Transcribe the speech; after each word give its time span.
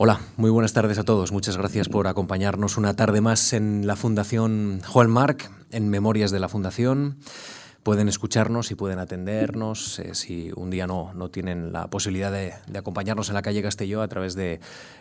Hola, 0.00 0.20
muy 0.36 0.50
buenas 0.50 0.72
tardes 0.74 0.96
a 0.98 1.02
todos. 1.02 1.32
Muchas 1.32 1.56
gracias 1.56 1.88
por 1.88 2.06
acompañarnos 2.06 2.76
una 2.76 2.94
tarde 2.94 3.20
más 3.20 3.52
en 3.52 3.84
la 3.84 3.96
Fundación 3.96 4.80
Juan 4.86 5.10
Marc, 5.10 5.50
en 5.72 5.88
Memorias 5.88 6.30
de 6.30 6.38
la 6.38 6.48
Fundación. 6.48 7.18
Pueden 7.82 8.08
escucharnos 8.08 8.70
y 8.70 8.76
pueden 8.76 9.00
atendernos 9.00 9.98
eh, 9.98 10.14
si 10.14 10.52
un 10.54 10.70
día 10.70 10.86
no, 10.86 11.12
no 11.14 11.30
tienen 11.32 11.72
la 11.72 11.90
posibilidad 11.90 12.30
de, 12.30 12.54
acompañarnos 12.78 13.28
en 13.28 13.34
la 13.34 13.42
calle 13.42 13.60
Castelló 13.60 14.00
a 14.00 14.06
través 14.06 14.36
de, 14.36 14.60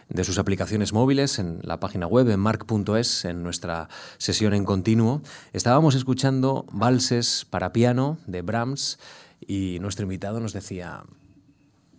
de, 0.10 0.23
sus 0.23 0.39
aplicaciones 0.39 0.94
móviles, 0.94 1.38
en 1.38 1.60
la 1.62 1.79
página 1.79 2.08
web, 2.08 2.28
en 2.32 2.40
marc.es, 2.40 3.26
en 3.26 3.44
nuestra 3.44 3.90
sesión 4.18 4.56
en 4.56 4.66
continuo. 4.66 5.22
Estábamos 5.54 5.94
escuchando 5.94 6.66
valses 6.72 7.46
para 7.48 7.72
piano 7.72 8.18
de 8.26 8.42
Brahms 8.42 8.98
y 9.46 9.78
nuestro 9.79 10.06
invitado 10.06 10.40
nos 10.40 10.54
decía, 10.54 11.04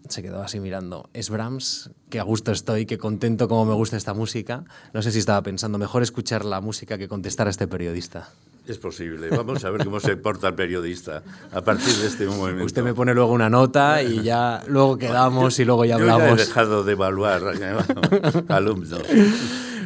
se 0.08 0.22
quedó 0.22 0.42
así 0.42 0.60
mirando. 0.60 1.08
Es 1.12 1.30
Brahms, 1.30 1.90
qué 2.10 2.20
a 2.20 2.22
gusto 2.22 2.52
estoy, 2.52 2.86
qué 2.86 2.98
contento 2.98 3.48
como 3.48 3.64
me 3.64 3.74
gusta 3.74 3.96
esta 3.96 4.14
música. 4.14 4.64
No 4.92 5.02
sé 5.02 5.12
si 5.12 5.18
estaba 5.18 5.42
pensando, 5.42 5.78
mejor 5.78 6.02
escuchar 6.02 6.44
la 6.44 6.60
música 6.60 6.98
que 6.98 7.08
contestar 7.08 7.46
a 7.46 7.50
este 7.50 7.66
periodista. 7.66 8.30
Es 8.66 8.76
posible. 8.76 9.30
Vamos 9.30 9.64
a 9.64 9.70
ver 9.70 9.84
cómo 9.84 9.98
se 9.98 10.16
porta 10.16 10.48
el 10.48 10.54
periodista 10.54 11.22
a 11.52 11.62
partir 11.62 11.94
de 11.94 12.06
este 12.06 12.26
momento. 12.26 12.64
Usted 12.64 12.82
me 12.82 12.92
pone 12.92 13.14
luego 13.14 13.32
una 13.32 13.48
nota 13.48 14.02
y 14.02 14.22
ya 14.22 14.62
luego 14.66 14.98
quedamos 14.98 15.58
y 15.58 15.64
luego 15.64 15.86
ya 15.86 15.94
hablamos. 15.94 16.28
Yo 16.28 16.36
ya 16.36 16.42
he 16.42 16.46
dejado 16.46 16.84
de 16.84 16.92
evaluar 16.92 17.42
alumnos. 18.48 19.02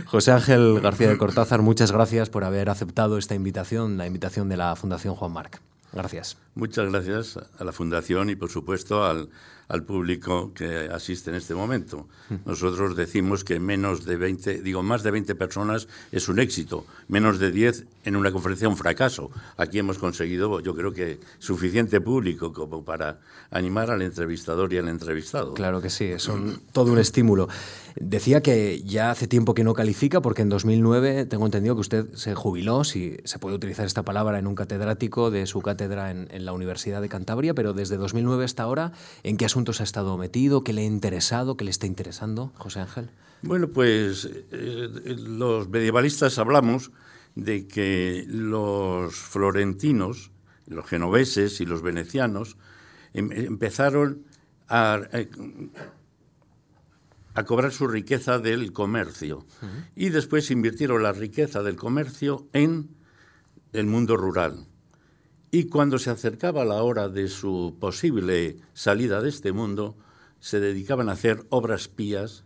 José 0.06 0.32
Ángel 0.32 0.80
García 0.80 1.08
de 1.08 1.16
Cortázar, 1.16 1.62
muchas 1.62 1.92
gracias 1.92 2.28
por 2.28 2.44
haber 2.44 2.70
aceptado 2.70 3.18
esta 3.18 3.34
invitación, 3.36 3.98
la 3.98 4.06
invitación 4.06 4.48
de 4.48 4.56
la 4.56 4.74
Fundación 4.74 5.14
Juan 5.14 5.32
Marc. 5.32 5.60
Gracias. 5.92 6.36
Muchas 6.54 6.90
gracias 6.90 7.38
a 7.58 7.64
la 7.64 7.72
Fundación 7.72 8.30
y, 8.30 8.36
por 8.36 8.50
supuesto, 8.50 9.04
al, 9.04 9.28
al 9.72 9.84
público 9.84 10.52
que 10.54 10.90
asiste 10.92 11.30
en 11.30 11.36
este 11.36 11.54
momento. 11.54 12.06
Nosotros 12.44 12.94
decimos 12.94 13.42
que 13.42 13.58
menos 13.58 14.04
de 14.04 14.16
20, 14.16 14.60
digo, 14.60 14.82
más 14.82 15.02
de 15.02 15.10
20 15.10 15.34
personas 15.34 15.88
es 16.12 16.28
un 16.28 16.40
éxito, 16.40 16.84
menos 17.08 17.38
de 17.38 17.50
10 17.50 17.86
en 18.04 18.16
una 18.16 18.30
conferencia 18.32 18.68
un 18.68 18.76
fracaso. 18.76 19.30
Aquí 19.56 19.78
hemos 19.78 19.96
conseguido, 19.96 20.60
yo 20.60 20.74
creo 20.74 20.92
que 20.92 21.20
suficiente 21.38 22.02
público 22.02 22.52
como 22.52 22.84
para 22.84 23.20
animar 23.50 23.90
al 23.90 24.02
entrevistador 24.02 24.70
y 24.74 24.78
al 24.78 24.88
entrevistado. 24.88 25.54
Claro 25.54 25.80
que 25.80 25.88
sí, 25.88 26.04
es 26.04 26.28
todo 26.72 26.92
un 26.92 26.98
estímulo. 26.98 27.48
Decía 27.96 28.42
que 28.42 28.82
ya 28.82 29.10
hace 29.10 29.26
tiempo 29.26 29.54
que 29.54 29.64
no 29.64 29.74
califica 29.74 30.20
porque 30.20 30.42
en 30.42 30.48
2009 30.50 31.26
tengo 31.26 31.46
entendido 31.46 31.74
que 31.74 31.80
usted 31.80 32.14
se 32.14 32.34
jubiló, 32.34 32.84
si 32.84 33.16
se 33.24 33.38
puede 33.38 33.56
utilizar 33.56 33.86
esta 33.86 34.02
palabra, 34.02 34.38
en 34.38 34.46
un 34.46 34.54
catedrático 34.54 35.30
de 35.30 35.46
su 35.46 35.60
cátedra 35.62 36.10
en, 36.10 36.28
en 36.30 36.44
la 36.44 36.52
Universidad 36.52 37.00
de 37.00 37.08
Cantabria, 37.08 37.54
pero 37.54 37.72
desde 37.72 37.96
2009 37.96 38.44
hasta 38.44 38.62
ahora, 38.62 38.92
¿en 39.22 39.36
qué 39.36 39.44
asuntos 39.62 39.80
ha 39.80 39.84
estado 39.84 40.18
metido? 40.18 40.64
¿Qué 40.64 40.72
le 40.72 40.82
ha 40.82 40.84
interesado? 40.84 41.56
¿Qué 41.56 41.64
le 41.64 41.70
está 41.70 41.86
interesando, 41.86 42.50
José 42.56 42.80
Ángel? 42.80 43.10
Bueno, 43.42 43.68
pues 43.68 44.28
eh, 44.50 44.88
los 45.18 45.68
medievalistas 45.68 46.38
hablamos 46.38 46.90
de 47.36 47.68
que 47.68 48.24
los 48.26 49.14
florentinos, 49.14 50.32
los 50.66 50.84
genoveses 50.86 51.60
y 51.60 51.66
los 51.66 51.80
venecianos 51.80 52.56
em, 53.14 53.30
empezaron 53.30 54.24
a, 54.68 55.00
a, 57.34 57.44
cobrar 57.44 57.70
su 57.72 57.86
riqueza 57.86 58.40
del 58.40 58.72
comercio 58.72 59.38
uh 59.38 59.64
-huh. 59.64 59.86
y 59.94 60.08
después 60.08 60.50
invirtieron 60.50 61.04
la 61.04 61.12
riqueza 61.12 61.62
del 61.62 61.76
comercio 61.76 62.48
en 62.52 62.88
el 63.72 63.86
mundo 63.86 64.16
rural. 64.16 64.66
Y 65.54 65.64
cuando 65.64 65.98
se 65.98 66.08
acercaba 66.08 66.64
la 66.64 66.82
hora 66.82 67.10
de 67.10 67.28
su 67.28 67.76
posible 67.78 68.56
salida 68.72 69.20
de 69.20 69.28
este 69.28 69.52
mundo, 69.52 69.94
se 70.40 70.60
dedicaban 70.60 71.10
a 71.10 71.12
hacer 71.12 71.44
obras 71.50 71.88
pías 71.88 72.44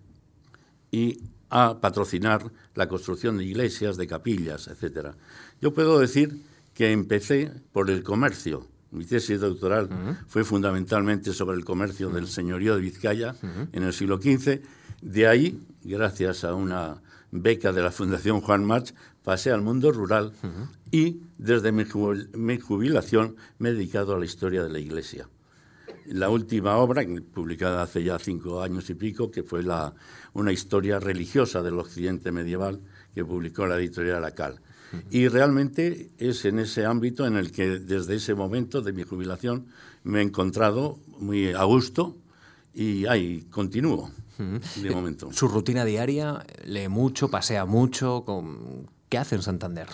y 0.91 1.21
a 1.49 1.81
patrocinar 1.81 2.51
la 2.75 2.89
construcción 2.89 3.39
de 3.39 3.45
iglesias, 3.45 3.97
de 3.97 4.09
capillas, 4.09 4.67
etc. 4.67 5.11
Yo 5.61 5.73
puedo 5.73 6.01
decir 6.01 6.43
que 6.75 6.91
empecé 6.91 7.53
por 7.73 7.91
el 7.91 8.03
comercio. 8.03 8.67
Mi 8.91 9.05
tesis 9.05 9.39
doctoral 9.41 9.85
uh 9.85 9.95
-huh. 9.95 10.17
fue 10.27 10.43
fundamentalmente 10.43 11.33
sobre 11.33 11.57
el 11.57 11.65
comercio 11.65 12.09
uh 12.09 12.11
-huh. 12.11 12.15
del 12.15 12.27
señorío 12.27 12.75
de 12.75 12.81
Vizcaya 12.81 13.37
uh 13.41 13.47
-huh. 13.47 13.69
en 13.73 13.83
el 13.85 13.93
siglo 13.93 14.17
XV. 14.19 14.63
De 15.01 15.29
ahí, 15.29 15.61
gracias 15.85 16.43
a 16.43 16.55
una 16.55 17.03
beca 17.31 17.73
de 17.73 17.83
la 17.83 17.93
Fundación 17.93 18.41
Juan 18.41 18.65
March, 18.65 18.93
pasé 19.27 19.51
al 19.51 19.61
mundo 19.61 19.91
rural 19.91 20.33
y 20.93 21.23
desde 21.37 21.73
mi, 21.73 21.85
jubilación 21.85 23.35
me 23.59 23.71
he 23.71 23.73
dedicado 23.73 24.15
a 24.15 24.21
la 24.21 24.25
historia 24.25 24.63
de 24.63 24.69
la 24.69 24.79
Iglesia. 24.79 25.29
La 26.07 26.31
última 26.31 26.77
obra, 26.77 27.05
publicada 27.35 27.83
hace 27.83 28.05
ya 28.05 28.21
cinco 28.21 28.63
años 28.63 28.89
y 28.89 28.95
pico, 28.95 29.33
que 29.33 29.43
fue 29.43 29.65
la, 29.65 29.93
una 30.33 30.53
historia 30.53 31.01
religiosa 31.01 31.61
del 31.61 31.77
occidente 31.81 32.31
medieval 32.31 32.81
que 33.17 33.25
publicó 33.25 33.67
la 33.67 33.79
editorial 33.79 34.25
Acal. 34.25 34.61
Y 35.11 35.27
realmente 35.27 36.13
es 36.19 36.45
en 36.45 36.61
ese 36.61 36.87
ámbito 36.87 37.27
en 37.27 37.35
el 37.35 37.51
que 37.51 37.81
desde 37.81 38.15
ese 38.15 38.37
momento 38.37 38.81
de 38.81 38.93
mi 38.93 39.03
jubilación 39.03 39.67
me 40.05 40.21
he 40.21 40.23
encontrado 40.23 41.01
muy 41.19 41.53
a 41.53 41.65
gusto 41.65 42.17
y 42.73 43.07
ahí 43.07 43.43
continúo. 43.51 44.09
De 44.39 44.91
momento. 44.91 45.33
Su 45.33 45.49
rutina 45.49 45.85
diaria, 45.85 46.47
lee 46.65 46.89
mucho, 46.89 47.29
pasea 47.29 47.65
mucho. 47.65 48.23
¿Qué 49.09 49.19
hace 49.19 49.37
en 49.37 49.43
Santander? 49.43 49.87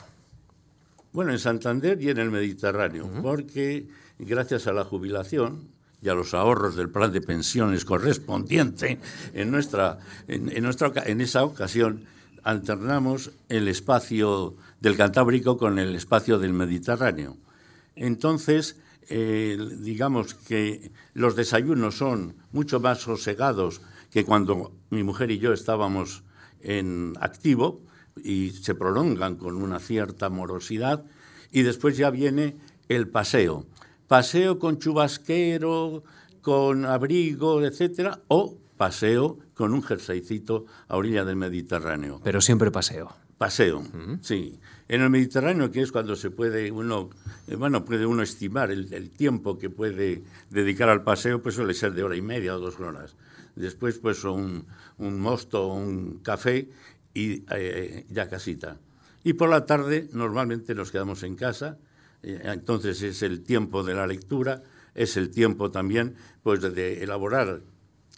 Bueno, 1.12 1.33
en 1.33 1.39
Santander 1.39 2.00
y 2.00 2.09
en 2.09 2.19
el 2.19 2.31
Mediterráneo, 2.31 3.05
uh 3.05 3.09
-huh. 3.09 3.23
porque 3.23 3.87
gracias 4.19 4.67
a 4.67 4.73
la 4.73 4.84
jubilación 4.84 5.69
y 6.00 6.09
a 6.09 6.15
los 6.15 6.34
ahorros 6.34 6.75
del 6.75 6.89
plan 6.89 7.12
de 7.12 7.21
pensiones 7.21 7.84
correspondiente, 7.84 8.99
en, 9.34 9.50
nuestra, 9.50 9.99
en, 10.27 10.50
en, 10.50 10.65
nuestra, 10.65 10.93
en 11.06 11.21
esa 11.21 11.45
ocasión 11.45 12.06
alternamos 12.43 13.31
el 13.49 13.69
espacio 13.69 14.56
del 14.81 14.97
Cantábrico 14.97 15.59
con 15.59 15.79
el 15.79 15.94
espacio 15.94 16.39
del 16.39 16.53
Mediterráneo. 16.53 17.37
Entonces, 17.94 18.77
eh, 19.09 19.59
digamos 19.81 20.34
que 20.34 20.91
los 21.15 21.37
desayunos 21.37 21.99
son 21.99 22.34
mucho 22.53 22.81
más 22.81 23.00
sosegados 23.00 23.81
que 24.11 24.25
cuando 24.25 24.73
mi 24.91 25.03
mujer 25.03 25.31
y 25.31 25.39
yo 25.39 25.53
estábamos 25.53 26.23
en 26.62 27.15
activo 27.21 27.81
y 28.23 28.50
se 28.50 28.75
prolongan 28.75 29.37
con 29.37 29.56
una 29.56 29.78
cierta 29.78 30.28
morosidad 30.28 31.05
y 31.50 31.62
después 31.62 31.97
ya 31.97 32.11
viene 32.11 32.56
el 32.89 33.09
paseo. 33.09 33.67
Paseo 34.09 34.59
con 34.59 34.78
chubasquero, 34.78 36.03
con 36.41 36.84
abrigo, 36.84 37.65
etcétera, 37.65 38.21
o 38.28 38.59
paseo 38.77 39.39
con 39.55 39.73
un 39.75 39.83
jerseycito 39.83 40.67
a 40.89 40.97
orilla 40.97 41.25
del 41.25 41.37
Mediterráneo. 41.37 42.21
Pero 42.23 42.41
siempre 42.41 42.71
paseo. 42.71 43.15
Paseo, 43.39 43.81
uh 43.81 43.83
-huh. 43.84 44.19
sí. 44.21 44.59
En 44.89 45.00
el 45.00 45.11
Mediterráneo, 45.11 45.71
que 45.71 45.81
es 45.81 45.91
cuando 45.91 46.17
se 46.17 46.31
puede 46.31 46.71
uno, 46.71 47.11
eh, 47.47 47.56
bueno, 47.56 47.84
puede 47.84 48.06
uno 48.06 48.23
estimar 48.23 48.71
el, 48.71 48.93
el, 48.93 49.11
tiempo 49.11 49.59
que 49.59 49.71
puede 49.71 50.23
dedicar 50.50 50.89
al 50.89 51.03
paseo, 51.03 51.43
pues 51.43 51.55
suele 51.55 51.75
ser 51.75 51.93
de 51.94 52.03
hora 52.03 52.17
y 52.17 52.23
media 52.23 52.55
o 52.55 52.61
dos 52.61 52.79
horas. 52.79 53.17
Después, 53.56 53.99
pues 53.99 54.25
un, 54.25 54.67
un 54.99 55.21
mosto 55.21 55.67
o 55.67 55.75
un 55.75 56.19
café 56.23 56.69
y 57.15 57.45
eh, 57.50 58.06
ya 58.09 58.28
casita. 58.28 58.78
Y 59.25 59.34
por 59.34 59.49
la 59.49 59.67
tarde, 59.67 60.09
normalmente 60.12 60.75
nos 60.75 60.91
quedamos 60.91 61.23
en 61.23 61.37
casa, 61.37 61.78
eh, 62.23 62.41
entonces 62.45 63.03
es 63.03 63.23
el 63.23 63.43
tiempo 63.43 63.83
de 63.83 63.95
la 63.95 64.06
lectura, 64.06 64.62
es 64.95 65.17
el 65.17 65.31
tiempo 65.31 65.71
también 65.71 66.17
pues, 66.43 66.61
de, 66.61 66.71
de 66.71 67.03
elaborar 67.03 67.62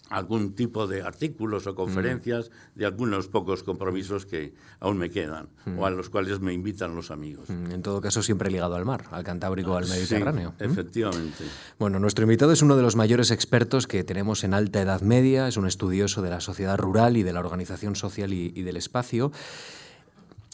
algún 0.09 0.53
tipo 0.53 0.87
de 0.87 1.01
artículos 1.01 1.67
o 1.67 1.75
conferencias 1.75 2.49
mm. 2.49 2.79
de 2.79 2.85
algunos 2.85 3.27
pocos 3.27 3.63
compromisos 3.63 4.25
que 4.25 4.53
aún 4.79 4.97
me 4.97 5.09
quedan 5.09 5.49
mm. 5.65 5.79
o 5.79 5.85
a 5.85 5.89
los 5.89 6.09
cuales 6.09 6.39
me 6.39 6.53
invitan 6.53 6.95
los 6.95 7.11
amigos. 7.11 7.49
Mm. 7.49 7.71
En 7.71 7.81
todo 7.81 8.01
caso, 8.01 8.21
siempre 8.21 8.51
ligado 8.51 8.75
al 8.75 8.85
mar, 8.85 9.05
al 9.11 9.23
Cantábrico, 9.23 9.75
ah, 9.75 9.79
al 9.79 9.87
Mediterráneo. 9.87 10.53
Sí, 10.57 10.65
efectivamente. 10.65 11.43
Bueno, 11.79 11.99
nuestro 11.99 12.23
invitado 12.23 12.51
es 12.51 12.61
uno 12.61 12.75
de 12.75 12.83
los 12.83 12.95
mayores 12.95 13.31
expertos 13.31 13.87
que 13.87 14.03
tenemos 14.03 14.43
en 14.43 14.53
alta 14.53 14.81
edad 14.81 15.01
media, 15.01 15.47
es 15.47 15.57
un 15.57 15.67
estudioso 15.67 16.21
de 16.21 16.29
la 16.29 16.39
sociedad 16.39 16.77
rural 16.77 17.17
y 17.17 17.23
de 17.23 17.33
la 17.33 17.39
organización 17.39 17.95
social 17.95 18.33
y, 18.33 18.51
y 18.55 18.61
del 18.63 18.77
espacio. 18.77 19.31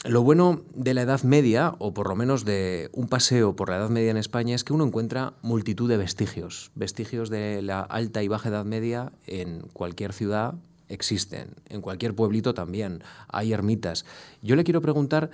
Lo 0.04 0.22
bueno 0.24 0.62
de 0.74 0.94
la 0.94 1.02
Edad 1.02 1.22
Media, 1.22 1.76
o 1.78 1.94
por 1.94 2.08
lo 2.08 2.16
menos 2.16 2.44
de 2.44 2.90
un 2.92 3.06
paseo 3.06 3.54
por 3.54 3.70
la 3.70 3.76
Edad 3.76 3.88
Media 3.88 4.10
en 4.10 4.16
España, 4.16 4.56
es 4.56 4.64
que 4.64 4.72
uno 4.72 4.84
encuentra 4.84 5.34
multitud 5.42 5.88
de 5.88 5.96
vestigios. 5.96 6.72
Vestigios 6.74 7.30
de 7.30 7.62
la 7.62 7.82
alta 7.82 8.20
y 8.20 8.26
baja 8.26 8.48
Edad 8.48 8.64
Media 8.64 9.12
en 9.28 9.60
cualquier 9.72 10.12
ciudad 10.12 10.54
existen, 10.88 11.54
en 11.68 11.82
cualquier 11.82 12.16
pueblito 12.16 12.52
también. 12.52 13.04
Hay 13.28 13.52
ermitas. 13.52 14.04
Yo 14.42 14.56
le 14.56 14.64
quiero 14.64 14.80
preguntar 14.80 15.30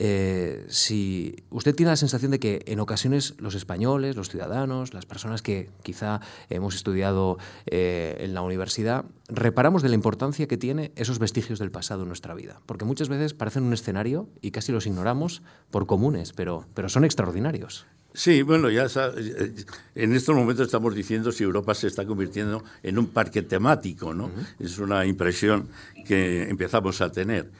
eh, 0.00 0.64
si 0.68 1.34
usted 1.50 1.74
tiene 1.74 1.90
la 1.90 1.96
sensación 1.96 2.30
de 2.30 2.38
que 2.38 2.62
en 2.66 2.78
ocasiones 2.78 3.34
los 3.38 3.56
españoles, 3.56 4.14
los 4.14 4.28
ciudadanos, 4.28 4.94
las 4.94 5.06
personas 5.06 5.42
que 5.42 5.70
quizá 5.82 6.20
hemos 6.50 6.76
estudiado 6.76 7.36
eh, 7.66 8.16
en 8.20 8.32
la 8.32 8.42
universidad, 8.42 9.06
reparamos 9.28 9.82
de 9.82 9.88
la 9.88 9.96
importancia 9.96 10.46
que 10.46 10.56
tiene 10.56 10.92
esos 10.94 11.18
vestigios 11.18 11.58
del 11.58 11.72
pasado 11.72 12.02
en 12.02 12.08
nuestra 12.08 12.34
vida. 12.34 12.60
Porque 12.64 12.84
muchas 12.84 13.08
veces 13.08 13.34
parecen 13.34 13.64
un 13.64 13.72
escenario 13.72 14.28
y 14.40 14.52
casi 14.52 14.70
los 14.70 14.86
ignoramos 14.86 15.42
por 15.72 15.86
comunes, 15.86 16.32
pero, 16.32 16.64
pero 16.74 16.88
son 16.88 17.04
extraordinarios. 17.04 17.84
Sí, 18.14 18.42
bueno, 18.42 18.70
ya 18.70 18.86
eh, 19.16 19.54
en 19.96 20.14
estos 20.14 20.36
momentos 20.36 20.66
estamos 20.66 20.94
diciendo 20.94 21.32
si 21.32 21.42
Europa 21.42 21.74
se 21.74 21.88
está 21.88 22.06
convirtiendo 22.06 22.62
en 22.84 22.98
un 22.98 23.08
parque 23.08 23.42
temático, 23.42 24.14
¿no? 24.14 24.30
Es 24.60 24.78
una 24.78 25.04
impresión 25.06 25.68
que 26.06 26.48
empezamos 26.48 27.00
a 27.00 27.10
tener. 27.10 27.50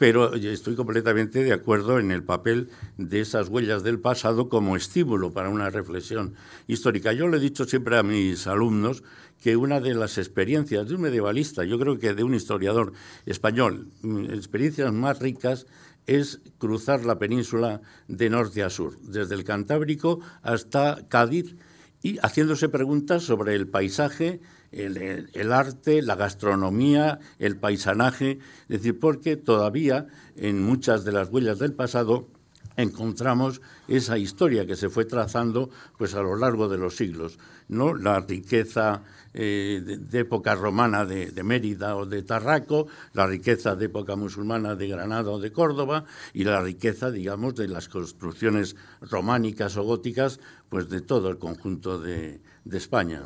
Pero 0.00 0.34
estoy 0.34 0.76
completamente 0.76 1.44
de 1.44 1.52
acuerdo 1.52 1.98
en 1.98 2.10
el 2.10 2.24
papel 2.24 2.70
de 2.96 3.20
esas 3.20 3.50
huellas 3.50 3.82
del 3.82 4.00
pasado 4.00 4.48
como 4.48 4.74
estímulo 4.74 5.34
para 5.34 5.50
una 5.50 5.68
reflexión 5.68 6.36
histórica. 6.66 7.12
Yo 7.12 7.28
le 7.28 7.36
he 7.36 7.40
dicho 7.40 7.66
siempre 7.66 7.98
a 7.98 8.02
mis 8.02 8.46
alumnos 8.46 9.02
que 9.42 9.58
una 9.58 9.78
de 9.78 9.92
las 9.92 10.16
experiencias 10.16 10.88
de 10.88 10.94
un 10.94 11.02
medievalista, 11.02 11.64
yo 11.64 11.78
creo 11.78 11.98
que 11.98 12.14
de 12.14 12.24
un 12.24 12.32
historiador 12.32 12.94
español, 13.26 13.88
mm, 14.00 14.30
experiencias 14.32 14.90
más 14.90 15.18
ricas 15.18 15.66
es 16.06 16.40
cruzar 16.56 17.04
la 17.04 17.18
península 17.18 17.82
de 18.08 18.30
norte 18.30 18.62
a 18.62 18.70
sur, 18.70 18.98
desde 19.02 19.34
el 19.34 19.44
Cantábrico 19.44 20.20
hasta 20.40 21.06
Cádiz, 21.10 21.56
y 22.02 22.16
haciéndose 22.22 22.70
preguntas 22.70 23.24
sobre 23.24 23.54
el 23.54 23.68
paisaje, 23.68 24.40
el, 24.72 25.52
arte, 25.52 26.02
la 26.02 26.16
gastronomía, 26.16 27.18
el 27.38 27.56
paisanaje, 27.56 28.38
es 28.62 28.68
decir, 28.68 28.98
porque 28.98 29.36
todavía 29.36 30.06
en 30.36 30.62
muchas 30.62 31.04
de 31.04 31.12
las 31.12 31.28
huellas 31.30 31.58
del 31.58 31.72
pasado 31.72 32.28
encontramos 32.76 33.60
esa 33.88 34.16
historia 34.16 34.66
que 34.66 34.76
se 34.76 34.88
fue 34.88 35.04
trazando 35.04 35.70
pues 35.98 36.14
a 36.14 36.22
lo 36.22 36.36
largo 36.36 36.68
de 36.68 36.78
los 36.78 36.96
siglos, 36.96 37.38
¿no? 37.68 37.94
La 37.94 38.20
riqueza 38.20 39.02
eh, 39.34 39.82
de, 39.84 40.18
época 40.18 40.54
romana 40.54 41.04
de, 41.04 41.42
Mérida 41.42 41.96
o 41.96 42.06
de 42.06 42.22
Tarraco, 42.22 42.86
la 43.12 43.26
riqueza 43.26 43.76
de 43.76 43.86
época 43.86 44.16
musulmana 44.16 44.76
de 44.76 44.88
Granada 44.88 45.30
o 45.30 45.40
de 45.40 45.52
Córdoba 45.52 46.04
y 46.32 46.44
la 46.44 46.60
riqueza, 46.60 47.10
digamos, 47.10 47.54
de 47.54 47.68
las 47.68 47.88
construcciones 47.88 48.76
románicas 49.00 49.76
o 49.76 49.82
góticas, 49.82 50.40
pues 50.68 50.88
de 50.88 51.00
todo 51.00 51.28
el 51.28 51.38
conjunto 51.38 52.00
de, 52.00 52.40
de 52.70 52.78
España. 52.78 53.22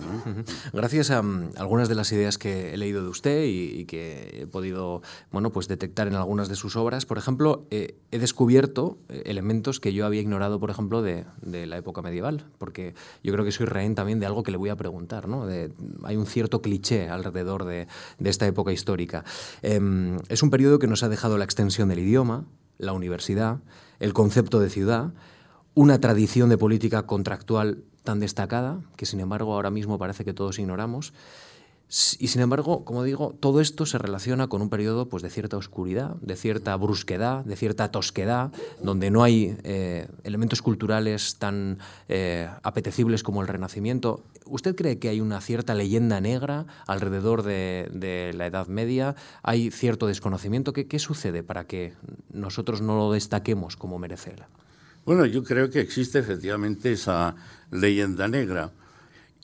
Gracias 0.73 1.11
a 1.11 1.23
mm, 1.23 1.52
algunas 1.56 1.88
de 1.88 1.94
las 1.94 2.11
ideas 2.12 2.38
que 2.38 2.75
he 2.75 2.76
leído 2.76 3.02
de 3.02 3.08
usted 3.08 3.44
y, 3.44 3.85
que 3.85 4.43
he 4.43 4.46
podido 4.46 5.02
bueno, 5.31 5.50
pues 5.50 5.69
detectar 5.69 6.08
en 6.08 6.14
algunas 6.14 6.49
de 6.49 6.56
sus 6.56 6.76
obras, 6.76 7.06
por 7.06 7.19
ejemplo, 7.19 7.67
eh, 7.70 7.99
he 8.11 8.19
descubierto 8.19 8.99
eh, 9.08 9.23
elementos 9.26 9.79
que 9.81 9.93
yo 9.93 10.06
había 10.06 10.20
ignorado, 10.20 10.58
por 10.58 10.70
ejemplo, 10.70 11.02
de, 11.02 11.26
la 11.44 11.76
época 11.76 12.02
medieval, 12.02 12.46
porque 12.58 12.94
yo 13.23 13.32
creo 13.32 13.44
que 13.44 13.52
soy 13.52 13.67
rehén 13.67 13.94
también 13.94 14.19
de 14.19 14.26
algo 14.26 14.43
que 14.43 14.50
le 14.50 14.56
voy 14.56 14.70
a 14.70 14.76
preguntar. 14.76 15.29
¿no? 15.29 15.47
hay 16.05 16.17
un 16.17 16.26
cierto 16.26 16.62
cliché 16.62 17.08
alrededor 17.08 17.64
de, 17.64 17.87
esta 18.25 18.47
época 18.47 18.73
histórica. 18.73 19.25
Em, 19.62 20.19
es 20.29 20.43
un 20.43 20.50
periodo 20.50 20.79
que 20.79 20.87
nos 20.87 21.02
ha 21.02 21.08
dejado 21.08 21.38
la 21.38 21.44
extensión 21.44 21.88
del 21.88 22.00
idioma, 22.00 22.47
la 22.79 22.93
universidad, 22.93 23.61
el 24.00 24.12
concepto 24.12 24.61
de 24.61 24.70
ciudad, 24.70 25.12
una 25.75 26.00
tradición 26.00 26.49
de 26.49 26.58
política 26.58 27.05
contractual 27.06 27.85
tan 28.04 28.20
destacada, 28.20 28.80
que 28.96 29.06
sin 29.06 29.20
embargo 29.20 29.54
ahora 29.54 29.70
mismo 29.70 29.98
parece 29.98 30.24
que 30.24 30.34
todos 30.34 30.58
ignoramos. 30.58 31.12
Y 32.18 32.28
sin 32.28 32.40
embargo, 32.40 32.84
como 32.84 33.04
digo, 33.04 33.36
todo 33.38 33.60
esto 33.60 33.86
se 33.86 33.98
relaciona 33.98 34.48
con 34.48 34.62
un 34.62 34.68
periodo 34.68 35.08
pues, 35.08 35.22
de 35.22 35.30
cierta 35.30 35.56
oscuridad, 35.56 36.16
de 36.16 36.34
cierta 36.34 36.74
brusquedad, 36.76 37.44
de 37.44 37.56
cierta 37.56 37.90
tosquedad, 37.92 38.52
donde 38.82 39.10
no 39.10 39.22
hay 39.22 39.56
eh, 39.62 40.08
elementos 40.24 40.60
culturales 40.60 41.36
tan 41.36 41.78
eh, 42.08 42.48
apetecibles 42.62 43.22
como 43.22 43.42
el 43.42 43.48
Renacimiento. 43.48 44.24
¿Usted 44.46 44.74
cree 44.74 44.98
que 44.98 45.08
hay 45.08 45.20
una 45.20 45.40
cierta 45.40 45.74
leyenda 45.74 46.20
negra 46.20 46.66
alrededor 46.86 47.42
de, 47.42 48.32
la 48.34 48.46
Edad 48.46 48.66
Media? 48.66 49.14
¿Hay 49.42 49.70
cierto 49.70 50.06
desconocimiento? 50.06 50.72
¿Qué, 50.72 50.88
¿Qué, 50.88 50.98
sucede 50.98 51.42
para 51.42 51.66
que 51.66 51.92
nosotros 52.32 52.80
no 52.80 52.96
lo 52.96 53.12
destaquemos 53.12 53.76
como 53.76 53.98
merece? 53.98 54.34
Bueno, 55.04 55.26
yo 55.26 55.44
creo 55.44 55.68
que 55.68 55.80
existe 55.80 56.18
efectivamente 56.18 56.92
esa 56.92 57.36
leyenda 57.75 58.29
negra. 58.29 58.73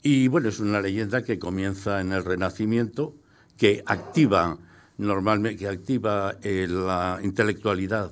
Y 0.01 0.27
bueno, 0.27 0.49
es 0.49 0.59
una 0.59 0.81
leyenda 0.81 1.23
que 1.23 1.37
comienza 1.37 2.01
en 2.01 2.11
el 2.11 2.23
Renacimiento, 2.23 3.13
que 3.57 3.83
activa 3.85 4.57
normalmente, 4.97 5.59
que 5.59 5.67
activa 5.67 6.35
eh, 6.41 6.67
la 6.67 7.19
intelectualidad 7.21 8.11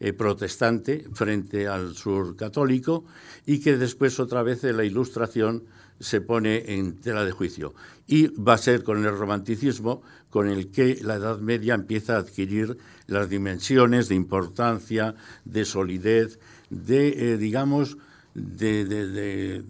eh, 0.00 0.12
protestante 0.12 1.06
frente 1.12 1.68
al 1.68 1.94
sur 1.94 2.36
católico 2.36 3.04
y 3.46 3.60
que 3.60 3.76
después 3.76 4.18
otra 4.18 4.42
vez 4.42 4.62
la 4.64 4.84
Ilustración 4.84 5.64
se 5.98 6.20
pone 6.20 6.74
en 6.74 6.96
tela 7.00 7.24
de 7.24 7.32
juicio. 7.32 7.74
Y 8.06 8.28
va 8.28 8.54
a 8.54 8.58
ser 8.58 8.82
con 8.82 9.04
el 9.04 9.16
romanticismo 9.16 10.02
con 10.30 10.48
el 10.48 10.70
que 10.70 10.98
la 11.02 11.16
Edad 11.16 11.38
Media 11.38 11.74
empieza 11.74 12.16
a 12.16 12.20
adquirir 12.20 12.78
las 13.06 13.28
dimensiones 13.28 14.08
de 14.08 14.14
importancia, 14.14 15.14
de 15.44 15.64
solidez, 15.64 16.38
de, 16.70 17.32
eh, 17.32 17.36
digamos, 17.36 17.98
de, 18.34 18.84
de, 18.84 19.64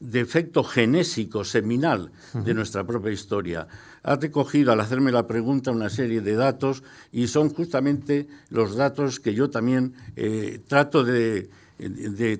de, 0.00 0.20
efecto 0.20 0.64
genésico, 0.64 1.44
seminal 1.44 2.10
de 2.34 2.54
nuestra 2.54 2.84
propia 2.84 3.12
historia. 3.12 3.68
Ha 4.02 4.16
recogido 4.16 4.72
al 4.72 4.80
hacerme 4.80 5.12
la 5.12 5.26
pregunta 5.26 5.70
una 5.70 5.90
serie 5.90 6.20
de 6.20 6.34
datos 6.34 6.82
y 7.12 7.26
son 7.28 7.50
justamente 7.50 8.28
los 8.48 8.76
datos 8.76 9.20
que 9.20 9.34
yo 9.34 9.50
también 9.50 9.94
eh, 10.16 10.60
trato 10.66 11.04
de, 11.04 11.50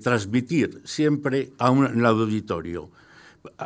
transmitir 0.03 0.83
siempre 0.85 1.53
a 1.59 1.71
un, 1.71 1.87
el 1.87 2.05
auditorio. 2.05 2.91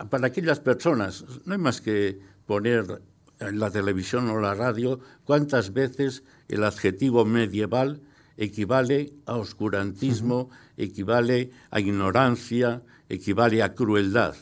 Para 0.08 0.28
aquellas 0.28 0.60
personas, 0.60 1.25
no 1.44 1.52
hay 1.52 1.58
más 1.58 1.81
que 1.81 2.20
poner 2.46 3.00
en 3.40 3.58
la 3.58 3.70
televisión 3.70 4.28
o 4.31 4.40
la 4.40 4.55
radio 4.55 5.00
cuántas 5.25 5.72
veces 5.72 6.22
el 6.49 6.64
adjetivo 6.64 7.25
medieval 7.25 8.00
equivale 8.36 9.14
a 9.26 9.36
oscurantismo, 9.36 10.50
equivale 10.76 11.50
a 11.70 11.81
ignorancia, 11.81 12.82
equivale 13.08 13.62
a 13.62 13.75
crueldad. 13.75 14.34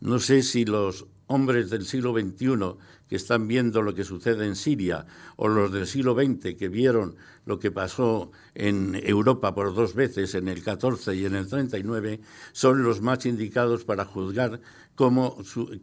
No 0.00 0.18
sé 0.18 0.42
si 0.42 0.64
los 0.64 1.06
hombres 1.26 1.70
del 1.70 1.86
siglo 1.86 2.12
XXI 2.12 2.76
que 3.08 3.16
están 3.16 3.48
viendo 3.48 3.82
lo 3.82 3.94
que 3.94 4.04
sucede 4.04 4.46
en 4.46 4.56
Siria 4.56 5.06
o 5.36 5.48
los 5.48 5.72
del 5.72 5.86
siglo 5.86 6.14
XX 6.14 6.54
que 6.56 6.68
vieron 6.68 7.16
lo 7.44 7.58
que 7.58 7.70
pasó 7.70 8.30
en 8.54 8.94
Europa 8.94 9.54
por 9.54 9.74
dos 9.74 9.94
veces, 9.94 10.34
en 10.34 10.48
el 10.48 10.62
14 10.62 11.14
y 11.16 11.24
en 11.24 11.34
el 11.34 11.48
39, 11.48 12.20
son 12.52 12.82
los 12.82 13.00
más 13.00 13.26
indicados 13.26 13.84
para 13.84 14.04
juzgar 14.04 14.60
cómo 14.94 15.38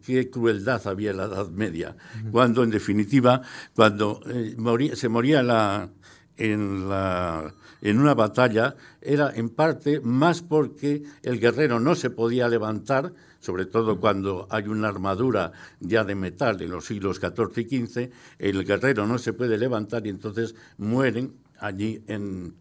qué 0.05 0.29
crueldad 0.29 0.85
había 0.87 1.11
en 1.11 1.17
la 1.17 1.25
Edad 1.25 1.49
Media, 1.49 1.95
cuando 2.31 2.63
en 2.63 2.69
definitiva, 2.69 3.41
cuando 3.73 4.21
eh, 4.27 4.55
se 4.95 5.09
moría 5.09 5.43
la, 5.43 5.89
en, 6.37 6.89
la, 6.89 7.53
en 7.81 7.99
una 7.99 8.13
batalla 8.13 8.75
era 9.01 9.31
en 9.35 9.49
parte 9.49 9.99
más 10.01 10.41
porque 10.41 11.03
el 11.23 11.39
guerrero 11.39 11.79
no 11.79 11.95
se 11.95 12.09
podía 12.09 12.47
levantar, 12.47 13.13
sobre 13.39 13.65
todo 13.65 13.99
cuando 13.99 14.47
hay 14.49 14.67
una 14.67 14.87
armadura 14.87 15.51
ya 15.79 16.03
de 16.03 16.15
metal 16.15 16.61
en 16.61 16.71
los 16.71 16.85
siglos 16.85 17.17
XIV 17.17 17.57
y 17.57 17.85
XV, 17.85 18.09
el 18.39 18.65
guerrero 18.65 19.05
no 19.05 19.17
se 19.17 19.33
puede 19.33 19.57
levantar 19.57 20.05
y 20.05 20.09
entonces 20.09 20.55
mueren 20.77 21.33
allí 21.59 22.03
en, 22.07 22.53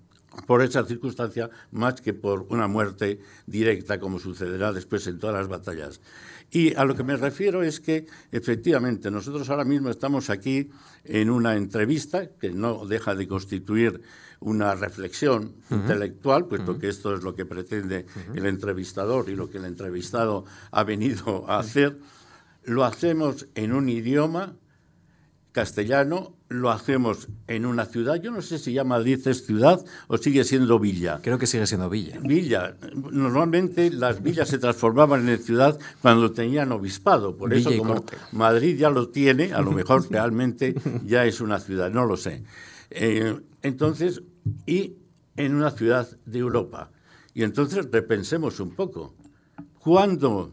por 0.47 0.63
esa 0.63 0.85
circunstancia 0.85 1.51
más 1.71 2.01
que 2.01 2.13
por 2.13 2.47
una 2.51 2.69
muerte 2.69 3.21
directa 3.47 3.99
como 3.99 4.19
sucederá 4.19 4.73
después 4.73 5.07
en 5.07 5.19
todas 5.19 5.37
las 5.37 5.49
batallas. 5.49 6.01
Y 6.57 6.75
a 6.75 6.87
lo 6.87 6.95
que 6.95 7.05
me 7.05 7.19
refiero 7.19 7.63
es 7.63 7.81
que 7.81 8.07
efectivamente 8.33 9.11
nosotros 9.11 9.51
ahora 9.51 9.67
mismo 9.67 9.91
estamos 9.91 10.31
aquí 10.31 10.71
en 11.05 11.29
una 11.29 11.55
entrevista 11.55 12.31
que 12.31 12.51
no 12.51 12.87
deja 12.87 13.15
de 13.15 13.29
constituir 13.29 14.01
una 14.41 14.75
reflexión 14.75 15.53
intelectual, 15.69 16.47
puesto 16.47 16.79
que 16.79 16.89
esto 16.89 17.15
es 17.15 17.23
lo 17.23 17.35
que 17.35 17.45
pretende 17.45 18.07
el 18.35 18.47
entrevistador 18.47 19.29
y 19.29 19.37
lo 19.37 19.51
que 19.51 19.59
el 19.59 19.67
entrevistado 19.67 20.47
ha 20.71 20.83
venido 20.83 21.45
a 21.47 21.59
hacer. 21.59 21.99
Lo 22.65 22.87
hacemos 22.87 23.49
en 23.55 23.75
un 23.75 23.91
idioma 23.91 24.57
castellano 25.57 26.37
lo 26.51 26.71
hacemos 26.71 27.29
en 27.47 27.65
una 27.65 27.87
ciudad. 27.87 28.17
Yo 28.17 28.31
no 28.31 28.43
sé 28.43 28.59
si 28.59 28.75
ya 28.75 28.85
Madrid 28.85 29.27
es 29.27 29.47
ciudad 29.47 29.83
o 30.07 30.19
sigue 30.19 30.45
siendo 30.45 30.79
villa. 30.79 31.21
Creo 31.23 31.39
que 31.39 31.47
sigue 31.47 31.67
siendo 31.67 31.89
villa. 31.89 32.19
Villa. 32.21 32.77
Normalmente 32.95 33.91
las 33.91 34.23
villas 34.23 34.51
se 34.51 34.59
transformaban 34.59 35.27
en 35.27 35.39
ciudad 35.39 35.79
cuando 36.03 36.31
tenían 36.31 36.73
obispado. 36.73 37.39
Por 37.39 37.55
eso, 37.55 37.75
como 37.79 38.05
Madrid 38.33 38.77
ya 38.77 38.91
lo 38.91 39.09
tiene, 39.09 39.55
a 39.55 39.63
lo 39.63 39.73
mejor 39.81 40.07
realmente 40.11 40.75
ya 41.07 41.25
es 41.25 41.41
una 41.41 41.59
ciudad. 41.59 41.91
No 41.91 42.05
lo 42.05 42.19
sé. 42.19 42.45
Eh, 42.91 43.35
entonces, 43.63 44.23
y 44.67 44.93
en 45.37 45.55
una 45.55 45.71
ciudad 45.71 46.07
de 46.27 46.39
Europa. 46.39 46.91
Y 47.33 47.45
entonces 47.45 47.89
repensemos 47.91 48.61
un 48.61 48.75
poco. 48.75 49.15
¿Cuándo, 49.79 50.53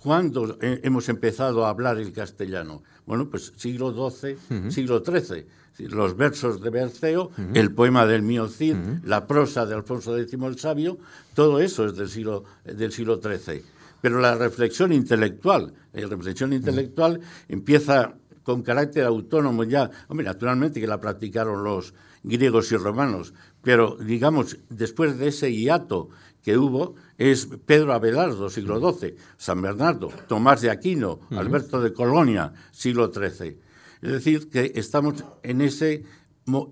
¿cuándo 0.00 0.56
hemos 0.62 1.10
empezado 1.10 1.66
a 1.66 1.68
hablar 1.68 1.98
el 1.98 2.10
castellano? 2.14 2.82
Bueno, 3.06 3.28
pues 3.28 3.52
siglo 3.56 3.92
XII, 4.10 4.70
siglo 4.70 5.02
XIII. 5.04 5.46
Los 5.88 6.16
versos 6.16 6.60
de 6.60 6.70
Berceo, 6.70 7.30
el 7.54 7.72
poema 7.74 8.06
del 8.06 8.22
mío 8.22 8.46
Cid, 8.48 8.76
la 9.04 9.26
prosa 9.26 9.66
de 9.66 9.74
Alfonso 9.74 10.16
X 10.16 10.32
el 10.40 10.58
Sabio, 10.58 10.98
todo 11.34 11.60
eso 11.60 11.86
es 11.86 11.96
del 11.96 12.08
siglo, 12.08 12.44
del 12.64 12.92
siglo 12.92 13.20
XIII. 13.20 13.62
Pero 14.00 14.20
la 14.20 14.34
reflexión 14.34 14.92
intelectual, 14.92 15.72
la 15.92 16.06
reflexión 16.08 16.52
intelectual 16.52 17.20
empieza 17.48 18.14
con 18.42 18.62
carácter 18.62 19.04
autónomo 19.04 19.64
ya, 19.64 19.90
hombre, 20.08 20.26
naturalmente 20.26 20.80
que 20.80 20.86
la 20.86 21.00
practicaron 21.00 21.64
los 21.64 21.94
griegos 22.22 22.70
y 22.72 22.76
romanos, 22.76 23.34
pero 23.62 23.96
digamos, 23.96 24.58
después 24.68 25.18
de 25.18 25.28
ese 25.28 25.52
hiato 25.52 26.08
que 26.42 26.58
hubo, 26.58 26.94
es 27.16 27.48
Pedro 27.64 27.92
Abelardo, 27.92 28.50
siglo 28.50 28.92
XII, 28.92 29.14
San 29.36 29.62
Bernardo, 29.62 30.10
Tomás 30.28 30.60
de 30.60 30.70
Aquino, 30.70 31.20
Alberto 31.30 31.80
de 31.80 31.92
Colonia, 31.92 32.52
siglo 32.72 33.12
XIII. 33.12 33.58
Es 34.02 34.10
decir, 34.10 34.50
que 34.50 34.72
estamos 34.74 35.24
en 35.42 35.60
ese, 35.60 36.04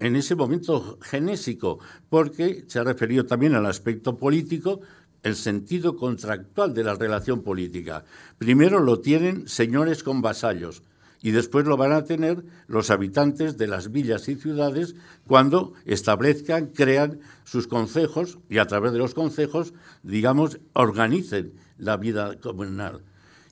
en 0.00 0.16
ese 0.16 0.34
momento 0.34 0.98
genésico, 1.00 1.78
porque 2.08 2.64
se 2.66 2.80
ha 2.80 2.84
referido 2.84 3.24
también 3.24 3.54
al 3.54 3.66
aspecto 3.66 4.16
político, 4.16 4.80
el 5.22 5.36
sentido 5.36 5.96
contractual 5.96 6.74
de 6.74 6.82
la 6.82 6.94
relación 6.94 7.42
política. 7.42 8.04
Primero 8.38 8.80
lo 8.80 9.00
tienen 9.00 9.46
señores 9.46 10.02
con 10.02 10.22
vasallos 10.22 10.82
y 11.22 11.32
después 11.32 11.66
lo 11.66 11.76
van 11.76 11.92
a 11.92 12.04
tener 12.04 12.44
los 12.66 12.90
habitantes 12.90 13.58
de 13.58 13.66
las 13.66 13.92
villas 13.92 14.28
y 14.28 14.36
ciudades 14.36 14.94
cuando 15.26 15.74
establezcan, 15.84 16.68
crean 16.68 17.20
sus 17.44 17.66
concejos 17.66 18.38
y 18.48 18.58
a 18.58 18.66
través 18.66 18.92
de 18.92 18.98
los 18.98 19.14
concejos, 19.14 19.74
digamos, 20.02 20.60
organicen 20.72 21.52
la 21.76 21.96
vida 21.96 22.36
comunal. 22.40 23.02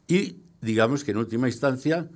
Y 0.07 0.39
digamos 0.61 1.05
que 1.05 1.11
en 1.11 1.19
última 1.19 1.49
instancia 1.49 2.09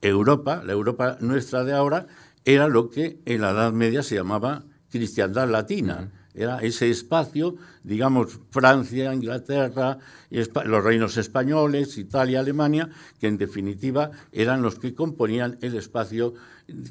Europa, 0.00 0.62
la 0.64 0.72
Europa 0.72 1.18
nuestra 1.20 1.64
de 1.64 1.72
ahora, 1.72 2.06
era 2.44 2.68
lo 2.68 2.90
que 2.90 3.20
en 3.24 3.40
la 3.40 3.50
Edad 3.50 3.72
Media 3.72 4.02
se 4.02 4.16
llamaba 4.16 4.64
cristiandad 4.90 5.48
latina. 5.48 6.12
Era 6.34 6.58
ese 6.58 6.90
espacio, 6.90 7.54
digamos, 7.84 8.40
Francia, 8.50 9.14
Inglaterra, 9.14 9.98
los 10.30 10.84
reinos 10.84 11.16
españoles, 11.16 11.96
Italia, 11.96 12.40
Alemania, 12.40 12.90
que 13.20 13.28
en 13.28 13.38
definitiva 13.38 14.10
eran 14.32 14.60
los 14.60 14.80
que 14.80 14.94
componían 14.94 15.56
el 15.62 15.76
espacio 15.76 16.34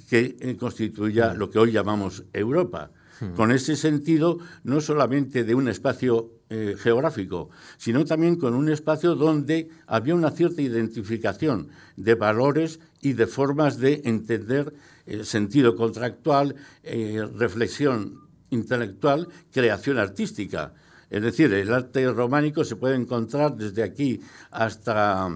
que 0.09 0.37
eh, 0.39 0.55
constituía 0.57 1.33
lo 1.33 1.49
que 1.49 1.59
hoy 1.59 1.73
llamamos 1.73 2.23
Europa. 2.31 2.91
Con 3.35 3.51
ese 3.51 3.77
sentido, 3.77 4.39
no 4.63 4.81
solamente 4.81 5.45
de 5.45 5.55
un 5.55 5.69
espacio 5.69 6.31
eh, 6.49 6.75
geográfico, 6.77 7.51
sino 7.77 8.03
también 8.03 8.35
con 8.35 8.53
un 8.53 8.69
espacio 8.69 9.15
donde 9.15 9.69
había 9.87 10.15
una 10.15 10.31
cierta 10.31 10.61
identificación 10.61 11.69
de 11.95 12.15
valores 12.15 12.79
y 13.01 13.13
de 13.13 13.27
formas 13.27 13.77
de 13.77 14.01
entender 14.03 14.73
el 15.05 15.25
sentido 15.25 15.75
contractual, 15.75 16.55
eh, 16.83 17.25
reflexión 17.35 18.22
intelectual, 18.53 19.27
creación 19.51 19.97
artística. 19.97 20.73
Es 21.09 21.21
decir, 21.21 21.53
el 21.53 21.71
arte 21.71 22.09
románico 22.11 22.63
se 22.63 22.75
puede 22.75 22.95
encontrar 22.95 23.55
desde 23.55 23.83
aquí 23.83 24.21
hasta 24.51 25.29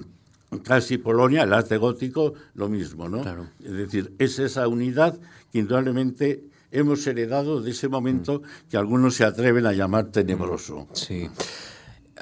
casi 0.63 0.97
Polonia, 0.97 1.43
el 1.43 1.53
arte 1.53 1.77
gótico, 1.77 2.33
lo 2.55 2.69
mismo, 2.69 3.09
¿no? 3.09 3.21
Es 3.63 3.74
decir, 3.74 4.13
es 4.17 4.39
esa 4.39 4.67
unidad 4.67 5.19
que 5.51 5.59
indudablemente 5.59 6.43
hemos 6.71 7.05
heredado 7.05 7.62
de 7.62 7.71
ese 7.71 7.89
momento 7.89 8.41
que 8.69 8.77
algunos 8.77 9.15
se 9.15 9.24
atreven 9.24 9.65
a 9.65 9.74
llamar 9.74 10.05
tenebroso. 10.05 10.88
Sí. 10.93 11.29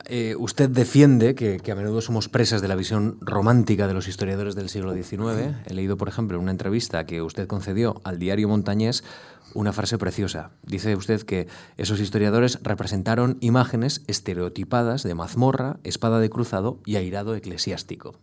Eh, 0.08 0.36
usted 0.38 0.70
defiende 0.70 1.36
que, 1.36 1.60
a 1.72 1.76
menudo 1.76 2.02
somos 2.02 2.28
presas 2.28 2.62
de 2.62 2.68
la 2.68 2.76
visión 2.76 3.18
romántica 3.22 3.88
de 3.88 3.94
los 3.94 4.08
historiadores 4.08 4.56
del 4.56 4.70
siglo 4.70 4.94
XIX. 4.94 5.56
He 5.66 5.74
leído, 5.74 5.98
por 5.98 6.10
ejemplo, 6.10 6.40
una 6.40 6.52
entrevista 6.52 7.06
que 7.06 7.22
usted 7.22 7.48
concedió 7.48 8.02
al 8.04 8.20
diario 8.20 8.50
Montañés 8.50 9.04
una 9.54 9.72
frase 9.74 9.98
preciosa. 9.98 10.52
Dice 10.64 10.96
usted 10.96 11.22
que 11.22 11.48
esos 11.78 12.00
historiadores 12.00 12.60
representaron 12.62 13.38
imágenes 13.40 14.04
estereotipadas 14.08 15.04
de 15.04 15.16
mazmorra, 15.16 15.80
espada 15.84 16.20
de 16.20 16.30
cruzado 16.30 16.80
y 16.86 16.98
airado 16.98 17.36
eclesiástico. 17.36 18.20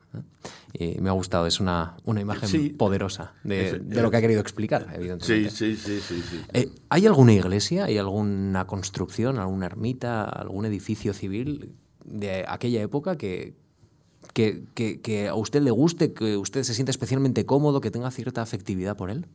Y 0.72 1.00
me 1.00 1.08
ha 1.08 1.12
gustado, 1.12 1.46
es 1.46 1.60
una, 1.60 1.96
una 2.04 2.20
imagen 2.20 2.76
poderosa 2.76 3.34
de, 3.44 3.80
lo 3.88 4.10
que 4.10 4.16
ha 4.16 4.20
querido 4.20 4.40
explicar, 4.40 4.88
evidentemente. 4.94 5.50
Sí, 5.50 5.76
sí, 5.76 6.00
sí. 6.00 6.22
sí, 6.22 6.40
eh, 6.52 6.70
¿Hay 6.88 7.06
alguna 7.06 7.32
iglesia, 7.32 7.84
hay 7.84 7.98
alguna 7.98 8.66
construcción, 8.66 9.38
alguna 9.38 9.66
ermita, 9.66 10.24
algún 10.24 10.66
edificio 10.66 11.14
civil 11.14 11.74
de 12.04 12.44
aquella 12.48 12.82
época 12.82 13.16
que, 13.16 13.54
que, 14.32 14.64
que, 14.74 15.28
a 15.28 15.34
usted 15.34 15.62
le 15.62 15.70
guste, 15.70 16.12
que 16.12 16.36
usted 16.36 16.62
se 16.62 16.74
sienta 16.74 16.90
especialmente 16.90 17.46
cómodo, 17.46 17.80
que 17.80 17.90
tenga 17.90 18.10
cierta 18.10 18.42
afectividad 18.42 18.96
por 18.96 19.10
él? 19.10 19.26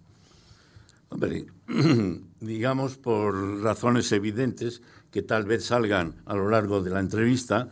Hombre, 1.10 1.46
digamos 2.40 2.98
por 2.98 3.62
razones 3.62 4.12
evidentes 4.12 4.82
que 5.12 5.22
tal 5.22 5.46
vez 5.46 5.66
salgan 5.66 6.16
a 6.26 6.36
lo 6.36 6.50
largo 6.50 6.82
de 6.82 6.92
la 6.92 7.00
entrevista, 7.00 7.70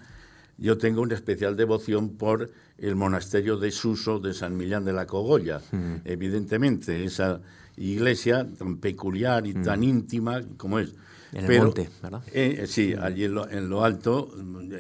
yo 0.58 0.78
tengo 0.78 1.02
una 1.02 1.16
especial 1.16 1.58
devoción 1.58 2.18
por 2.18 2.50
el 2.78 2.96
monasterio 2.96 3.58
de 3.58 3.72
Suso 3.72 4.20
de 4.20 4.34
San 4.34 4.56
Millán 4.56 4.86
de 4.86 4.94
la 4.94 5.06
Cogolla. 5.06 5.62
Mm. 5.72 5.96
Evidentemente, 6.06 7.04
esa 7.04 7.42
iglesia 7.78 8.48
tan 8.58 8.78
peculiar 8.78 9.46
y 9.48 9.54
tan 9.54 9.82
mm. 9.82 9.84
íntima 9.84 10.42
como 10.58 10.80
es. 10.80 10.94
En 11.36 11.52
el 11.52 11.60
monte, 11.60 11.90
¿verdad? 12.02 12.24
Eh, 12.32 12.60
eh, 12.62 12.68
sí, 12.68 12.96
allí 13.00 13.26
en 13.26 13.70
lo, 13.70 13.84
alto, 13.84 14.32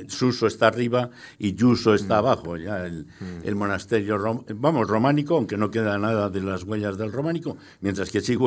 Suso 0.08 0.48
está 0.48 0.68
arriba 0.68 1.10
y 1.38 1.54
Yuso 1.54 1.94
está 1.94 2.16
mm. 2.16 2.18
abajo, 2.26 2.58
ya 2.58 2.86
el, 2.86 3.08
el 3.44 3.56
monasterio, 3.56 4.18
vamos, 4.56 4.88
románico, 4.88 5.36
aunque 5.36 5.58
no 5.58 5.70
queda 5.70 5.98
nada 5.98 6.30
de 6.30 6.42
las 6.42 6.64
huellas 6.64 6.98
del 6.98 7.12
románico, 7.12 7.58
mientras 7.82 8.10
que 8.10 8.22
sí, 8.22 8.38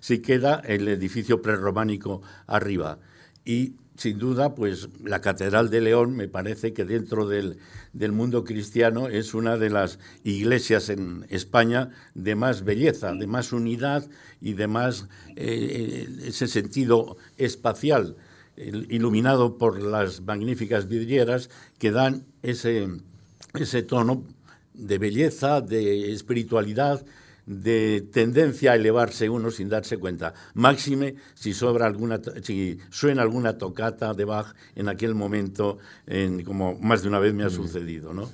sí 0.00 0.18
queda 0.20 0.62
el 0.64 0.88
edificio 0.88 1.42
prerrománico 1.42 2.22
arriba. 2.46 2.98
Y 3.44 3.74
sin 4.00 4.18
duda, 4.18 4.54
pues 4.54 4.88
la 5.04 5.20
Catedral 5.20 5.68
de 5.68 5.82
León 5.82 6.16
me 6.16 6.26
parece 6.26 6.72
que 6.72 6.86
dentro 6.86 7.28
del, 7.28 7.58
mundo 7.92 8.44
cristiano 8.44 9.08
es 9.08 9.34
una 9.34 9.58
de 9.58 9.68
las 9.68 9.98
iglesias 10.24 10.88
en 10.88 11.26
España 11.28 11.90
de 12.14 12.34
más 12.34 12.64
belleza, 12.64 13.12
de 13.12 13.26
más 13.26 13.52
unidad 13.52 14.08
y 14.40 14.54
de 14.54 14.68
más 14.68 15.06
eh, 15.36 16.08
ese 16.24 16.46
sentido 16.46 17.18
espacial, 17.36 18.16
iluminado 18.56 19.58
por 19.58 19.82
las 19.82 20.22
magníficas 20.22 20.88
vidrieras 20.88 21.50
que 21.78 21.90
dan 21.90 22.24
ese, 22.42 22.88
ese 23.52 23.82
tono 23.82 24.24
de 24.72 24.96
belleza, 24.96 25.60
de 25.60 26.10
espiritualidad, 26.10 27.04
de 27.50 28.06
tendencia 28.12 28.70
a 28.70 28.76
elevarse 28.76 29.28
uno 29.28 29.50
sin 29.50 29.68
darse 29.68 29.98
cuenta. 29.98 30.32
Máxime 30.54 31.16
si, 31.34 31.52
sobra 31.52 31.84
alguna, 31.84 32.20
si 32.42 32.78
suena 32.90 33.22
alguna 33.22 33.58
tocata 33.58 34.14
de 34.14 34.24
Bach 34.24 34.54
en 34.76 34.88
aquel 34.88 35.16
momento, 35.16 35.78
en, 36.06 36.44
como 36.44 36.78
más 36.78 37.02
de 37.02 37.08
una 37.08 37.18
vez 37.18 37.34
me 37.34 37.42
ha 37.42 37.50
sucedido. 37.50 38.14
¿no? 38.14 38.30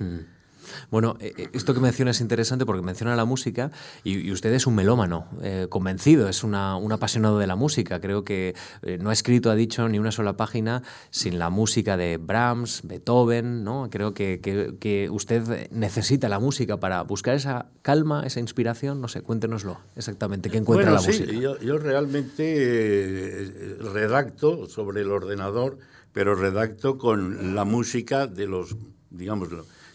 Bueno, 0.89 1.17
eh, 1.19 1.33
eh, 1.37 1.49
esto 1.53 1.73
que 1.73 1.79
menciona 1.79 2.11
es 2.11 2.21
interesante 2.21 2.65
porque 2.65 2.81
menciona 2.81 3.15
la 3.15 3.25
música 3.25 3.71
y, 4.03 4.31
usted 4.31 4.53
es 4.53 4.67
un 4.67 4.75
melómano, 4.75 5.27
eh, 5.41 5.67
convencido, 5.69 6.29
es 6.29 6.43
un 6.43 6.55
apasionado 6.55 7.39
de 7.39 7.47
la 7.47 7.55
música. 7.55 7.99
Creo 7.99 8.23
que 8.23 8.55
no 8.99 9.09
ha 9.09 9.13
escrito, 9.13 9.49
ha 9.49 9.55
dicho 9.55 9.87
ni 9.89 9.99
una 9.99 10.11
sola 10.11 10.37
página 10.37 10.83
sin 11.09 11.39
la 11.39 11.49
música 11.49 11.97
de 11.97 12.17
Brahms, 12.17 12.81
Beethoven, 12.83 13.63
¿no? 13.63 13.89
Creo 13.89 14.13
que, 14.13 15.09
usted 15.11 15.69
necesita 15.71 16.29
la 16.29 16.39
música 16.39 16.77
para 16.77 17.01
buscar 17.03 17.35
esa 17.35 17.67
calma, 17.81 18.25
esa 18.25 18.39
inspiración. 18.39 19.01
No 19.01 19.07
sé, 19.07 19.21
cuéntenoslo 19.21 19.79
exactamente, 19.95 20.49
¿qué 20.49 20.57
encuentra 20.57 20.91
la 20.91 21.01
música? 21.01 21.31
Yo, 21.31 21.59
yo 21.59 21.77
realmente 21.77 23.77
redacto 23.79 24.67
sobre 24.67 25.01
el 25.01 25.11
ordenador, 25.11 25.77
pero 26.13 26.35
redacto 26.35 26.97
con 26.97 27.55
la 27.55 27.65
música 27.65 28.27
de 28.27 28.47
los, 28.47 28.75
digamos, 29.09 29.49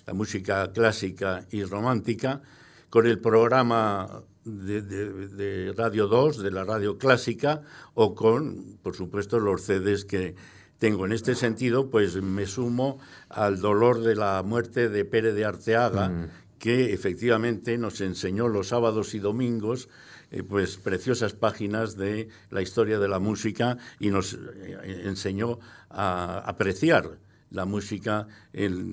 la 0.07 0.15
música 0.15 0.73
clásica 0.73 1.47
y 1.51 1.65
romántica, 1.65 2.43
con 2.91 3.07
el 3.07 3.19
programa 3.19 4.23
de, 4.45 5.73
Radio 5.77 6.09
2, 6.09 6.43
de 6.43 6.51
la 6.51 6.65
radio 6.65 6.99
clásica, 6.99 7.63
o 7.95 8.15
con, 8.15 8.79
por 8.83 8.95
supuesto, 8.97 9.39
los 9.39 9.63
CDs 9.63 10.05
que 10.05 10.35
tengo. 10.79 11.07
En 11.07 11.13
este 11.13 11.35
sentido, 11.35 11.91
pues 11.91 12.21
me 12.21 12.47
sumo 12.47 12.99
al 13.29 13.61
dolor 13.61 14.03
de 14.03 14.17
la 14.17 14.43
muerte 14.43 14.89
de 14.89 15.05
Pérez 15.05 15.35
de 15.35 15.45
Arteaga, 15.45 16.09
mm. 16.09 16.31
que 16.59 16.93
efectivamente 16.93 17.79
nos 17.79 18.01
enseñó 18.01 18.49
los 18.49 18.69
sábados 18.69 19.15
y 19.15 19.21
domingos 19.21 19.89
eh, 20.33 20.43
pues 20.43 20.79
preciosas 20.79 21.35
páginas 21.35 21.97
de 21.97 22.29
la 22.51 22.63
historia 22.63 22.99
de 22.99 23.07
la 23.07 23.19
música 23.19 23.77
y 24.01 24.09
nos 24.09 24.33
eh, 24.33 25.03
enseñó 25.05 25.59
a 25.91 26.43
apreciar 26.47 27.19
la 27.53 27.65
música 27.65 28.27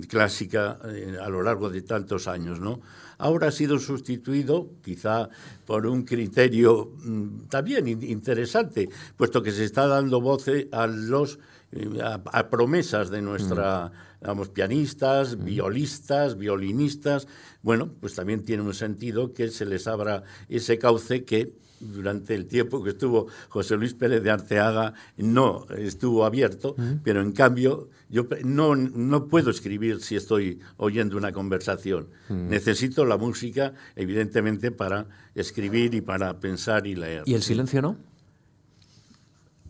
clásica 0.07 0.79
eh, 0.85 1.17
a 1.21 1.29
lo 1.29 1.41
largo 1.41 1.69
de 1.69 1.81
tantos 1.81 2.27
años, 2.27 2.59
¿no? 2.59 2.81
Ahora 3.17 3.47
ha 3.47 3.51
sido 3.51 3.79
sustituido, 3.79 4.69
quizá 4.81 5.29
por 5.65 5.85
un 5.85 6.03
criterio 6.03 6.91
mm, 7.03 7.47
también 7.49 7.87
interesante, 7.87 8.89
puesto 9.17 9.41
que 9.43 9.51
se 9.51 9.65
está 9.65 9.87
dando 9.87 10.21
voz 10.21 10.45
a 10.71 10.87
los 10.87 11.39
eh, 11.71 11.99
a, 12.01 12.49
promesas 12.49 13.09
de 13.09 13.21
nuestra, 13.21 13.91
mm. 14.21 14.41
pianistas, 14.53 15.38
mm. 15.38 15.43
violistas, 15.45 16.38
violinistas. 16.38 17.27
Bueno, 17.61 17.91
pues 17.99 18.15
también 18.15 18.43
tiene 18.43 18.63
un 18.63 18.73
sentido 18.73 19.33
que 19.33 19.49
se 19.49 19.65
les 19.65 19.88
abra 19.88 20.23
ese 20.47 20.77
cauce 20.79 21.25
que 21.25 21.53
durante 21.79 22.35
el 22.35 22.45
tiempo 22.45 22.83
que 22.83 22.91
estuvo 22.91 23.27
José 23.49 23.77
Luis 23.77 23.93
Pérez 23.93 24.21
de 24.21 24.31
Arteaga 24.31 24.93
no 25.17 25.65
estuvo 25.77 26.25
abierto, 26.25 26.75
pero 27.03 27.21
en 27.21 27.31
cambio 27.31 27.89
yo 28.09 28.27
no, 28.43 28.75
no, 28.75 29.27
puedo 29.27 29.49
escribir 29.49 30.01
si 30.01 30.15
estoy 30.15 30.59
oyendo 30.77 31.17
una 31.17 31.31
conversación. 31.31 32.09
Necesito 32.29 33.05
la 33.05 33.17
música, 33.17 33.73
evidentemente, 33.95 34.71
para 34.71 35.07
escribir 35.35 35.93
y 35.93 36.01
para 36.01 36.39
pensar 36.39 36.88
y 36.88 36.95
leer. 36.95 37.23
¿Y 37.25 37.33
el 37.33 37.43
silencio 37.43 37.81
no? 37.81 37.97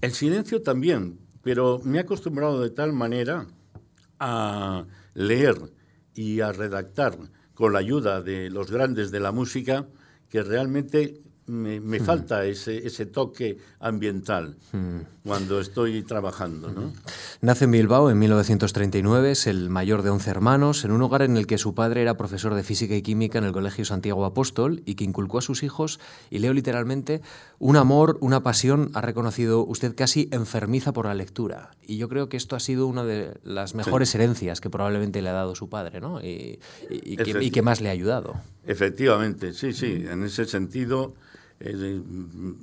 El 0.01 0.13
silencio 0.13 0.61
también, 0.61 1.19
pero 1.41 1.79
me 1.83 1.97
he 1.97 2.01
acostumbrado 2.01 2.61
de 2.61 2.69
tal 2.69 2.93
manera 2.93 3.47
a 4.19 4.85
leer 5.13 5.55
y 6.13 6.41
a 6.41 6.51
redactar 6.51 7.17
con 7.53 7.73
la 7.73 7.79
ayuda 7.79 8.21
de 8.21 8.49
los 8.49 8.71
grandes 8.71 9.11
de 9.11 9.19
la 9.19 9.31
música 9.31 9.87
que 10.29 10.43
realmente 10.43 11.21
me, 11.49 11.79
hmm. 11.79 12.03
falta 12.03 12.45
ese, 12.45 12.85
ese, 12.85 13.07
toque 13.07 13.57
ambiental 13.79 14.55
hmm. 14.71 14.99
cuando 15.25 15.59
estoy 15.59 16.03
trabajando. 16.03 16.71
¿no? 16.71 16.93
Nace 17.41 17.65
en 17.65 17.71
Bilbao 17.71 18.09
en 18.11 18.19
1939, 18.19 19.31
es 19.31 19.47
el 19.47 19.69
mayor 19.69 20.03
de 20.03 20.11
11 20.11 20.29
hermanos, 20.29 20.85
en 20.85 20.91
un 20.91 21.01
hogar 21.01 21.23
en 21.23 21.37
el 21.37 21.47
que 21.47 21.57
su 21.57 21.73
padre 21.73 22.03
era 22.03 22.17
profesor 22.17 22.53
de 22.53 22.63
física 22.63 22.95
y 22.95 23.01
química 23.01 23.39
en 23.39 23.45
el 23.45 23.51
Colegio 23.51 23.83
Santiago 23.83 24.25
Apóstol 24.25 24.83
y 24.85 24.95
que 24.95 25.03
inculcó 25.03 25.39
a 25.39 25.41
sus 25.41 25.63
hijos, 25.63 25.99
y 26.29 26.39
leo 26.39 26.53
literalmente, 26.53 27.21
un 27.57 27.75
amor, 27.75 28.17
una 28.21 28.43
pasión, 28.43 28.91
ha 28.93 29.01
reconocido 29.01 29.65
usted 29.65 29.95
casi 29.95 30.29
enfermiza 30.31 30.93
por 30.93 31.07
la 31.07 31.15
lectura. 31.15 31.71
Y 31.81 31.97
yo 31.97 32.07
creo 32.09 32.29
que 32.29 32.37
esto 32.37 32.55
ha 32.55 32.59
sido 32.59 32.85
una 32.85 33.03
de 33.03 33.39
las 33.43 33.73
mejores 33.73 34.13
herencias 34.13 34.61
que 34.61 34.69
probablemente 34.69 35.21
le 35.21 35.29
ha 35.29 35.33
dado 35.33 35.55
su 35.55 35.69
padre, 35.69 35.99
¿no? 35.99 36.21
Y, 36.21 36.59
y, 36.89 37.17
que, 37.17 37.43
y 37.43 37.49
que 37.49 37.61
más 37.63 37.81
le 37.81 37.89
ha 37.89 37.91
ayudado. 37.91 38.35
Efectivamente, 38.65 39.53
sí, 39.53 39.73
sí, 39.73 40.05
en 40.07 40.23
ese 40.23 40.45
sentido 40.45 41.15
eh, 41.59 42.01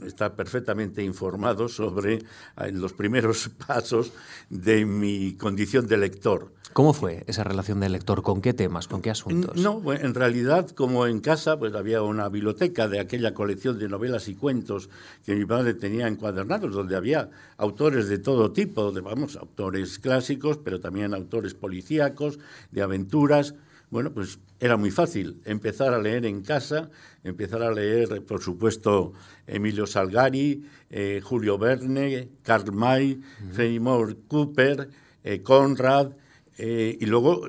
está 0.07 0.35
perfectamente 0.35 1.03
informado 1.03 1.69
sobre 1.69 2.15
eh, 2.15 2.73
los 2.73 2.93
primeros 2.93 3.49
pasos 3.67 4.12
de 4.49 4.85
mi 4.87 5.35
condición 5.35 5.87
de 5.87 5.97
lector. 5.97 6.53
¿Cómo 6.73 6.93
fue 6.93 7.25
esa 7.26 7.43
relación 7.43 7.81
de 7.81 7.88
lector? 7.88 8.23
¿Con 8.23 8.43
qué 8.43 8.53
temas? 8.53 8.87
¿Con 8.87 9.00
qué 9.00 9.09
asuntos? 9.09 9.57
No, 9.57 9.81
en 9.95 10.15
realidad, 10.15 10.69
como 10.71 11.07
en 11.07 11.21
casa, 11.21 11.59
pues 11.59 11.75
había 11.75 12.03
una 12.03 12.29
biblioteca 12.29 12.87
de 12.87 13.00
aquella 13.00 13.33
colección 13.33 13.79
de 13.79 13.88
novelas 13.88 14.29
y 14.29 14.35
cuentos 14.35 14.91
que 15.25 15.35
mi 15.35 15.47
padre 15.47 15.73
tenía 15.73 16.07
encuadernados, 16.07 16.75
donde 16.75 16.95
había 16.95 17.31
autores 17.57 18.09
de 18.09 18.19
todo 18.19 18.53
tipo, 18.53 18.93
de, 18.93 19.00
vamos, 19.00 19.37
autores 19.37 19.99
clásicos, 19.99 20.59
pero 20.59 20.79
también 20.79 21.15
autores 21.15 21.55
policíacos, 21.55 22.38
de 22.71 22.83
aventuras. 22.83 23.55
Bueno, 23.88 24.12
pues 24.12 24.40
era 24.59 24.76
muy 24.76 24.90
fácil 24.90 25.40
empezar 25.45 25.95
a 25.95 25.99
leer 25.99 26.26
en 26.26 26.43
casa, 26.43 26.90
empezar 27.23 27.62
a 27.62 27.71
leer, 27.71 28.25
por 28.25 28.43
supuesto, 28.43 29.12
Emilio 29.47 29.87
Salgari, 29.87 30.66
eh, 30.90 31.21
Julio 31.23 31.57
Verne, 31.57 32.28
Karl 32.43 32.73
May, 32.73 33.21
Fenimore 33.52 34.16
Cooper, 34.26 34.88
eh, 35.23 35.43
Conrad, 35.43 36.12
eh, 36.59 36.97
y 36.99 37.07
luego, 37.07 37.49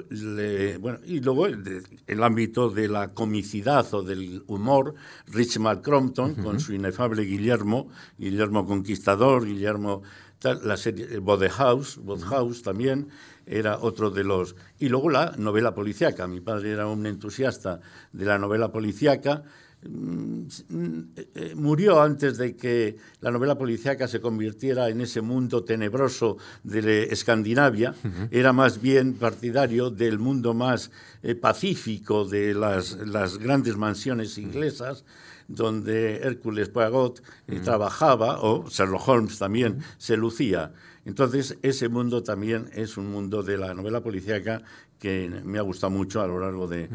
bueno, 0.80 1.00
y 1.06 1.20
luego 1.22 1.46
el, 1.46 1.84
el, 2.08 2.24
ámbito 2.24 2.70
de 2.70 2.90
la 2.90 3.10
comicidad 3.10 3.86
o 3.94 4.04
del 4.04 4.44
humor, 4.48 4.96
Richard 5.28 5.82
Crompton 5.82 6.36
con 6.36 6.60
su 6.60 6.74
inefable 6.74 7.24
Guillermo, 7.24 7.90
Guillermo 8.18 8.66
Conquistador, 8.66 9.46
Guillermo, 9.46 10.02
la 10.44 10.78
serie 10.78 11.08
House, 11.50 12.00
House 12.30 12.62
también, 12.62 13.10
era 13.46 13.80
otro 13.80 14.12
de 14.12 14.24
los... 14.24 14.56
Y 14.78 14.90
luego 14.90 15.10
la 15.10 15.34
novela 15.38 15.74
policíaca. 15.74 16.28
Mi 16.28 16.42
padre 16.42 16.72
era 16.72 16.88
un 16.88 17.06
entusiasta 17.06 17.80
de 18.12 18.26
la 18.26 18.38
novela 18.38 18.72
policíaca. 18.72 19.44
Mm, 19.84 20.48
eh, 21.36 21.54
murió 21.56 22.02
antes 22.02 22.38
de 22.38 22.56
que 22.56 22.98
la 23.22 23.30
novela 23.30 23.58
policíaca 23.58 24.08
se 24.08 24.20
convirtiera 24.20 24.90
en 24.90 25.02
ese 25.02 25.22
mundo 25.22 25.64
tenebroso 25.64 26.38
de 26.64 27.04
Escandinavia. 27.06 27.94
Era 28.32 28.54
más 28.54 28.82
bien 28.82 29.14
partidario 29.14 29.92
del 29.92 30.18
mundo 30.18 30.56
más 30.56 30.90
eh, 31.22 31.36
pacífico 31.36 32.26
de 32.26 32.56
las, 32.56 32.98
las, 33.06 33.38
grandes 33.38 33.78
mansiones 33.78 34.40
inglesas 34.40 35.06
donde 35.48 36.18
Hércules 36.18 36.70
Poirot 36.70 37.22
eh, 37.48 37.60
trabajaba, 37.64 38.42
o 38.42 38.68
Sherlock 38.68 39.08
Holmes 39.08 39.40
también 39.40 39.80
se 39.98 40.18
lucía. 40.18 40.74
Entonces, 41.06 41.58
ese 41.62 41.88
mundo 41.88 42.22
también 42.22 42.70
es 42.74 42.98
un 42.98 43.10
mundo 43.10 43.42
de 43.42 43.58
la 43.58 43.74
novela 43.74 44.02
policíaca 44.02 44.64
que 45.00 45.30
me 45.44 45.60
ha 45.60 45.62
gustado 45.62 45.92
mucho 45.92 46.22
a 46.22 46.28
lo 46.28 46.40
largo 46.40 46.68
de, 46.68 46.90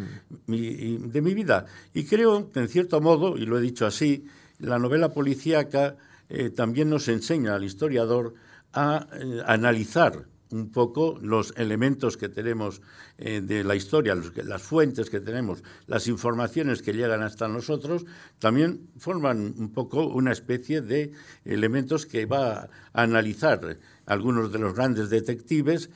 mi, 0.47 0.97
de 0.97 1.23
mi 1.23 1.35
vida. 1.35 1.67
Y 1.95 2.05
creo 2.05 2.51
que, 2.51 2.61
en 2.61 2.69
cierto 2.69 3.01
modo, 3.01 3.37
y 3.37 3.47
lo 3.47 3.59
he 3.59 3.61
dicho 3.61 3.87
así, 3.87 4.27
la 4.59 4.79
novela 4.79 5.13
policíaca 5.13 5.97
eh, 6.29 6.51
también 6.51 6.89
nos 6.89 7.09
enseña 7.09 7.55
al 7.55 7.65
historiador 7.65 8.35
a 8.73 9.07
eh, 9.13 9.43
analizar 9.47 10.27
un 10.53 10.71
poco 10.71 11.19
los 11.21 11.55
elementos 11.57 12.17
que 12.17 12.29
tenemos 12.29 12.83
eh, 13.19 13.41
de 13.41 13.65
la 13.65 13.75
historia, 13.75 14.15
las 14.15 14.63
fuentes 14.63 15.11
que 15.11 15.21
tenemos, 15.21 15.63
las 15.87 16.07
informaciones 16.09 16.83
que 16.83 16.93
llegan 16.93 17.23
hasta 17.23 17.49
nosotros, 17.49 18.05
también 18.39 18.89
forman 18.99 19.55
un 19.59 19.73
poco 19.73 20.07
una 20.07 20.33
especie 20.33 20.83
de 20.83 21.13
elementos 21.45 22.07
que 22.07 22.27
va 22.27 22.53
a 22.53 22.69
analizar 22.93 23.79
algunos 24.07 24.53
de 24.53 24.59
los 24.59 24.75
grandes 24.75 25.09
detectives 25.11 25.91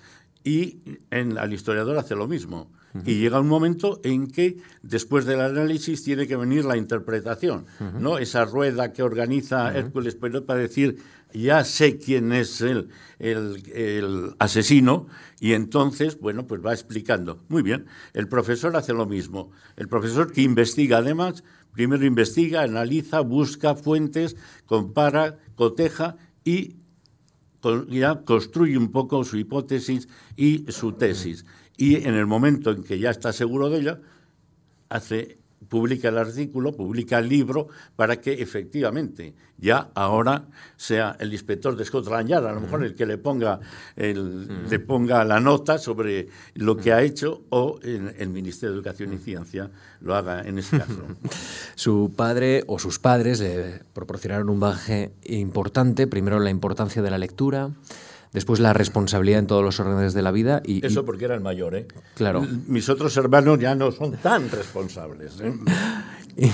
y 0.46 0.80
en, 1.10 1.36
el 1.36 1.52
historiador 1.52 1.98
hace 1.98 2.14
lo 2.14 2.28
mismo. 2.28 2.70
Y 3.04 3.18
llega 3.18 3.40
un 3.40 3.48
momento 3.48 4.00
en 4.04 4.26
que 4.26 4.56
después 4.80 5.26
del 5.26 5.42
análisis 5.42 6.02
tiene 6.02 6.26
que 6.26 6.36
venir 6.36 6.64
la 6.64 6.78
interpretación, 6.78 7.66
¿no? 8.00 8.16
Esa 8.16 8.46
rueda 8.46 8.90
que 8.94 9.02
organiza 9.02 9.76
Hércules 9.76 10.14
Poirot 10.14 10.46
para 10.46 10.60
decir 10.60 10.96
ya 11.34 11.62
sé 11.64 11.98
quién 11.98 12.32
es 12.32 12.62
el, 12.62 12.88
el, 13.18 14.34
asesino 14.38 15.08
y 15.40 15.52
entonces, 15.52 16.18
bueno, 16.18 16.46
pues 16.46 16.64
va 16.64 16.72
explicando. 16.72 17.44
Muy 17.48 17.62
bien, 17.62 17.84
el 18.14 18.28
profesor 18.28 18.74
hace 18.76 18.94
lo 18.94 19.04
mismo. 19.04 19.50
El 19.76 19.88
profesor 19.88 20.32
que 20.32 20.40
investiga 20.40 20.98
además, 20.98 21.44
primero 21.72 22.06
investiga, 22.06 22.62
analiza, 22.62 23.20
busca 23.20 23.74
fuentes, 23.74 24.36
compara, 24.64 25.38
coteja 25.54 26.16
y 26.44 26.76
ya 27.88 28.22
construye 28.24 28.76
un 28.76 28.90
poco 28.90 29.24
su 29.24 29.36
hipótesis 29.36 30.08
y 30.36 30.64
su 30.68 30.92
tesis. 30.92 31.44
Y 31.76 31.96
en 32.06 32.14
el 32.14 32.26
momento 32.26 32.70
en 32.70 32.82
que 32.82 32.98
ya 32.98 33.10
está 33.10 33.32
seguro 33.32 33.68
de 33.70 33.80
ella, 33.80 34.00
hace 34.88 35.35
publica 35.68 36.08
el 36.08 36.18
artículo, 36.18 36.72
publica 36.72 37.18
el 37.18 37.28
libro, 37.28 37.68
para 37.96 38.20
que 38.20 38.34
efectivamente 38.34 39.34
ya 39.58 39.90
ahora 39.94 40.44
sea 40.76 41.16
el 41.18 41.32
inspector 41.32 41.76
de 41.76 41.84
Scotland 41.84 42.28
Yard, 42.28 42.46
a 42.46 42.52
lo 42.52 42.60
mejor 42.60 42.84
el 42.84 42.94
que 42.94 43.06
le 43.06 43.18
ponga, 43.18 43.60
el, 43.96 44.68
le 44.68 44.78
ponga 44.78 45.24
la 45.24 45.40
nota 45.40 45.78
sobre 45.78 46.28
lo 46.54 46.76
que 46.76 46.92
ha 46.92 47.02
hecho 47.02 47.44
o 47.48 47.78
el, 47.82 48.28
Ministerio 48.28 48.72
de 48.72 48.76
Educación 48.76 49.12
y 49.14 49.18
Ciencia 49.18 49.70
lo 50.00 50.14
haga 50.14 50.42
en 50.42 50.58
ese 50.58 50.78
caso. 50.78 51.02
Su 51.74 52.12
padre 52.14 52.64
o 52.66 52.78
sus 52.78 52.98
padres 52.98 53.40
le 53.40 53.80
proporcionaron 53.94 54.50
un 54.50 54.60
bagaje 54.60 55.12
importante, 55.24 56.06
primero 56.06 56.38
la 56.38 56.50
importancia 56.50 57.00
de 57.00 57.10
la 57.10 57.18
lectura, 57.18 57.70
después 58.36 58.60
la 58.60 58.74
responsabilidad 58.74 59.38
en 59.38 59.46
todos 59.46 59.64
los 59.64 59.80
órdenes 59.80 60.12
de 60.12 60.20
la 60.20 60.30
vida. 60.30 60.60
Y, 60.62 60.84
Eso 60.84 61.06
porque 61.06 61.24
era 61.24 61.34
el 61.34 61.40
mayor, 61.40 61.74
¿eh? 61.74 61.86
Claro. 62.16 62.46
Mis 62.66 62.86
otros 62.90 63.16
hermanos 63.16 63.58
ya 63.58 63.74
no 63.74 63.90
son 63.90 64.12
tan 64.18 64.50
responsables. 64.50 65.40
¿eh? 65.40 65.54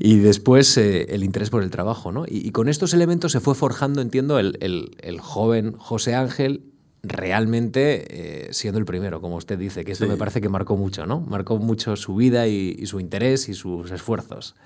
y 0.00 0.20
después 0.20 0.78
eh, 0.78 1.02
el 1.10 1.22
interés 1.22 1.50
por 1.50 1.62
el 1.62 1.68
trabajo, 1.68 2.12
¿no? 2.12 2.24
Y, 2.26 2.50
con 2.52 2.70
estos 2.70 2.94
elementos 2.94 3.32
se 3.32 3.40
fue 3.40 3.54
forjando, 3.54 4.00
entiendo, 4.00 4.38
el, 4.38 4.56
el, 5.02 5.20
joven 5.20 5.74
José 5.76 6.14
Ángel 6.14 6.62
realmente 7.02 8.46
eh, 8.46 8.54
siendo 8.54 8.78
el 8.78 8.86
primero, 8.86 9.20
como 9.20 9.36
usted 9.36 9.58
dice, 9.58 9.84
que 9.84 9.92
esto 9.92 10.06
me 10.06 10.16
parece 10.16 10.40
que 10.40 10.48
marcó 10.48 10.78
mucho, 10.78 11.04
¿no? 11.04 11.20
Marcó 11.20 11.58
mucho 11.58 11.94
su 11.96 12.14
vida 12.14 12.48
y, 12.48 12.86
su 12.86 13.00
interés 13.00 13.50
y 13.50 13.54
sus 13.54 13.90
esfuerzos. 13.90 14.56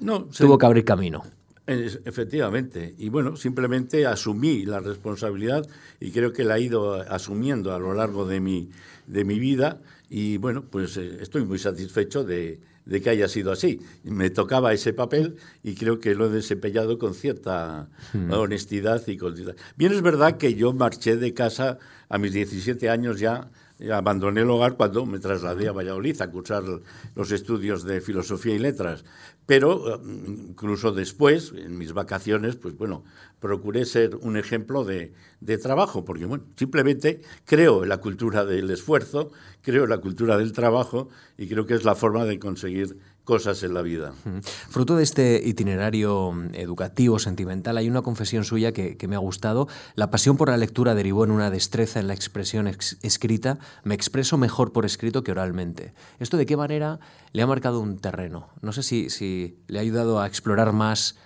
No, 0.00 0.24
Tuvo 0.24 0.58
que 0.58 0.66
abrir 0.66 0.84
camino. 0.84 1.22
Efectivamente. 1.66 2.94
Y 2.98 3.08
bueno, 3.08 3.36
simplemente 3.36 4.06
asumí 4.06 4.64
la 4.64 4.80
responsabilidad 4.80 5.66
y 6.00 6.10
creo 6.10 6.32
que 6.32 6.44
la 6.44 6.58
he 6.58 6.62
ido 6.62 6.94
asumiendo 6.94 7.72
a 7.72 7.78
lo 7.78 7.94
largo 7.94 8.26
de 8.26 8.40
mi, 8.40 8.70
de 9.06 9.24
mi 9.24 9.38
vida. 9.38 9.80
Y 10.10 10.38
bueno, 10.38 10.64
pues 10.68 10.96
eh, 10.96 11.18
estoy 11.20 11.44
muy 11.44 11.58
satisfecho 11.58 12.24
de, 12.24 12.60
de, 12.84 13.00
que 13.00 13.10
haya 13.10 13.28
sido 13.28 13.52
así. 13.52 13.80
Me 14.02 14.30
tocaba 14.30 14.72
ese 14.72 14.92
papel 14.92 15.36
y 15.62 15.74
creo 15.74 16.00
que 16.00 16.14
lo 16.16 16.26
he 16.26 16.30
desempeñado 16.30 16.98
con 16.98 17.14
cierta 17.14 17.88
hmm. 18.12 18.32
honestidad 18.32 19.06
y 19.06 19.16
con... 19.16 19.34
Bien, 19.76 19.92
es 19.92 20.02
verdad 20.02 20.36
que 20.38 20.54
yo 20.54 20.72
marché 20.72 21.16
de 21.16 21.32
casa 21.32 21.78
a 22.08 22.18
mis 22.18 22.32
17 22.32 22.90
años 22.90 23.20
ya 23.20 23.50
abandoné 23.90 24.42
el 24.42 24.50
hogar 24.50 24.76
cuando 24.76 25.06
me 25.06 25.18
trasladé 25.18 25.68
a 25.68 25.72
Valladolid 25.72 26.20
a 26.20 26.30
cursar 26.30 26.62
los 27.14 27.32
estudios 27.32 27.84
de 27.84 28.00
filosofía 28.00 28.54
y 28.54 28.58
letras. 28.58 29.04
Pero 29.52 29.96
eh, 29.96 29.98
incluso 30.28 30.92
después, 30.92 31.52
en 31.54 31.76
mis 31.76 31.92
vacaciones, 31.92 32.56
pues 32.56 32.74
bueno, 32.74 33.04
procuré 33.38 33.84
ser 33.84 34.16
un 34.16 34.38
ejemplo 34.38 34.82
de, 34.82 35.12
de 35.40 35.58
trabajo, 35.58 36.06
porque 36.06 36.24
bueno, 36.24 36.44
simplemente 36.56 37.20
creo 37.44 37.82
en 37.82 37.90
la 37.90 37.98
cultura 37.98 38.46
del 38.46 38.70
esfuerzo, 38.70 39.30
creo 39.60 39.84
en 39.84 39.90
la 39.90 39.98
cultura 39.98 40.38
del 40.38 40.52
trabajo 40.52 41.10
y 41.36 41.48
creo 41.48 41.66
que 41.66 41.74
es 41.74 41.84
la 41.84 41.94
forma 41.94 42.24
de 42.24 42.38
conseguir 42.38 42.96
cosas 43.24 43.62
en 43.62 43.74
la 43.74 43.82
vida. 43.82 44.12
Fruto 44.68 44.96
de 44.96 45.02
este 45.02 45.40
itinerario 45.44 46.34
educativo, 46.54 47.18
sentimental, 47.18 47.76
hay 47.76 47.88
una 47.88 48.02
confesión 48.02 48.44
suya 48.44 48.72
que, 48.72 48.96
me 49.08 49.16
ha 49.16 49.20
gustado. 49.20 49.68
La 49.94 50.10
pasión 50.10 50.36
por 50.36 50.48
la 50.48 50.56
lectura 50.56 50.94
derivó 50.94 51.24
en 51.24 51.30
una 51.30 51.50
destreza 51.50 52.00
en 52.00 52.08
la 52.08 52.14
expresión 52.14 52.66
escrita. 52.66 53.58
Me 53.84 53.94
expreso 53.94 54.38
mejor 54.38 54.72
por 54.72 54.84
escrito 54.84 55.22
que 55.22 55.32
oralmente. 55.32 55.94
¿Esto 56.18 56.36
de 56.36 56.46
qué 56.46 56.56
manera 56.56 56.98
le 57.32 57.42
ha 57.42 57.46
marcado 57.46 57.80
un 57.80 57.98
terreno? 57.98 58.48
No 58.60 58.72
sé 58.72 58.82
si, 58.82 59.10
si 59.10 59.58
le 59.68 59.78
ha 59.78 59.82
ayudado 59.82 60.20
a 60.20 60.26
explorar 60.26 60.72
más 60.72 61.16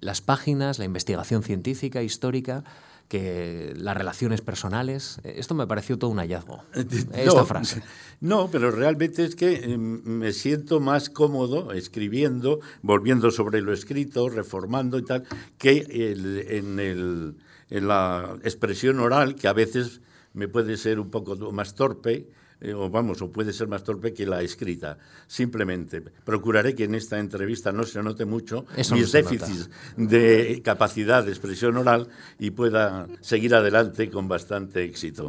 las 0.00 0.20
páginas, 0.20 0.78
la 0.78 0.84
investigación 0.84 1.42
científica, 1.42 2.02
histórica, 2.02 2.64
que 3.08 3.72
las 3.76 3.96
relaciones 3.96 4.40
personales. 4.40 5.20
Esto 5.24 5.54
me 5.54 5.66
pareció 5.66 5.98
todo 5.98 6.10
un 6.10 6.18
hallazgo, 6.18 6.62
esta 6.74 7.44
frase. 7.44 7.82
No, 8.18 8.48
pero 8.50 8.70
realmente 8.70 9.24
es 9.24 9.36
que 9.36 9.56
em, 9.56 10.02
me 10.04 10.32
siento 10.32 10.80
más 10.80 11.10
cómodo 11.10 11.72
escribiendo, 11.72 12.60
volviendo 12.80 13.30
sobre 13.30 13.60
lo 13.60 13.74
escrito, 13.74 14.30
reformando 14.30 14.98
y 14.98 15.04
tal, 15.04 15.24
que 15.58 15.86
en, 15.90 17.36
en 17.68 17.88
la 17.88 18.38
expresión 18.42 19.00
oral, 19.00 19.34
que 19.34 19.48
a 19.48 19.52
veces 19.52 20.00
me 20.32 20.48
puede 20.48 20.78
ser 20.78 20.98
un 20.98 21.10
poco 21.10 21.36
más 21.52 21.74
torpe 21.74 22.26
eh, 22.60 22.72
o 22.72 22.88
vamos, 22.88 23.20
o 23.22 23.30
puede 23.30 23.52
ser 23.52 23.68
más 23.68 23.84
torpe 23.84 24.14
que 24.14 24.24
la 24.26 24.42
escrita. 24.42 24.98
Simplemente 25.26 26.02
procuraré 26.24 26.74
que 26.74 26.84
en 26.84 26.94
esta 26.94 27.18
entrevista 27.18 27.72
no 27.72 27.84
se 27.84 28.02
note 28.02 28.24
mucho 28.24 28.64
mis 28.92 29.12
déficits 29.12 29.68
de 29.96 30.62
capacidad 30.64 31.24
de 31.24 31.30
expresión 31.30 31.76
oral 31.76 32.08
y 32.38 32.50
pueda 32.50 33.06
seguir 33.20 33.54
adelante 33.54 34.10
con 34.10 34.28
bastante 34.28 34.84
éxito. 34.84 35.28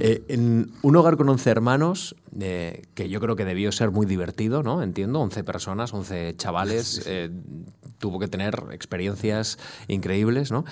Eh, 0.00 0.24
en 0.28 0.72
un 0.82 0.96
hogar 0.96 1.16
con 1.16 1.28
11 1.28 1.50
hermanos, 1.50 2.16
eh, 2.40 2.82
que 2.94 3.08
yo 3.08 3.20
creo 3.20 3.36
que 3.36 3.44
debió 3.44 3.70
ser 3.72 3.90
muy 3.90 4.06
divertido, 4.06 4.62
¿no? 4.62 4.82
Entiendo, 4.82 5.20
11 5.20 5.44
personas, 5.44 5.92
11 5.92 6.34
chavales, 6.36 7.06
tuvo 8.02 8.18
que 8.18 8.26
tener 8.26 8.64
experiencias 8.72 9.58
increíbles, 9.86 10.50
¿no? 10.50 10.64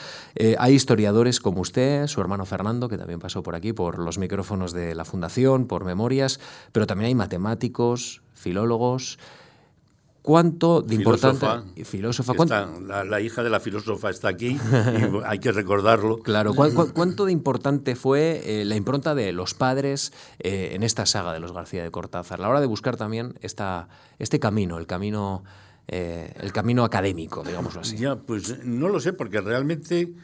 hay 0.58 0.74
historiadores 0.74 1.38
como 1.38 1.60
usted, 1.60 2.08
su 2.08 2.20
hermano 2.20 2.44
Fernando, 2.44 2.88
que 2.88 2.98
también 2.98 3.20
pasó 3.20 3.42
por 3.44 3.54
aquí, 3.54 3.72
por 3.72 4.00
los 4.00 4.18
micrófonos 4.18 4.72
de 4.72 4.94
la 4.96 5.04
Fundación, 5.04 5.66
por 5.66 5.84
memorias, 5.84 6.40
pero 6.72 6.86
también 6.86 7.06
hay 7.06 7.14
matemáticos, 7.14 8.22
filólogos. 8.34 9.18
¿Cuánto 10.22 10.82
de 10.82 10.96
importante... 10.96 11.46
Filósofa. 11.84 12.34
la, 13.04 13.20
hija 13.22 13.42
de 13.42 13.48
la 13.48 13.58
filósofa 13.58 14.10
está 14.10 14.28
aquí 14.28 14.48
y 14.58 15.24
hay 15.24 15.38
que 15.38 15.50
recordarlo. 15.50 16.18
Claro, 16.18 16.52
cuánto 16.54 17.24
de 17.24 17.32
importante 17.32 17.96
fue 17.96 18.42
eh, 18.44 18.64
la 18.66 18.76
impronta 18.76 19.14
de 19.14 19.32
los 19.32 19.54
padres 19.54 20.12
eh, 20.38 20.72
en 20.74 20.82
esta 20.82 21.06
saga 21.06 21.32
de 21.32 21.40
los 21.40 21.52
García 21.52 21.82
de 21.82 21.90
Cortázar? 21.90 22.38
A 22.40 22.42
la 22.42 22.48
hora 22.50 22.60
de 22.60 22.66
buscar 22.66 22.96
también 22.96 23.38
esta, 23.40 23.88
este 24.18 24.38
camino, 24.38 24.76
el 24.76 24.86
camino, 24.86 25.42
eh, 25.92 26.32
el 26.40 26.52
camino 26.52 26.84
académico, 26.84 27.42
digámoslo 27.42 27.80
así. 27.80 27.96
Ya, 27.96 28.14
pues 28.14 28.64
no 28.64 28.88
lo 28.88 29.00
sé, 29.00 29.12
porque 29.12 29.40
realmente 29.40 30.14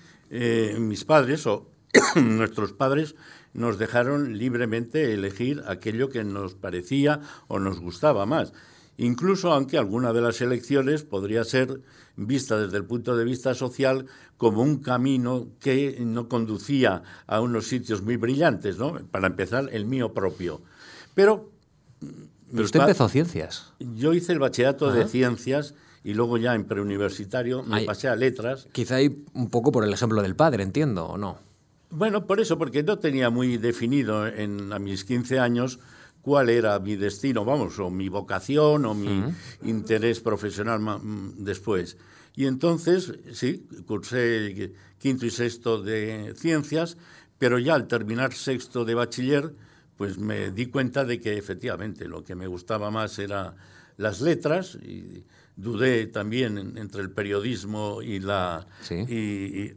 mis 0.79 1.05
padres 1.05 1.47
o 1.47 1.71
nuestros 2.17 2.73
padres 2.73 3.17
nos 3.53 3.79
dejaron 3.79 4.39
libremente 4.39 5.13
elegir 5.13 5.65
aquello 5.67 6.09
que 6.09 6.23
nos 6.23 6.55
parecía 6.55 7.21
o 7.49 7.59
nos 7.59 7.81
gustaba 7.81 8.27
más. 8.27 8.53
Incluso 8.99 9.53
aunque 9.53 9.77
alguna 9.77 10.13
de 10.13 10.21
las 10.21 10.41
elecciones 10.41 11.03
podría 11.03 11.43
ser 11.45 11.81
vista 12.17 12.59
desde 12.59 12.77
el 12.77 12.85
punto 12.85 13.17
de 13.17 13.25
vista 13.25 13.55
social 13.55 14.07
como 14.37 14.63
un 14.63 14.79
camino 14.79 15.49
que 15.61 15.99
no 16.01 16.29
conducía 16.29 17.03
a 17.27 17.41
unos 17.41 17.67
sitios 17.67 18.03
muy 18.03 18.17
brillantes, 18.17 18.79
¿no? 18.79 18.95
Para 19.11 19.27
empezar, 19.27 19.69
el 19.73 19.85
mío 19.85 20.15
propio. 20.15 20.63
Pero... 21.15 21.51
Pero 22.51 22.65
usted 22.65 22.81
empezó 22.81 23.09
ciencias. 23.09 23.73
Yo 23.79 24.13
hice 24.13 24.33
el 24.33 24.39
bachillerato 24.39 24.93
de 24.93 25.09
ciencias 25.09 25.75
y 26.05 26.15
luego 26.15 26.39
ya 26.39 26.55
en 26.55 26.65
preuniversitario 26.65 27.63
me 27.65 27.83
pasé 27.83 28.09
a 28.09 28.17
letras. 28.17 28.69
Quizá 28.73 28.97
hay 28.97 29.25
un 29.35 29.51
poco 29.51 29.73
por 29.73 29.85
el 29.85 29.93
ejemplo 29.93 30.23
del 30.23 30.37
padre, 30.37 30.63
entiendo, 30.63 31.07
¿o 31.07 31.19
no? 31.19 31.39
Bueno, 31.91 32.27
por 32.27 32.41
eso, 32.41 32.59
porque 32.59 32.83
no 32.83 32.99
tenía 32.99 33.31
muy 33.31 33.57
definido 33.59 34.27
en, 34.27 34.73
a 34.73 34.79
mis 34.79 35.05
15 35.05 35.39
años 35.39 35.79
cuál 36.23 36.51
era 36.51 36.79
mi 36.79 36.97
destino, 36.97 37.45
vamos, 37.45 37.79
o 37.79 37.91
mi 37.91 38.09
vocación 38.09 38.85
o 38.85 38.95
mi 38.95 39.25
interés 39.63 40.21
profesional 40.21 40.81
mm, 40.81 41.45
después. 41.45 41.97
Y 42.35 42.47
entonces, 42.47 43.15
sí, 43.33 43.67
cursé 43.87 44.73
quinto 44.99 45.25
y 45.27 45.31
sexto 45.31 45.81
de 45.83 46.35
ciencias, 46.37 46.97
pero 47.39 47.59
ya 47.59 47.75
al 47.75 47.89
terminar 47.89 48.33
sexto 48.33 48.85
de 48.85 48.95
bachiller, 48.95 49.55
pues 49.97 50.19
me 50.19 50.51
di 50.51 50.67
cuenta 50.67 51.05
de 51.05 51.21
que 51.21 51.37
efectivamente 51.39 52.07
lo 52.07 52.23
que 52.23 52.35
me 52.35 52.47
gustaba 52.47 52.91
más 52.91 53.19
era 53.19 53.55
las 53.97 54.21
letras 54.21 54.77
y 54.77 55.25
dudé 55.57 56.07
también 56.07 56.75
entre 56.77 57.01
el 57.01 57.11
periodismo 57.11 58.03
y 58.03 58.21
la 58.21 58.67
y, 58.91 59.73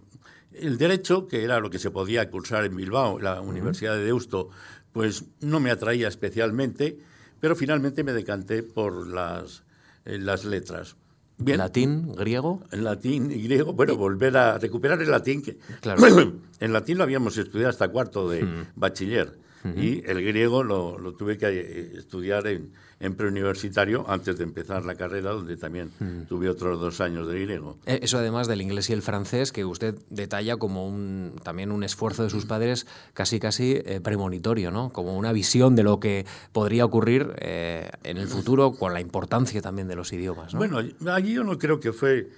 el 0.51 0.77
derecho, 0.77 1.27
que 1.27 1.43
era 1.43 1.59
lo 1.59 1.69
que 1.69 1.79
se 1.79 1.91
podía 1.91 2.29
cursar 2.29 2.65
en 2.65 2.75
Bilbao, 2.75 3.19
la 3.19 3.39
Universidad 3.39 3.95
de 3.95 4.03
Deusto, 4.03 4.49
pues 4.91 5.23
no 5.41 5.59
me 5.59 5.71
atraía 5.71 6.07
especialmente, 6.07 6.97
pero 7.39 7.55
finalmente 7.55 8.03
me 8.03 8.11
decanté 8.11 8.63
por 8.63 9.07
las, 9.07 9.63
eh, 10.05 10.17
las 10.17 10.43
letras. 10.43 10.97
¿Latín, 11.37 12.13
griego? 12.13 12.61
En 12.71 12.83
latín 12.83 13.31
y 13.31 13.43
griego, 13.43 13.71
bueno, 13.71 13.95
volver 13.95 14.35
a 14.35 14.57
recuperar 14.57 15.01
el 15.01 15.11
latín. 15.11 15.41
Que, 15.41 15.57
claro. 15.79 16.01
en 16.59 16.73
latín 16.73 16.97
lo 16.97 17.03
habíamos 17.03 17.37
estudiado 17.37 17.69
hasta 17.69 17.87
cuarto 17.87 18.27
de 18.27 18.45
bachiller 18.75 19.37
y 19.75 20.03
el 20.05 20.23
griego 20.23 20.63
lo, 20.63 20.97
lo 20.97 21.13
tuve 21.13 21.37
que 21.37 21.47
eh, 21.47 21.91
estudiar 21.97 22.47
en, 22.47 22.71
en 22.99 23.15
preuniversitario 23.15 24.05
antes 24.09 24.37
de 24.37 24.43
empezar 24.43 24.85
la 24.85 24.95
carrera, 24.95 25.31
donde 25.31 25.55
también 25.55 25.91
tuve 26.27 26.49
otros 26.49 26.79
dos 26.79 26.99
años 26.99 27.27
de 27.27 27.41
griego. 27.41 27.77
Eh, 27.85 27.99
eso 28.03 28.17
además 28.17 28.47
del 28.47 28.61
inglés 28.61 28.89
y 28.89 28.93
el 28.93 29.01
francés, 29.01 29.51
que 29.51 29.63
usted 29.63 29.95
detalla 30.09 30.57
como 30.57 30.87
un, 30.87 31.33
también 31.43 31.71
un 31.71 31.83
esfuerzo 31.83 32.23
de 32.23 32.29
sus 32.29 32.45
padres 32.45 32.87
casi 33.13 33.39
casi 33.39 33.81
eh, 33.85 34.01
premonitorio, 34.01 34.71
¿no? 34.71 34.91
como 34.91 35.17
una 35.17 35.31
visión 35.31 35.75
de 35.75 35.83
lo 35.83 35.99
que 35.99 36.25
podría 36.51 36.83
ocurrir 36.83 37.33
eh, 37.37 37.89
en 38.03 38.17
el 38.17 38.27
futuro 38.27 38.73
con 38.73 38.93
la 38.93 38.99
importancia 38.99 39.61
también 39.61 39.87
de 39.87 39.95
los 39.95 40.11
idiomas. 40.11 40.53
Bueno, 40.53 40.79
allí 41.07 41.33
yo 41.33 41.43
no 41.43 41.57
creo 41.57 41.79
que 41.79 41.93
fue 41.93 42.29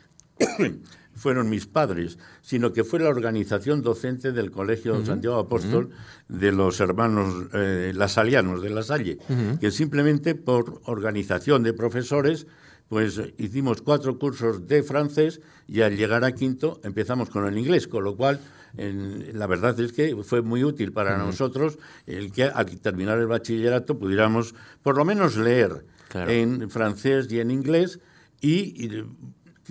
fueron 1.15 1.49
mis 1.49 1.67
padres, 1.67 2.17
sino 2.41 2.73
que 2.73 2.83
fue 2.83 2.99
la 2.99 3.09
organización 3.09 3.81
docente 3.81 4.31
del 4.31 4.51
Colegio 4.51 5.05
Santiago 5.05 5.37
Apóstol 5.37 5.89
de 6.27 6.51
los 6.51 6.79
hermanos 6.79 7.47
eh, 7.53 7.91
lasalianos 7.95 8.61
de 8.61 8.69
La 8.69 8.83
Salle, 8.83 9.17
que 9.59 9.71
simplemente 9.71 10.35
por 10.35 10.81
organización 10.85 11.63
de 11.63 11.73
profesores, 11.73 12.47
pues 12.87 13.21
hicimos 13.37 13.81
cuatro 13.81 14.17
cursos 14.19 14.67
de 14.67 14.83
francés 14.83 15.41
y 15.67 15.81
al 15.81 15.95
llegar 15.95 16.23
a 16.23 16.33
quinto 16.33 16.79
empezamos 16.83 17.29
con 17.29 17.45
el 17.47 17.57
inglés, 17.57 17.87
con 17.87 18.03
lo 18.03 18.15
cual 18.15 18.39
la 18.77 19.47
verdad 19.47 19.77
es 19.79 19.91
que 19.91 20.15
fue 20.23 20.41
muy 20.41 20.63
útil 20.63 20.93
para 20.93 21.17
nosotros 21.17 21.77
el 22.05 22.31
que 22.31 22.45
al 22.45 22.65
terminar 22.79 23.19
el 23.19 23.27
bachillerato 23.27 23.99
pudiéramos 23.99 24.55
por 24.81 24.97
lo 24.97 25.03
menos 25.03 25.35
leer 25.35 25.85
en 26.13 26.69
francés 26.69 27.31
y 27.31 27.39
en 27.39 27.51
inglés 27.51 27.99
y 28.39 29.03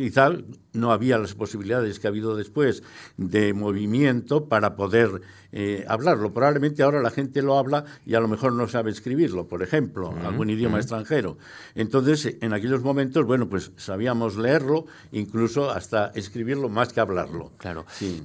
quizá 0.00 0.30
no 0.72 0.92
había 0.92 1.18
las 1.18 1.34
posibilidades 1.34 2.00
que 2.00 2.06
ha 2.06 2.10
habido 2.10 2.36
después 2.36 2.82
de 3.16 3.52
movimiento 3.52 4.46
para 4.46 4.74
poder 4.74 5.20
eh, 5.52 5.84
hablarlo. 5.88 6.32
Probablemente 6.32 6.82
ahora 6.82 7.02
la 7.02 7.10
gente 7.10 7.42
lo 7.42 7.58
habla 7.58 7.84
y 8.06 8.14
a 8.14 8.20
lo 8.20 8.28
mejor 8.28 8.54
no 8.54 8.66
sabe 8.66 8.90
escribirlo, 8.90 9.46
por 9.46 9.62
ejemplo, 9.62 10.14
algún 10.24 10.48
idioma 10.48 10.78
extranjero. 10.78 11.36
Entonces, 11.74 12.36
en 12.40 12.54
aquellos 12.54 12.82
momentos, 12.82 13.26
bueno, 13.26 13.48
pues 13.48 13.72
sabíamos 13.76 14.36
leerlo, 14.36 14.86
incluso 15.12 15.70
hasta 15.70 16.06
escribirlo 16.14 16.68
más 16.68 16.92
que 16.92 17.00
hablarlo. 17.00 17.52
Claro. 17.58 17.84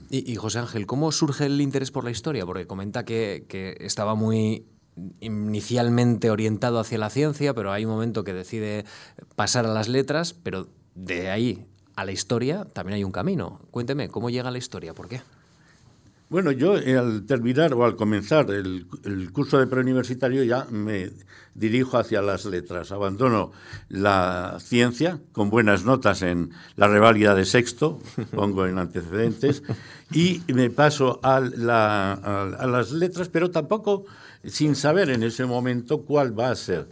Y, 0.10 0.36
José 0.36 0.60
Ángel, 0.60 0.86
¿cómo 0.86 1.12
surge 1.12 1.48
el 1.48 1.60
interés 1.60 1.92
por 1.92 2.06
la 2.06 2.12
historia? 2.12 2.46
Porque 2.46 2.68
comenta 2.68 3.04
que, 3.04 3.46
que 3.50 3.76
estaba 3.82 4.16
muy 4.16 4.66
inicialmente 5.20 6.30
orientado 6.30 6.80
hacia 6.80 6.98
la 6.98 7.10
ciencia, 7.10 7.54
pero 7.54 7.74
hay 7.74 7.84
un 7.84 7.92
momento 7.92 8.24
que 8.24 8.34
decide 8.34 8.86
pasar 9.36 9.66
a 9.66 9.74
las 9.74 9.90
letras, 9.90 10.34
pero 10.34 10.68
de 10.95 11.29
ahí 11.29 11.65
a 11.95 12.05
la 12.05 12.12
historia 12.12 12.65
también 12.65 12.95
hay 12.95 13.03
un 13.03 13.12
camino. 13.12 13.62
Cuénteme, 13.71 14.10
¿cómo 14.10 14.29
llega 14.29 14.49
a 14.49 14.51
la 14.51 14.58
historia? 14.58 14.93
¿Por 14.93 15.08
qué? 15.08 15.21
Bueno, 16.27 16.51
yo 16.51 16.77
eh, 16.77 16.97
al 16.97 17.25
terminar 17.27 17.73
o 17.75 17.86
al 17.86 17.95
comenzar 17.95 18.49
el, 18.49 18.88
curso 19.31 19.60
de 19.60 19.67
preuniversitario 19.67 20.43
ya 20.43 20.65
me 20.71 21.12
dirijo 21.53 21.99
hacia 21.99 22.21
las 22.23 22.45
letras. 22.45 22.91
Abandono 22.91 23.51
la 23.89 24.58
ciencia 24.60 25.19
con 25.34 25.51
buenas 25.51 25.86
notas 25.86 26.23
en 26.23 26.49
la 26.77 26.88
reválida 26.88 27.36
de 27.36 27.45
sexto, 27.45 27.99
pongo 28.36 28.65
en 28.65 28.79
antecedentes, 28.79 29.62
y 30.12 30.41
me 30.47 30.71
paso 30.71 31.19
a, 31.21 31.38
a 31.38 32.67
las 32.67 32.91
letras, 32.91 33.29
pero 33.29 33.51
tampoco 33.51 34.05
sin 34.43 34.75
saber 34.75 35.12
en 35.12 35.21
ese 35.21 35.45
momento 35.45 36.01
cuál 36.01 36.38
va 36.38 36.49
a 36.49 36.55
ser 36.55 36.88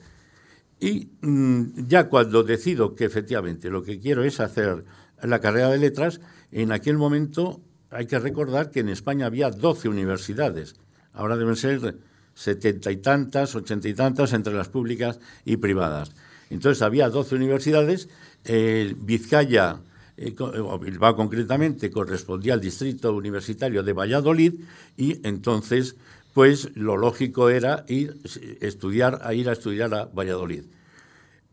y 0.83 1.09
mm, 1.21 1.87
ya 1.87 2.09
cuando 2.09 2.43
decido 2.43 2.93
que 2.93 3.05
efectivamente 3.05 3.69
lo 3.69 3.83
que 3.83 4.01
quiero 4.01 4.25
es 4.25 4.41
hacer 4.41 4.83
la 5.21 5.39
carrera 5.39 5.69
de 5.69 5.77
letras, 5.77 6.19
en 6.51 6.73
aquel 6.73 6.97
momento 6.97 7.61
hay 7.89 8.05
que 8.05 8.19
recordar 8.19 8.69
que 8.69 8.81
en 8.81 8.89
España 8.89 9.27
había 9.27 9.49
12 9.49 9.87
universidades. 9.87 10.75
Ahora 11.13 11.37
deben 11.37 11.55
ser 11.55 11.99
setenta 12.33 12.91
y 12.91 12.97
tantas, 12.97 13.55
ochenta 13.55 13.87
y 13.87 13.93
tantas 13.93 14.33
entre 14.33 14.53
las 14.53 14.67
públicas 14.67 15.21
y 15.45 15.55
privadas. 15.55 16.11
Entonces 16.49 16.81
había 16.81 17.07
12 17.07 17.35
universidades, 17.35 18.09
Vizcaya, 18.43 19.79
eh, 20.17 20.35
Bilbao 20.81 21.15
concretamente, 21.15 21.91
correspondía 21.91 22.55
al 22.55 22.61
distrito 22.61 23.15
universitario 23.15 23.83
de 23.83 23.93
Valladolid 23.93 24.55
y 24.97 25.25
entonces 25.25 25.95
pues 26.33 26.71
lo 26.75 26.97
lógico 26.97 27.49
era 27.49 27.85
ir, 27.87 28.19
estudiar, 28.59 29.19
a 29.23 29.33
ir 29.33 29.49
a 29.49 29.53
estudiar 29.53 29.93
a 29.93 30.05
Valladolid. 30.05 30.65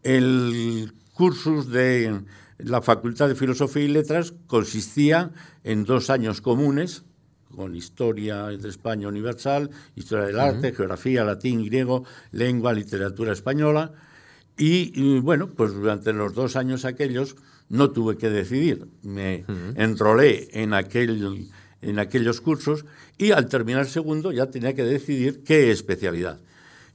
El 0.03 0.93
cursus 1.12 1.71
de 1.71 2.23
la 2.59 2.83
Facultad 2.83 3.29
de 3.29 3.35
Filosofía 3.35 3.85
y 3.85 3.88
Letras 3.88 4.33
consistía 4.47 5.33
en 5.64 5.85
dos 5.85 6.11
años 6.11 6.40
comunes, 6.40 7.05
con 7.55 7.75
historia 7.75 8.47
de 8.47 8.69
España 8.69 9.09
universal, 9.09 9.71
historia 9.97 10.27
del 10.27 10.40
arte, 10.40 10.73
geografía, 10.73 11.25
latín, 11.25 11.64
griego, 11.64 12.05
lengua, 12.31 12.73
literatura 12.73 13.33
española. 13.33 13.93
Y, 14.57 15.21
bueno, 15.21 15.51
pues 15.51 15.73
durante 15.73 16.12
los 16.12 16.35
dos 16.35 16.55
años 16.57 16.85
aquellos 16.85 17.37
no 17.69 17.90
tuve 17.90 18.16
que 18.16 18.31
decidir. 18.31 18.87
Me 19.03 19.45
enrolé 19.75 20.49
en, 20.53 20.75
aquel, 20.75 21.51
en 21.81 21.99
aquellos 21.99 22.40
cursos 22.40 22.85
y 23.20 23.33
al 23.33 23.48
terminar 23.48 23.87
segundo 23.87 24.33
ya 24.33 24.46
tenía 24.46 24.74
que 24.74 24.83
decidir 24.83 25.44
qué 25.44 25.70
especialidad. 25.70 26.40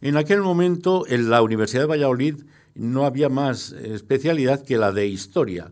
En 0.01 0.17
aquel 0.17 0.41
momento 0.41 1.05
en 1.07 1.29
la 1.29 1.43
Universidad 1.43 1.83
de 1.83 1.87
Valladolid 1.87 2.43
no 2.73 3.05
había 3.05 3.29
más 3.29 3.73
especialidad 3.73 4.65
que 4.65 4.79
la 4.79 4.91
de 4.91 5.05
historia. 5.05 5.71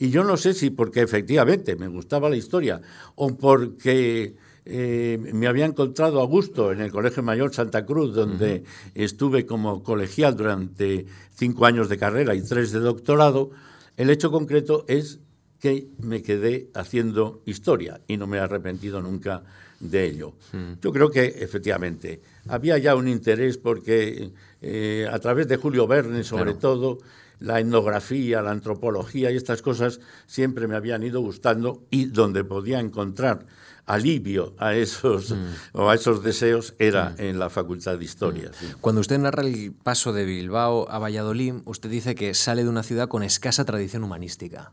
Y 0.00 0.10
yo 0.10 0.24
no 0.24 0.36
sé 0.36 0.54
si 0.54 0.70
porque 0.70 1.00
efectivamente 1.00 1.76
me 1.76 1.86
gustaba 1.86 2.28
la 2.28 2.36
historia 2.36 2.80
o 3.14 3.36
porque 3.36 4.34
eh, 4.64 5.18
me 5.32 5.46
había 5.46 5.66
encontrado 5.66 6.20
a 6.20 6.26
gusto 6.26 6.72
en 6.72 6.80
el 6.80 6.90
Colegio 6.90 7.22
Mayor 7.22 7.54
Santa 7.54 7.86
Cruz, 7.86 8.14
donde 8.14 8.64
estuve 8.96 9.46
como 9.46 9.84
colegial 9.84 10.36
durante 10.36 11.06
cinco 11.36 11.66
años 11.66 11.88
de 11.88 11.98
carrera 11.98 12.34
y 12.34 12.42
tres 12.42 12.72
de 12.72 12.80
doctorado, 12.80 13.50
el 13.96 14.10
hecho 14.10 14.32
concreto 14.32 14.84
es 14.88 15.20
que 15.60 15.88
me 15.98 16.22
quedé 16.22 16.68
haciendo 16.74 17.42
historia 17.46 18.00
y 18.08 18.16
no 18.16 18.26
me 18.26 18.38
he 18.38 18.40
arrepentido 18.40 19.00
nunca 19.02 19.44
de 19.80 20.04
ello. 20.04 20.34
Yo 20.80 20.92
creo 20.92 21.10
que 21.10 21.24
efectivamente 21.26 22.20
había 22.48 22.78
ya 22.78 22.94
un 22.96 23.08
interés 23.08 23.58
porque 23.58 24.32
eh, 24.60 25.08
a 25.10 25.18
través 25.18 25.48
de 25.48 25.56
Julio 25.56 25.86
Verne, 25.86 26.24
sobre 26.24 26.54
todo, 26.54 26.98
la 27.40 27.60
etnografía, 27.60 28.42
la 28.42 28.50
antropología 28.50 29.30
y 29.30 29.36
estas 29.36 29.62
cosas 29.62 30.00
siempre 30.26 30.66
me 30.66 30.74
habían 30.74 31.02
ido 31.02 31.20
gustando 31.20 31.84
y 31.90 32.06
donde 32.06 32.44
podía 32.44 32.80
encontrar 32.80 33.46
alivio 33.86 34.54
a 34.58 34.74
esos 34.74 35.30
mm. 35.30 35.46
o 35.72 35.88
a 35.88 35.94
esos 35.94 36.22
deseos 36.22 36.74
era 36.78 37.10
mm. 37.10 37.14
en 37.22 37.38
la 37.38 37.48
Facultad 37.48 37.98
de 37.98 38.04
Historia. 38.04 38.50
Mm. 38.50 38.80
Cuando 38.80 39.00
usted 39.00 39.18
narra 39.18 39.42
el 39.42 39.72
paso 39.72 40.12
de 40.12 40.24
Bilbao 40.24 40.88
a 40.90 40.98
Valladolid, 40.98 41.54
usted 41.64 41.88
dice 41.88 42.14
que 42.14 42.34
sale 42.34 42.64
de 42.64 42.68
una 42.68 42.82
ciudad 42.82 43.08
con 43.08 43.22
escasa 43.22 43.64
tradición 43.64 44.04
humanística. 44.04 44.72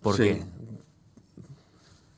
¿Por 0.00 0.16
qué? 0.16 0.44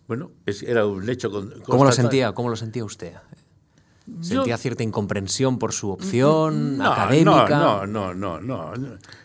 Bueno, 0.09 0.33
era 0.47 0.87
un 0.87 1.09
hecho 1.11 1.31
con, 1.31 1.51
¿Cómo 1.67 1.85
lo 1.85 1.93
sentía? 1.93 2.33
¿Cómo 2.33 2.49
lo 2.49 2.57
sentía 2.57 2.83
usted? 2.83 3.13
¿Sentía 4.23 4.57
cierta 4.57 4.83
incomprensión 4.83 5.59
por 5.59 5.75
su 5.75 5.91
opción 5.91 6.81
académica? 6.81 7.47
No, 7.51 7.87
no, 7.87 8.15
no, 8.15 8.41
no, 8.41 8.73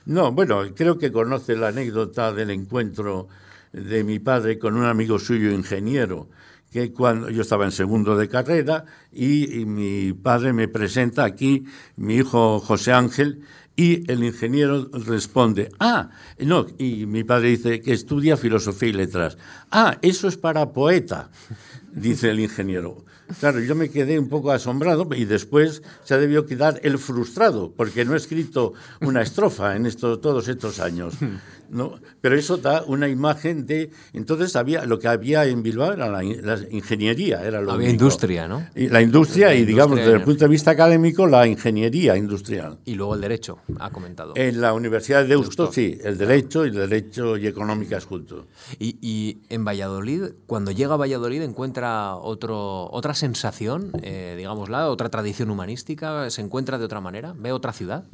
no. 0.05 0.31
bueno, 0.33 0.61
creo 0.75 0.97
que 0.97 1.09
conoce 1.09 1.55
la 1.55 1.69
anécdota 1.69 2.33
del 2.33 2.49
encuentro 2.49 3.29
de 3.71 4.03
mi 4.03 4.19
padre 4.19 4.59
con 4.59 4.75
un 4.75 4.83
amigo 4.83 5.19
suyo 5.19 5.51
ingeniero, 5.51 6.27
que 6.69 6.91
cuando 6.91 7.29
yo 7.29 7.43
estaba 7.43 7.63
en 7.63 7.71
segundo 7.71 8.17
de 8.17 8.27
carrera 8.27 8.83
y, 9.09 9.63
mi 9.65 10.11
padre 10.11 10.51
me 10.51 10.67
presenta 10.67 11.23
aquí 11.23 11.63
mi 11.95 12.15
hijo 12.15 12.59
José 12.59 12.91
Ángel 12.91 13.39
y 13.75 14.09
el 14.11 14.23
ingeniero 14.23 14.89
responde, 14.91 15.69
ah, 15.79 16.11
no, 16.39 16.67
y 16.77 17.05
mi 17.05 17.23
padre 17.23 17.49
dice 17.49 17.81
que 17.81 17.93
estudia 17.93 18.37
filosofía 18.37 18.89
y 18.89 18.93
letras. 18.93 19.37
Ah, 19.71 19.97
eso 20.01 20.27
es 20.27 20.37
para 20.37 20.71
poeta, 20.73 21.29
dice 21.91 22.29
el 22.29 22.39
ingeniero. 22.39 23.03
Claro, 23.39 23.59
yo 23.61 23.73
me 23.73 23.89
quedé 23.89 24.19
un 24.19 24.29
poco 24.29 24.51
asombrado 24.51 25.07
y 25.15 25.25
después 25.25 25.81
se 26.03 26.13
ha 26.13 26.17
debió 26.17 26.45
quedar 26.45 26.79
el 26.83 26.99
frustrado, 26.99 27.73
porque 27.75 28.05
no 28.05 28.13
he 28.13 28.17
escrito 28.17 28.73
una 29.01 29.21
estrofa 29.21 29.75
en 29.75 29.85
esto, 29.85 30.19
todos 30.19 30.47
estos 30.47 30.79
años. 30.79 31.15
¿no? 31.73 31.95
Pero 32.21 32.35
eso 32.35 32.57
da 32.57 32.83
una 32.85 33.07
imagen 33.07 33.65
de... 33.65 33.91
Entonces 34.13 34.55
había 34.55 34.85
lo 34.85 34.99
que 34.99 35.07
había 35.07 35.45
en 35.45 35.63
Bilbao 35.63 35.93
era 35.93 36.09
la, 36.09 36.23
ingeniería. 36.23 37.43
Era 37.43 37.61
lo 37.61 37.71
había 37.71 37.89
industria, 37.89 38.47
¿no? 38.47 38.65
Y 38.75 38.89
la 38.89 39.01
industria 39.01 39.53
y, 39.55 39.65
digamos, 39.65 39.97
desde 39.97 40.13
el 40.13 40.21
punto 40.21 40.45
de 40.45 40.49
vista 40.49 40.71
académico, 40.71 41.27
la 41.27 41.47
ingeniería 41.47 42.15
industrial. 42.15 42.79
Y 42.85 42.95
luego 42.95 43.15
el 43.15 43.21
derecho, 43.21 43.59
ha 43.79 43.89
comentado. 43.89 44.33
En 44.35 44.61
la 44.61 44.73
Universidad 44.73 45.21
de 45.21 45.27
Deusto, 45.29 45.71
sí, 45.71 45.97
el 46.03 46.17
derecho 46.17 46.65
y 46.65 46.69
el 46.69 46.75
derecho 46.75 47.37
y 47.37 47.47
económicas 47.47 48.05
juntos. 48.05 48.45
Y, 48.79 48.97
y, 49.01 49.41
en 49.49 49.65
Valladolid, 49.65 50.33
cuando 50.45 50.71
llega 50.71 50.93
a 50.93 50.97
Valladolid, 50.97 51.41
encuentra 51.41 52.15
otro, 52.15 52.89
otra 52.91 53.13
sensación, 53.13 53.91
eh, 54.01 54.35
digámosla, 54.37 54.89
otra 54.89 55.09
tradición 55.09 55.49
humanística, 55.49 56.29
se 56.29 56.41
encuentra 56.41 56.77
de 56.77 56.85
otra 56.85 57.01
manera, 57.01 57.33
ve 57.37 57.51
otra 57.51 57.73
ciudad. 57.73 58.05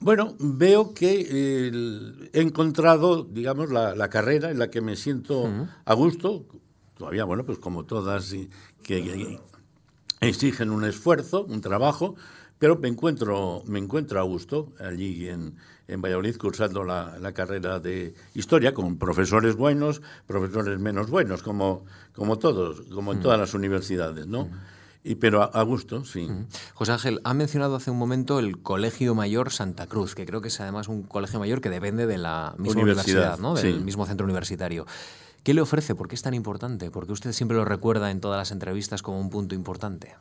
Bueno, 0.00 0.36
veo 0.38 0.94
que 0.94 1.70
he 2.32 2.40
encontrado, 2.40 3.24
digamos, 3.24 3.70
la, 3.70 4.08
carrera 4.08 4.50
en 4.50 4.58
la 4.58 4.70
que 4.70 4.80
me 4.80 4.96
siento 4.96 5.48
a 5.84 5.94
gusto, 5.94 6.46
todavía, 6.96 7.24
bueno, 7.24 7.44
pues 7.44 7.58
como 7.58 7.84
todas 7.84 8.34
que, 8.82 9.38
exigen 10.20 10.70
un 10.70 10.84
esfuerzo, 10.84 11.44
un 11.44 11.60
trabajo, 11.60 12.14
pero 12.58 12.76
me 12.76 12.88
encuentro, 12.88 13.62
me 13.66 13.78
encuentro 13.78 14.18
a 14.20 14.22
gusto 14.22 14.72
allí 14.80 15.28
en, 15.28 15.56
en 15.88 16.02
Valladolid 16.02 16.36
cursando 16.36 16.84
la, 16.84 17.32
carrera 17.32 17.80
de 17.80 18.14
historia 18.34 18.74
con 18.74 18.98
profesores 18.98 19.56
buenos, 19.56 20.02
profesores 20.26 20.78
menos 20.78 21.10
buenos, 21.10 21.42
como, 21.42 21.84
como 22.14 22.38
todos, 22.38 22.82
como 22.92 23.12
en 23.12 23.20
todas 23.20 23.38
las 23.38 23.54
universidades, 23.54 24.26
¿no? 24.26 24.48
Y, 25.04 25.14
pero 25.14 25.42
a, 25.42 25.62
gusto, 25.62 26.04
sí. 26.04 26.28
José 26.74 26.92
Ángel, 26.92 27.20
ha 27.24 27.32
mencionado 27.32 27.76
hace 27.76 27.90
un 27.90 27.98
momento 27.98 28.38
el 28.40 28.60
Colegio 28.60 29.14
Mayor 29.14 29.50
Santa 29.50 29.86
Cruz, 29.86 30.14
que 30.14 30.26
creo 30.26 30.40
que 30.40 30.48
es 30.48 30.60
además 30.60 30.88
un 30.88 31.02
colegio 31.02 31.38
mayor 31.38 31.60
que 31.60 31.70
depende 31.70 32.06
de 32.06 32.18
la 32.18 32.54
misma 32.58 32.82
universidad, 32.82 33.38
¿no? 33.38 33.54
del 33.54 33.80
mismo 33.80 34.06
centro 34.06 34.24
universitario. 34.24 34.86
¿Qué 35.44 35.54
le 35.54 35.60
ofrece? 35.60 35.94
¿Por 35.94 36.08
qué 36.08 36.14
es 36.14 36.22
tan 36.22 36.34
importante? 36.34 36.90
Porque 36.90 37.12
usted 37.12 37.32
siempre 37.32 37.56
lo 37.56 37.64
recuerda 37.64 38.10
en 38.10 38.20
todas 38.20 38.38
las 38.38 38.50
entrevistas 38.50 39.02
como 39.02 39.20
un 39.20 39.30
punto 39.30 39.54
importante. 39.54 40.14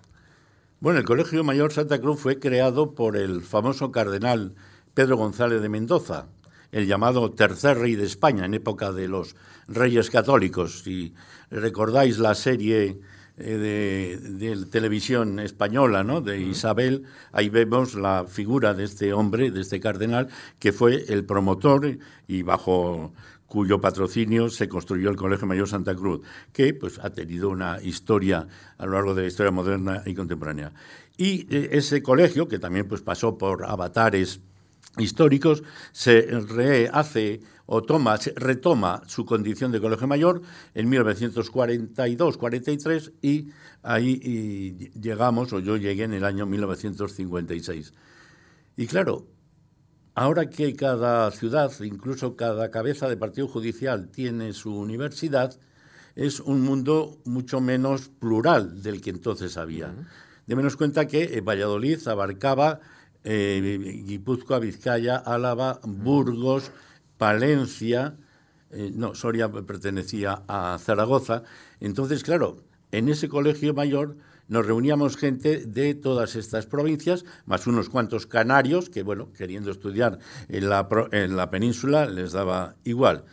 Bueno, 0.79 0.99
el 0.99 1.05
Colegio 1.05 1.43
Mayor 1.43 1.73
Santa 1.73 1.99
Cruz 1.99 2.19
fue 2.19 2.39
creado 2.39 2.93
por 2.93 3.17
el 3.17 3.41
famoso 3.41 3.91
cardenal 3.91 4.53
Pedro 4.93 5.17
González 5.17 5.61
de 5.61 5.69
Mendoza, 5.69 6.27
el 6.71 6.85
llamado 6.85 7.31
tercer 7.31 7.79
rey 7.79 7.95
de 7.95 8.05
España 8.05 8.45
en 8.45 8.53
época 8.53 8.91
de 8.91 9.07
los 9.07 9.35
reyes 9.67 10.11
católicos. 10.11 10.83
Si 10.83 11.13
recordáis 11.49 12.19
la 12.19 12.35
serie 12.35 12.99
eh, 13.39 14.17
de, 14.19 14.65
televisión 14.65 15.39
española, 15.39 16.03
¿no? 16.03 16.21
de 16.21 16.39
Isabel, 16.39 17.03
ahí 17.31 17.49
vemos 17.49 17.93
la 17.93 18.25
figura 18.25 18.73
de 18.73 18.83
este 18.83 19.13
hombre, 19.13 19.51
de 19.51 19.61
este 19.61 19.79
cardenal, 19.79 20.29
que 20.57 20.71
fue 20.71 21.05
el 21.07 21.23
promotor 21.23 21.99
y 22.27 22.41
bajo 22.41 23.13
cuyo 23.45 23.79
patrocinio 23.79 24.49
se 24.49 24.67
construyó 24.67 25.09
el 25.09 25.15
Colegio 25.15 25.47
Mayor 25.47 25.69
Santa 25.69 25.95
Cruz, 25.95 26.21
que 26.51 26.73
pues, 26.73 26.99
ha 26.99 27.11
tenido 27.11 27.49
una 27.49 27.81
historia 27.81 28.47
a 28.77 28.85
lo 28.85 28.93
largo 28.93 29.13
de 29.13 29.21
la 29.23 29.27
historia 29.27 29.51
moderna 29.51 30.03
y 30.05 30.13
contemporánea. 30.13 30.73
Y 31.15 31.47
eh, 31.55 31.69
ese 31.73 32.01
colegio, 32.01 32.47
que 32.47 32.59
también 32.59 32.87
pues, 32.87 33.01
pasó 33.01 33.37
por 33.37 33.65
avatares 33.65 34.41
históricos, 34.97 35.63
se 35.91 36.21
rehace 36.21 37.41
o 37.67 37.83
toma, 37.83 38.17
retoma 38.35 39.03
su 39.07 39.25
condición 39.25 39.71
de 39.71 39.79
colegio 39.79 40.07
mayor 40.07 40.41
en 40.73 40.89
1942-43 40.89 43.13
y 43.21 43.49
ahí 43.83 44.89
llegamos, 44.99 45.53
o 45.53 45.59
yo 45.59 45.77
llegué 45.77 46.05
en 46.05 46.13
el 46.13 46.23
año 46.23 46.45
1956. 46.45 47.93
Y 48.77 48.87
claro, 48.87 49.27
ahora 50.15 50.49
que 50.49 50.73
cada 50.75 51.29
ciudad, 51.31 51.73
incluso 51.81 52.37
cada 52.37 52.71
cabeza 52.71 53.09
de 53.09 53.17
partido 53.17 53.49
judicial 53.49 54.07
tiene 54.09 54.53
su 54.53 54.73
universidad, 54.73 55.59
es 56.15 56.39
un 56.39 56.61
mundo 56.61 57.17
mucho 57.25 57.59
menos 57.59 58.07
plural 58.07 58.81
del 58.81 59.01
que 59.01 59.09
entonces 59.09 59.57
había. 59.57 59.93
De 60.47 60.55
menos 60.55 60.77
cuenta 60.77 61.05
que 61.05 61.41
Valladolid 61.41 62.07
abarcaba 62.07 62.79
eh, 63.25 64.03
Guipúzcoa, 64.05 64.59
Vizcaya, 64.59 65.17
Álava, 65.17 65.81
Burgos, 65.83 66.71
Palencia, 67.17 68.17
eh, 68.71 68.91
no, 68.93 69.15
Soria 69.15 69.49
pertenecía 69.51 70.43
a 70.47 70.77
Zaragoza. 70.79 71.43
Entonces, 71.79 72.23
claro, 72.23 72.63
en 72.91 73.09
ese 73.09 73.29
colegio 73.29 73.73
mayor 73.73 74.17
nos 74.47 74.65
reuníamos 74.65 75.17
gente 75.17 75.65
de 75.65 75.93
todas 75.93 76.35
estas 76.35 76.65
provincias, 76.65 77.25
más 77.45 77.67
unos 77.67 77.89
cuantos 77.89 78.27
canarios 78.27 78.89
que, 78.89 79.03
bueno, 79.03 79.31
queriendo 79.33 79.71
estudiar 79.71 80.19
en 80.47 80.69
la, 80.69 80.87
en 81.11 81.35
la 81.35 81.49
península 81.49 82.05
les 82.05 82.31
daba 82.31 82.75
igual. 82.83 83.25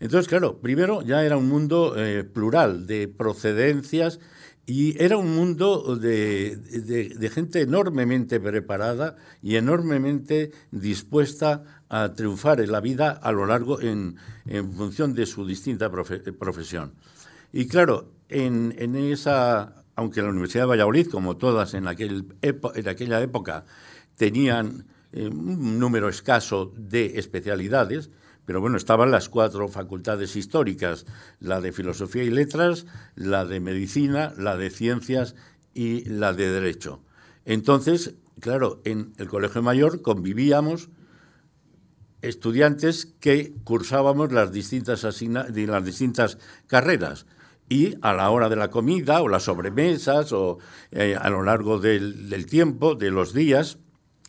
Entonces, 0.00 0.28
claro, 0.28 0.60
primero 0.60 1.02
ya 1.02 1.24
era 1.24 1.36
un 1.36 1.48
mundo 1.48 1.94
eh, 1.96 2.24
plural 2.24 2.86
de 2.86 3.08
procedencias 3.08 4.18
y 4.66 5.00
era 5.02 5.16
un 5.16 5.34
mundo 5.34 5.96
de, 5.96 6.56
de, 6.56 7.30
gente 7.30 7.60
enormemente 7.60 8.40
preparada 8.40 9.16
y 9.40 9.54
enormemente 9.54 10.50
dispuesta 10.72 11.62
a 11.88 12.12
triunfar 12.14 12.60
en 12.60 12.72
la 12.72 12.80
vida 12.80 13.10
a 13.10 13.32
lo 13.32 13.46
largo 13.46 13.80
en, 13.80 14.16
en 14.46 14.72
función 14.72 15.14
de 15.14 15.26
su 15.26 15.46
distinta 15.46 15.90
profesión. 15.90 16.92
Y 17.52 17.66
claro, 17.68 18.10
en, 18.28 18.74
en, 18.78 18.96
esa, 18.96 19.84
aunque 19.94 20.22
la 20.22 20.30
Universidad 20.30 20.64
de 20.64 20.70
Valladolid, 20.70 21.08
como 21.08 21.36
todas 21.36 21.74
en, 21.74 21.86
aquel 21.86 22.26
en 22.42 22.88
aquella 22.88 23.20
época, 23.20 23.64
tenían 24.16 24.86
eh, 25.12 25.28
un 25.28 25.78
número 25.78 26.08
escaso 26.08 26.72
de 26.76 27.18
especialidades, 27.18 28.10
pero 28.44 28.60
bueno, 28.60 28.76
estaban 28.76 29.10
las 29.10 29.28
cuatro 29.28 29.68
facultades 29.68 30.36
históricas, 30.36 31.06
la 31.40 31.60
de 31.60 31.72
Filosofía 31.72 32.22
y 32.22 32.30
Letras, 32.30 32.86
la 33.14 33.44
de 33.44 33.60
Medicina, 33.60 34.32
la 34.36 34.56
de 34.56 34.70
Ciencias 34.70 35.34
y 35.74 36.04
la 36.04 36.32
de 36.32 36.50
Derecho. 36.50 37.00
Entonces, 37.44 38.14
claro, 38.40 38.80
en 38.84 39.12
el 39.18 39.28
Colegio 39.28 39.62
Mayor 39.62 40.02
convivíamos 40.02 40.90
estudiantes 42.22 43.14
que 43.20 43.54
cursábamos 43.64 44.32
las 44.32 44.52
distintas, 44.52 45.02
las 45.02 45.84
distintas 45.84 46.38
carreras 46.66 47.26
y 47.68 47.94
a 48.02 48.12
la 48.12 48.30
hora 48.30 48.48
de 48.48 48.56
la 48.56 48.70
comida 48.70 49.20
o 49.22 49.28
las 49.28 49.44
sobremesas 49.44 50.32
o 50.32 50.58
eh, 50.90 51.16
a 51.20 51.28
lo 51.30 51.42
largo 51.42 51.78
del, 51.78 52.28
del 52.28 52.46
tiempo, 52.46 52.94
de 52.94 53.10
los 53.10 53.32
días, 53.32 53.78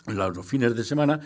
los 0.08 0.46
fines 0.46 0.76
de 0.76 0.84
semana, 0.84 1.20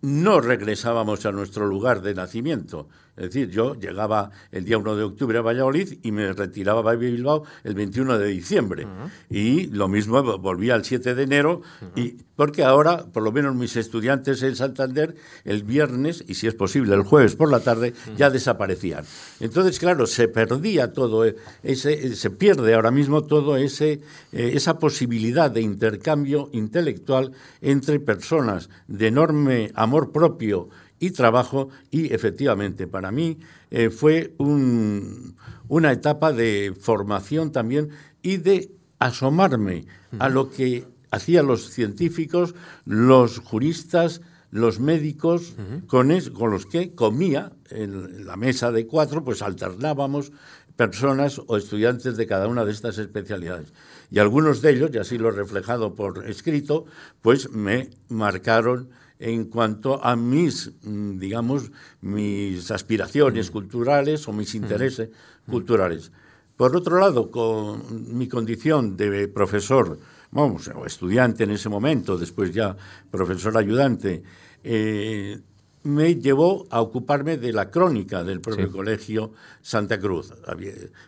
no 0.00 0.40
regresábamos 0.40 1.24
a 1.26 1.32
nuestro 1.32 1.66
lugar 1.66 2.02
de 2.02 2.14
nacimiento. 2.14 2.88
Es 3.18 3.34
decir, 3.34 3.50
yo 3.50 3.74
llegaba 3.74 4.30
el 4.52 4.64
día 4.64 4.78
1 4.78 4.96
de 4.96 5.02
octubre 5.02 5.38
a 5.38 5.42
Valladolid 5.42 5.98
y 6.02 6.12
me 6.12 6.32
retiraba 6.32 6.88
a 6.88 6.94
Bilbao 6.94 7.42
el 7.64 7.74
21 7.74 8.18
de 8.18 8.28
diciembre. 8.28 8.86
Y 9.28 9.66
lo 9.66 9.88
mismo 9.88 10.22
volvía 10.38 10.76
el 10.76 10.84
7 10.84 11.14
de 11.14 11.22
enero, 11.22 11.62
y, 11.96 12.16
porque 12.36 12.62
ahora, 12.62 13.06
por 13.12 13.24
lo 13.24 13.32
menos 13.32 13.56
mis 13.56 13.76
estudiantes 13.76 14.42
en 14.42 14.54
Santander, 14.54 15.16
el 15.44 15.64
viernes, 15.64 16.24
y 16.28 16.34
si 16.34 16.46
es 16.46 16.54
posible 16.54 16.94
el 16.94 17.02
jueves 17.02 17.34
por 17.34 17.50
la 17.50 17.60
tarde, 17.60 17.94
ya 18.16 18.30
desaparecían. 18.30 19.04
Entonces, 19.40 19.78
claro, 19.80 20.06
se 20.06 20.28
perdía 20.28 20.92
todo, 20.92 21.26
e, 21.26 21.34
ese, 21.64 22.14
se 22.14 22.30
pierde 22.30 22.74
ahora 22.74 22.92
mismo 22.92 23.24
todo 23.24 23.56
ese, 23.56 24.00
eh, 24.32 24.52
esa 24.54 24.78
posibilidad 24.78 25.50
de 25.50 25.62
intercambio 25.62 26.50
intelectual 26.52 27.32
entre 27.60 27.98
personas 27.98 28.70
de 28.86 29.08
enorme 29.08 29.72
amor 29.74 30.12
propio 30.12 30.68
y 31.00 31.10
trabajo 31.10 31.68
y 31.90 32.12
efectivamente 32.12 32.86
para 32.86 33.10
mí 33.10 33.38
eh, 33.70 33.90
fue 33.90 34.34
una 34.38 35.92
etapa 35.92 36.32
de 36.32 36.74
formación 36.78 37.52
también 37.52 37.90
y 38.22 38.38
de 38.38 38.72
asomarme 38.98 39.86
a 40.18 40.28
lo 40.28 40.50
que 40.50 40.86
hacían 41.10 41.46
los 41.46 41.70
científicos, 41.70 42.54
los 42.84 43.38
juristas, 43.38 44.20
los 44.50 44.80
médicos, 44.80 45.54
con, 45.86 46.10
con, 46.32 46.50
los 46.50 46.66
que 46.66 46.94
comía 46.94 47.52
en 47.70 48.26
la 48.26 48.36
mesa 48.36 48.72
de 48.72 48.86
cuatro, 48.86 49.22
pues 49.24 49.42
alternábamos 49.42 50.32
personas 50.76 51.40
o 51.46 51.56
estudiantes 51.56 52.16
de 52.16 52.26
cada 52.26 52.46
una 52.46 52.64
de 52.64 52.72
estas 52.72 52.98
especialidades. 52.98 53.72
Y 54.10 54.20
algunos 54.20 54.62
de 54.62 54.70
ellos, 54.70 54.90
y 54.94 54.98
así 54.98 55.18
lo 55.18 55.28
he 55.28 55.32
reflejado 55.32 55.94
por 55.94 56.26
escrito, 56.26 56.86
pues 57.20 57.50
me 57.50 57.90
marcaron 58.08 58.88
en 59.18 59.46
cuanto 59.46 60.02
a 60.04 60.16
mis, 60.16 60.72
mm, 60.82 61.18
digamos, 61.18 61.70
mis 62.00 62.70
aspiraciones 62.70 63.50
culturales 63.50 64.26
o 64.28 64.32
mis 64.32 64.54
intereses 64.54 65.10
culturales. 65.48 66.12
Por 66.56 66.76
otro 66.76 66.98
lado, 66.98 67.30
con 67.30 68.16
mi 68.16 68.28
condición 68.28 68.96
de 68.96 69.28
profesor, 69.28 69.98
vamos, 70.30 70.68
o 70.68 70.84
estudiante 70.84 71.44
en 71.44 71.52
ese 71.52 71.68
momento, 71.68 72.18
después 72.18 72.52
ya 72.52 72.76
profesor 73.10 73.56
ayudante, 73.56 74.22
eh, 74.64 75.38
me 75.84 76.16
llevó 76.16 76.66
a 76.70 76.80
ocuparme 76.80 77.38
de 77.38 77.52
la 77.52 77.70
crónica 77.70 78.24
del 78.24 78.40
propio 78.40 78.70
Colegio 78.70 79.32
Santa 79.62 79.98
Cruz. 79.98 80.32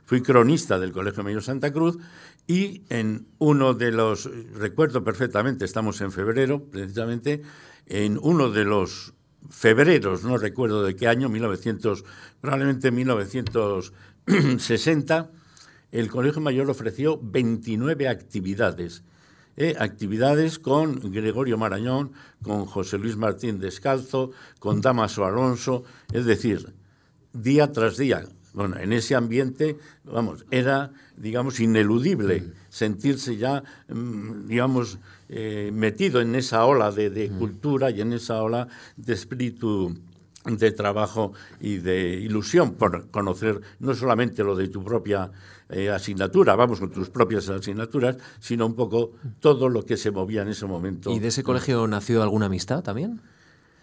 Fui 0.05 0.23
cronista 0.23 0.79
del 0.79 0.93
Colegio 0.93 1.23
Mayor 1.23 1.43
Santa 1.43 1.73
Cruz 1.73 1.99
y 2.47 2.83
en 2.89 3.27
uno 3.39 3.75
de 3.75 3.93
los, 3.93 4.31
recuerdo 4.55 5.05
perfectamente, 5.05 5.65
estamos 5.65 6.01
en 6.01 6.13
febrero 6.13 6.65
precisamente, 6.65 7.43
en 7.91 8.19
uno 8.23 8.49
de 8.51 8.65
los 8.65 9.13
febreros, 9.51 10.25
no 10.25 10.39
recuerdo 10.39 10.83
de 10.85 10.97
qué 10.97 11.09
año, 11.09 11.29
1900, 11.29 12.05
probablemente 12.41 12.91
1960, 12.93 15.31
el 15.91 16.09
Colegio 16.09 16.41
Mayor 16.41 16.71
ofreció 16.71 17.19
29 17.21 18.09
actividades. 18.09 19.03
¿eh? 19.57 19.75
actividades 19.79 20.61
con 20.61 21.13
Gregorio 21.13 21.59
Marañón, 21.59 22.13
con 22.43 22.65
José 22.65 22.97
Luis 22.97 23.17
Martín 23.17 23.59
Descalzo, 23.59 24.31
con 24.61 24.81
Damaso 24.81 25.25
Alonso, 25.25 25.83
es 26.13 26.25
decir, 26.25 26.73
día 27.33 27.73
tras 27.73 27.97
día. 27.97 28.25
Bueno, 28.53 28.77
en 28.79 28.93
ese 28.93 29.17
ambiente, 29.17 29.79
vamos, 30.05 30.45
era, 30.51 30.93
digamos, 31.17 31.61
ineludible 31.61 32.53
sentirse 32.69 33.37
ya, 33.37 33.63
mm, 33.89 34.47
digamos, 34.47 34.99
eh, 35.33 35.71
metido 35.73 36.21
en 36.21 36.35
esa 36.35 36.65
ola 36.65 36.91
de, 36.91 37.31
cultura 37.39 37.89
y 37.91 38.01
en 38.01 38.13
esa 38.13 38.43
ola 38.43 38.67
de 38.97 39.13
espíritu 39.13 39.97
de 40.45 40.73
trabajo 40.73 41.35
y 41.61 41.77
de 41.77 42.15
ilusión 42.15 42.75
por 42.75 43.13
conocer 43.13 43.61
no 43.79 43.95
solamente 43.95 44.43
lo 44.43 44.57
de 44.57 44.67
tu 44.67 44.83
propia 44.83 45.31
eh, 45.69 45.89
asignatura, 45.89 46.57
vamos 46.57 46.81
con 46.81 46.91
tus 46.91 47.11
propias 47.11 47.49
asignaturas, 47.49 48.17
sino 48.41 48.67
un 48.67 48.75
poco 48.75 49.13
todo 49.39 49.69
lo 49.69 49.85
que 49.85 49.97
se 49.97 50.11
movía 50.11 50.43
en 50.43 50.49
ese 50.49 50.67
momento. 50.67 51.13
¿Y 51.13 51.21
de 51.21 51.29
ese 51.29 51.45
colegio 51.45 51.87
nació 51.87 52.25
alguna 52.25 52.47
amistad 52.47 52.83
también? 52.83 53.21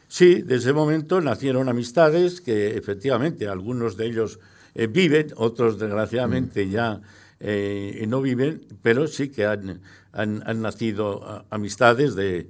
Sí, 0.10 0.42
de 0.42 0.56
ese 0.56 0.74
momento 0.74 1.22
nacieron 1.22 1.70
amistades 1.70 2.42
que 2.42 2.76
efectivamente 2.76 3.48
algunos 3.48 3.96
de 3.96 4.06
ellos 4.06 4.40
eh, 4.76 4.88
viven, 4.88 5.28
otros 5.38 5.80
desgraciadamente 5.80 6.66
mm. 6.66 6.70
ya 6.70 7.02
no 7.40 8.22
viven, 8.22 8.66
pero 8.82 9.08
sí 9.08 9.30
que 9.30 9.46
han, 9.46 9.82
han, 10.12 10.62
nacido 10.62 11.46
amistades 11.50 12.16
de, 12.16 12.50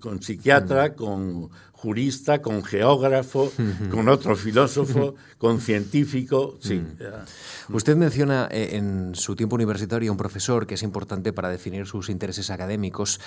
con 0.00 0.22
psiquiatra, 0.22 0.88
mm. 0.88 0.94
con 0.94 1.50
jurista, 1.84 2.40
con 2.40 2.64
geógrafo, 2.64 3.52
con 3.90 4.08
otro 4.08 4.36
filósofo, 4.36 5.14
con 5.38 5.60
científico. 5.60 6.56
Sí. 6.60 6.76
Mm. 6.76 7.74
Usted 7.74 7.96
menciona 7.96 8.48
eh, 8.50 8.76
en 8.76 9.14
su 9.14 9.36
tiempo 9.36 9.56
universitario 9.56 10.10
un 10.10 10.16
profesor 10.16 10.66
que 10.66 10.74
es 10.74 10.82
importante 10.82 11.32
para 11.32 11.50
definir 11.50 11.86
sus 11.86 12.08
intereses 12.08 12.50
académicos 12.50 13.20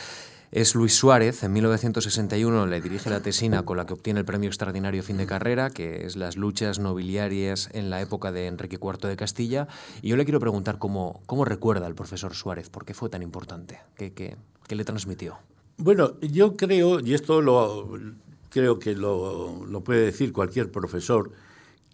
es 0.52 0.76
Luis 0.76 0.96
Suárez. 0.96 1.44
En 1.44 1.54
1961 1.54 2.68
le 2.68 2.82
dirige 2.82 3.10
la 3.10 3.22
tesina 3.22 3.64
con 3.64 3.78
la 3.78 3.86
que 3.86 3.94
obtiene 3.94 4.20
el 4.20 4.26
premio 4.26 4.48
extraordinario 4.48 5.04
fin 5.04 5.18
de 5.18 5.26
carrera, 5.26 5.70
que 5.70 6.06
es 6.06 6.16
las 6.16 6.38
luchas 6.38 6.80
nobiliarias 6.80 7.70
en 7.74 7.90
la 7.90 8.02
época 8.02 8.32
de 8.32 8.48
Enrique 8.48 8.80
IV 8.82 9.08
de 9.08 9.18
Castilla. 9.18 9.68
Y 10.02 10.10
yo 10.10 10.18
le 10.18 10.26
quiero 10.26 10.40
preguntar 10.40 10.78
cómo, 10.78 11.22
cómo 11.26 11.46
recuerda 11.46 11.86
al 11.86 11.96
profesor 11.96 12.34
Suárez, 12.34 12.70
por 12.70 12.86
qué 12.86 12.94
fue 12.94 13.10
tan 13.10 13.22
importante, 13.22 13.80
qué, 13.96 14.14
qué, 14.14 14.38
qué 14.68 14.76
le 14.76 14.86
transmitió. 14.86 15.38
Bueno, 15.78 16.20
yo 16.22 16.56
creo, 16.56 17.00
y 17.00 17.14
esto 17.14 17.42
lo, 17.42 17.90
creo 18.50 18.80
que 18.80 18.96
lo, 18.96 19.66
lo 19.66 19.84
puede 19.84 20.06
decir 20.06 20.34
cualquier 20.34 20.72
profesor, 20.72 21.32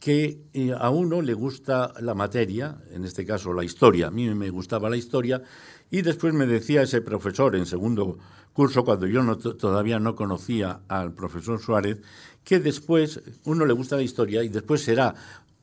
que 0.04 0.42
eh, 0.54 0.74
a 0.78 0.89
uno 0.89 1.22
le 1.22 1.34
gusta 1.34 1.94
la 2.02 2.13
materia, 2.13 2.76
en 2.92 3.06
este 3.06 3.26
caso 3.26 3.54
la 3.54 3.63
historia. 3.63 4.08
A 4.08 4.12
mí 4.12 4.30
me 4.36 4.50
gustaba 4.50 4.89
la 4.89 4.98
historia 4.98 5.42
y 5.89 6.02
después 6.02 6.34
me 6.34 6.46
decía 6.46 6.82
ese 6.82 7.00
profesor 7.00 7.56
en 7.56 7.66
segundo 7.66 8.18
curso, 8.54 8.86
cuando 8.86 9.08
yo 9.08 9.38
todavía 9.38 10.00
no 10.00 10.16
conocía 10.16 10.82
al 10.88 11.13
profesor 11.13 11.60
Suárez, 11.60 12.02
que 12.44 12.60
después 12.60 13.22
uno 13.46 13.66
le 13.66 13.74
gusta 13.74 13.96
la 13.96 14.04
historia 14.04 14.44
y 14.44 14.50
después 14.50 14.82
será 14.82 15.16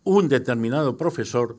un 0.05 0.29
determinado 0.29 0.97
profesor 0.97 1.57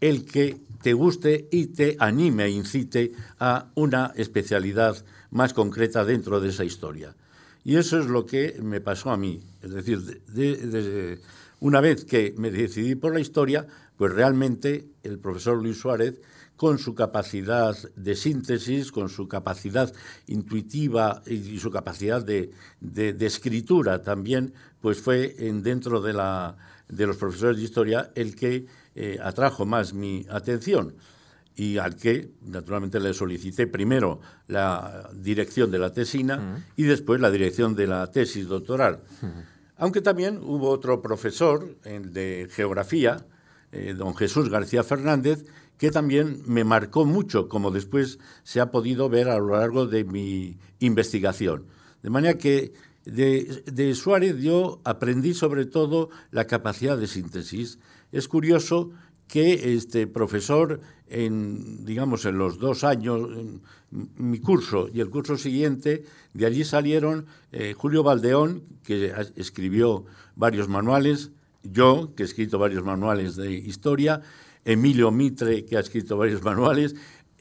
el 0.00 0.24
que 0.24 0.60
te 0.82 0.92
guste 0.94 1.48
y 1.52 1.66
te 1.66 1.96
anime 2.00 2.46
e 2.46 2.50
incite 2.50 3.12
a 3.38 3.70
una 3.76 4.12
especialidad 4.16 5.04
más 5.30 5.54
concreta 5.54 6.04
dentro 6.04 6.40
de 6.40 6.48
esa 6.48 6.64
historia. 6.64 7.14
Y 7.64 7.76
eso 7.76 8.00
es 8.00 8.06
lo 8.06 8.26
que 8.26 8.58
me 8.60 8.80
pasó 8.80 9.10
a 9.10 9.16
mí. 9.16 9.40
Es 9.62 9.70
decir, 9.70 11.20
una 11.60 11.80
vez 11.80 12.04
que 12.04 12.34
me 12.36 12.50
decidí 12.50 12.96
por 12.96 13.14
la 13.14 13.20
historia, 13.20 13.66
pues 13.96 14.12
realmente 14.12 14.88
el 15.04 15.20
profesor 15.20 15.62
Luis 15.62 15.78
Suárez 15.78 16.20
con 16.62 16.78
su 16.78 16.94
capacidad 16.94 17.76
de 17.96 18.14
síntesis, 18.14 18.92
con 18.92 19.08
su 19.08 19.26
capacidad 19.26 19.92
intuitiva 20.28 21.20
y 21.26 21.58
su 21.58 21.72
capacidad 21.72 22.24
de, 22.24 22.52
escritura 23.18 24.00
también, 24.02 24.54
pues 24.80 25.00
fue 25.00 25.34
en, 25.40 25.64
dentro 25.64 26.00
de, 26.00 26.12
la, 26.12 26.56
de, 26.88 27.08
los 27.08 27.16
profesores 27.16 27.56
de 27.56 27.64
historia 27.64 28.12
el 28.14 28.36
que 28.36 28.66
eh, 28.94 29.18
atrajo 29.20 29.66
más 29.66 29.92
mi 29.92 30.24
atención 30.30 30.94
y 31.56 31.78
al 31.78 31.96
que 31.96 32.30
naturalmente 32.42 33.00
le 33.00 33.12
solicité 33.12 33.66
primero 33.66 34.20
la 34.46 35.10
dirección 35.14 35.68
de 35.68 35.80
la 35.80 35.92
tesina 35.92 36.64
y 36.76 36.84
después 36.84 37.20
la 37.20 37.32
dirección 37.32 37.74
de 37.74 37.88
la 37.88 38.08
tesis 38.12 38.46
doctoral. 38.46 39.00
Aunque 39.78 40.00
también 40.00 40.38
hubo 40.40 40.68
otro 40.70 41.02
profesor 41.02 41.76
de 41.82 42.48
geografía, 42.52 43.26
eh, 43.72 43.94
don 43.94 44.14
Jesús 44.14 44.48
García 44.48 44.84
Fernández, 44.84 45.44
que 45.78 45.90
también 45.90 46.42
me 46.46 46.64
marcó 46.64 47.04
mucho, 47.04 47.48
como 47.48 47.70
después 47.70 48.18
se 48.44 48.60
ha 48.60 48.70
podido 48.70 49.08
ver 49.08 49.28
a 49.28 49.38
lo 49.38 49.56
largo 49.56 49.86
de 49.86 50.04
mi 50.04 50.58
investigación. 50.78 51.66
De 52.02 52.10
manera 52.10 52.38
que 52.38 52.72
de, 53.04 53.94
Suárez 53.94 54.38
yo 54.38 54.80
aprendí 54.84 55.34
sobre 55.34 55.66
todo 55.66 56.10
la 56.30 56.46
capacidad 56.46 56.96
de 56.96 57.06
síntesis. 57.06 57.78
Es 58.12 58.28
curioso 58.28 58.90
que 59.26 59.74
este 59.74 60.06
profesor 60.06 60.80
en, 61.08 61.84
digamos, 61.84 62.24
en 62.24 62.38
los 62.38 62.58
dos 62.58 62.84
años, 62.84 63.28
mi 63.90 64.38
curso 64.40 64.88
y 64.92 65.00
el 65.00 65.10
curso 65.10 65.36
siguiente, 65.36 66.04
de 66.32 66.46
allí 66.46 66.64
salieron 66.64 67.26
eh, 67.50 67.74
Julio 67.76 68.02
Valdeón, 68.02 68.62
que 68.82 69.12
escribió 69.36 70.06
varios 70.36 70.68
manuales, 70.68 71.32
yo, 71.62 72.14
que 72.16 72.22
he 72.22 72.26
escrito 72.26 72.58
varios 72.58 72.84
manuales 72.84 73.36
de 73.36 73.52
historia, 73.52 74.22
Emilio 74.64 75.10
Mitre, 75.10 75.64
que 75.64 75.76
ha 75.76 75.80
escrito 75.80 76.16
varios 76.16 76.42
manuales, 76.42 76.94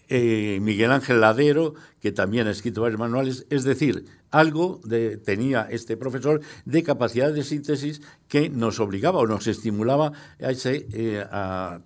eh, 0.10 0.60
Miguel 0.62 0.92
Ángel 0.92 1.22
Ladero, 1.22 1.74
que 2.02 2.12
también 2.12 2.48
ha 2.48 2.52
escrito 2.52 2.82
varios 2.82 3.00
manuales, 3.00 3.46
es 3.50 3.64
decir, 3.64 4.06
algo 4.30 4.82
tenía 5.24 5.68
este 5.70 5.96
profesor 5.96 6.42
de 6.66 6.84
capacidad 6.84 7.32
de 7.34 7.44
síntesis 7.44 8.02
que 8.28 8.50
nos 8.50 8.80
obligaba 8.80 9.20
o 9.20 9.28
nos 9.28 9.48
estimulaba 9.48 10.12
a 10.42 10.52
ese, 10.52 10.88
eh, 10.92 11.26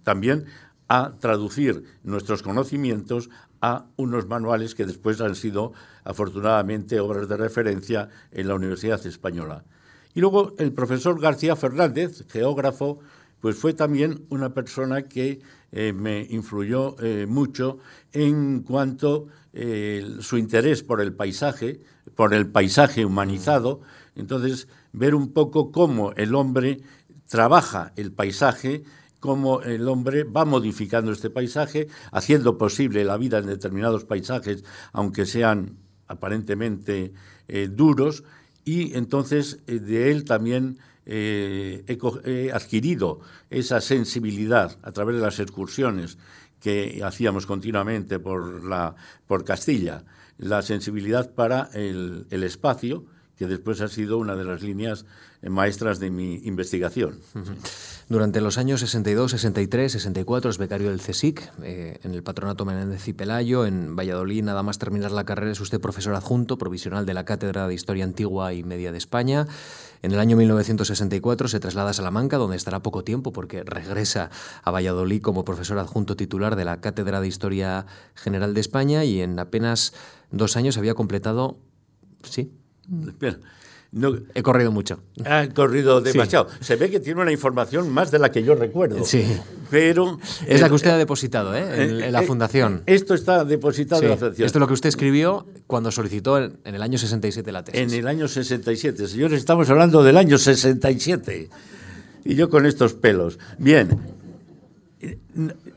también 0.03 0.45
a 0.87 1.13
traducir 1.19 1.83
nuestros 2.03 2.41
conocimientos 2.41 3.29
a 3.61 3.85
unos 3.95 4.27
manuales 4.27 4.75
que 4.75 4.85
después 4.85 5.21
han 5.21 5.35
sido, 5.35 5.73
afortunadamente, 6.03 6.99
obras 6.99 7.27
de 7.27 7.37
referencia 7.37 8.09
en 8.31 8.47
la 8.47 8.55
Universidad 8.55 9.05
Española. 9.05 9.63
Y 10.13 10.21
luego 10.21 10.53
el 10.57 10.71
profesor 10.71 11.19
García 11.19 11.55
Fernández, 11.55 12.25
geógrafo, 12.29 12.99
pues 13.39 13.57
fue 13.57 13.73
también 13.73 14.25
una 14.29 14.53
persona 14.53 15.03
que 15.03 15.39
eh, 15.71 15.93
me 15.93 16.25
influyó 16.29 16.95
eh, 16.99 17.25
mucho 17.27 17.79
en 18.11 18.61
cuanto 18.61 19.27
eh, 19.53 20.17
su 20.21 20.37
interés 20.37 20.83
por 20.83 21.01
el 21.01 21.13
paisaje, 21.13 21.81
por 22.15 22.33
el 22.33 22.47
paisaje 22.47 23.05
humanizado. 23.05 23.81
Entonces, 24.15 24.67
ver 24.93 25.15
un 25.15 25.33
poco 25.33 25.71
cómo 25.71 26.13
el 26.13 26.33
hombre 26.33 26.81
trabaja 27.27 27.91
el 27.95 28.11
paisaje 28.11 28.83
cómo 29.25 29.63
el 29.63 29.87
hombre 29.87 30.23
va 30.23 30.45
modificando 30.45 31.11
este 31.11 31.31
paisaje, 31.31 31.87
haciendo 32.11 32.59
posible 32.59 33.03
la 33.03 33.17
vida 33.17 33.39
en 33.39 33.47
determinados 33.47 34.05
paisajes, 34.05 34.63
aunque 34.93 35.25
sean 35.25 35.77
aparentemente 36.07 37.11
eh, 37.47 37.67
duros, 37.71 38.23
y 38.65 38.95
entonces 38.95 39.65
de 39.65 40.11
él 40.11 40.25
también 40.25 40.77
eh, 41.05 41.83
he, 42.25 42.51
adquirido 42.51 43.19
esa 43.49 43.81
sensibilidad 43.81 44.77
a 44.81 44.91
través 44.91 45.15
de 45.15 45.21
las 45.21 45.39
excursiones 45.39 46.17
que 46.59 47.01
hacíamos 47.03 47.45
continuamente 47.45 48.19
por, 48.19 48.63
la, 48.63 48.95
por 49.27 49.43
Castilla, 49.43 50.03
la 50.37 50.61
sensibilidad 50.61 51.31
para 51.31 51.69
el, 51.73 52.25
espacio, 52.31 53.05
que 53.37 53.47
después 53.47 53.81
ha 53.81 53.87
sido 53.87 54.17
una 54.17 54.35
de 54.35 54.45
las 54.45 54.63
líneas 54.63 55.05
maestras 55.43 55.99
de 55.99 56.09
mi 56.09 56.35
investigación. 56.45 57.19
Durante 58.09 58.41
los 58.41 58.57
años 58.57 58.79
62, 58.79 59.31
63, 59.31 59.91
64 59.91 60.49
es 60.49 60.57
becario 60.57 60.89
del 60.89 61.01
CSIC, 61.01 61.51
eh, 61.63 61.99
en 62.03 62.13
el 62.13 62.23
Patronato 62.23 62.65
Menéndez 62.65 63.07
y 63.07 63.13
Pelayo, 63.13 63.65
en 63.65 63.95
Valladolid, 63.95 64.43
nada 64.43 64.63
más 64.63 64.79
terminar 64.79 65.11
la 65.11 65.25
carrera 65.25 65.51
es 65.51 65.59
usted 65.59 65.79
profesor 65.79 66.15
adjunto, 66.15 66.57
provisional 66.57 67.05
de 67.05 67.13
la 67.13 67.25
Cátedra 67.25 67.67
de 67.67 67.73
Historia 67.73 68.05
Antigua 68.05 68.53
y 68.53 68.63
Media 68.63 68.91
de 68.91 68.97
España. 68.97 69.47
En 70.05 70.11
el 70.11 70.19
año 70.19 70.37
1964 70.37 71.47
se 71.47 71.59
traslada 71.59 71.89
a 71.89 71.93
Salamanca, 71.93 72.37
donde 72.37 72.57
estará 72.57 72.83
poco 72.83 73.03
tiempo 73.03 73.33
porque 73.33 73.63
regresa 73.63 74.29
a 74.61 74.69
Valladolid 74.69 75.19
como 75.19 75.43
profesor 75.43 75.79
adjunto 75.79 76.15
titular 76.15 76.55
de 76.55 76.63
la 76.63 76.79
Cátedra 76.79 77.21
de 77.21 77.27
Historia 77.27 77.87
General 78.13 78.53
de 78.53 78.61
España 78.61 79.03
y 79.03 79.21
en 79.21 79.39
apenas 79.39 79.93
dos 80.29 80.57
años 80.57 80.77
había 80.77 80.93
completado... 80.93 81.57
¿Sí? 82.21 82.51
No, 83.95 84.13
He 84.33 84.43
corrido 84.43 84.73
mucho. 84.73 84.99
Ha 85.25 85.47
corrido 85.47 86.01
demasiado. 86.01 86.49
Se 86.59 86.75
ve 86.75 86.89
que 86.91 86.99
tiene 86.99 87.21
una 87.21 87.31
información 87.31 87.89
más 87.93 88.11
de 88.11 88.19
la 88.19 88.29
que 88.29 88.43
yo 88.43 88.53
recuerdo. 88.53 89.05
Sí. 89.05 89.25
Pero. 89.71 90.19
Es 90.45 90.59
la 90.59 90.67
que 90.67 90.73
usted 90.75 90.89
ha 90.89 90.97
depositado, 90.97 91.55
¿eh? 91.55 91.63
En, 91.83 92.01
en 92.01 92.11
la 92.11 92.21
eh, 92.21 92.25
fundación. 92.27 92.83
Esto 92.87 93.13
está 93.13 93.45
depositado 93.45 94.01
Sí. 94.01 94.05
en 94.05 94.11
la 94.11 94.17
fundación. 94.17 94.45
Esto 94.45 94.57
es 94.57 94.59
lo 94.59 94.67
que 94.67 94.73
usted 94.73 94.89
escribió 94.89 95.45
cuando 95.65 95.91
solicitó 95.91 96.37
en, 96.37 96.57
en 96.65 96.75
el 96.75 96.81
año 96.81 96.97
67 96.97 97.49
la 97.53 97.63
tesis. 97.63 97.81
En 97.93 97.97
el 97.97 98.05
año 98.09 98.27
67. 98.27 99.07
Señores, 99.07 99.39
estamos 99.39 99.69
hablando 99.69 100.03
del 100.03 100.17
año 100.17 100.37
67. 100.37 101.49
Y 102.25 102.35
yo 102.35 102.49
con 102.49 102.65
estos 102.65 102.93
pelos. 102.95 103.39
Bien. 103.57 103.87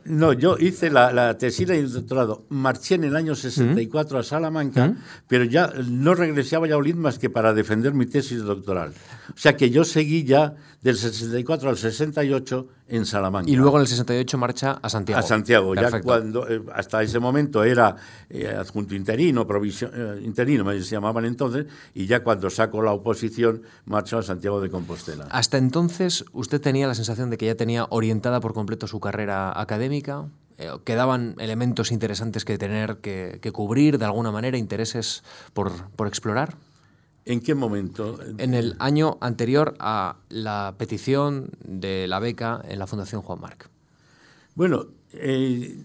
No, 0.04 0.32
yo 0.32 0.56
hice 0.58 0.90
la, 0.90 1.12
la 1.12 1.36
tesina 1.36 1.74
y 1.74 1.80
el 1.80 1.92
doctorado. 1.92 2.46
Marché 2.48 2.94
en 2.94 3.04
el 3.04 3.16
año 3.16 3.34
64 3.34 4.18
a 4.18 4.22
Salamanca, 4.22 4.96
pero 5.26 5.44
ya 5.44 5.72
no 5.88 6.14
regresé 6.14 6.56
a 6.56 6.60
Valladolid 6.60 6.94
más 6.94 7.18
que 7.18 7.28
para 7.28 7.52
defender 7.52 7.92
mi 7.94 8.06
tesis 8.06 8.42
doctoral. 8.42 8.92
O 9.30 9.38
sea 9.38 9.56
que 9.56 9.70
yo 9.70 9.84
seguí 9.84 10.24
ya 10.24 10.54
del 10.80 10.96
64 10.96 11.70
al 11.70 11.76
68 11.76 12.68
en 12.88 13.04
Salamanca. 13.04 13.50
Y 13.50 13.56
luego 13.56 13.76
en 13.76 13.82
el 13.82 13.86
68 13.88 14.38
marcha 14.38 14.78
a 14.80 14.88
Santiago. 14.88 15.18
A 15.18 15.22
Santiago, 15.22 15.74
ya 15.74 16.00
cuando 16.00 16.48
eh, 16.48 16.62
hasta 16.72 17.02
ese 17.02 17.18
momento 17.18 17.64
era 17.64 17.96
eh, 18.30 18.48
adjunto 18.48 18.94
interino, 18.94 19.46
provisión, 19.46 19.90
eh, 19.94 20.20
interino 20.24 20.64
me 20.64 20.80
se 20.80 20.90
llamaban 20.90 21.24
entonces, 21.24 21.66
y 21.94 22.06
ya 22.06 22.22
cuando 22.22 22.48
saco 22.48 22.82
la 22.82 22.92
oposición 22.92 23.62
marcho 23.86 24.18
a 24.18 24.22
Santiago 24.22 24.60
de 24.60 24.70
Compostela. 24.70 25.26
Hasta 25.30 25.58
entonces, 25.58 26.24
¿usted 26.32 26.60
tenía 26.60 26.86
la 26.86 26.94
sensación 26.94 27.30
de 27.30 27.38
que 27.38 27.46
ya 27.46 27.56
tenía 27.56 27.86
orientada 27.90 28.40
por 28.40 28.54
completo 28.54 28.86
su 28.86 29.00
carrera 29.00 29.58
académica? 29.60 30.26
Eh, 30.58 30.70
¿Quedaban 30.84 31.36
elementos 31.38 31.92
interesantes 31.92 32.44
que 32.44 32.58
tener 32.58 32.96
que, 32.96 33.38
que 33.40 33.52
cubrir 33.52 33.98
de 33.98 34.04
alguna 34.04 34.32
manera, 34.32 34.58
intereses 34.58 35.22
por, 35.54 35.90
por 35.90 36.08
explorar? 36.08 36.56
¿En 37.28 37.40
qué 37.40 37.54
momento? 37.54 38.18
En 38.38 38.54
el 38.54 38.74
año 38.78 39.18
anterior 39.20 39.74
a 39.80 40.16
la 40.30 40.74
petición 40.78 41.50
de 41.62 42.08
la 42.08 42.20
beca 42.20 42.62
en 42.66 42.78
la 42.78 42.86
Fundación 42.86 43.20
Juan 43.20 43.38
Marc. 43.38 43.68
Bueno, 44.54 44.86
eh, 45.12 45.76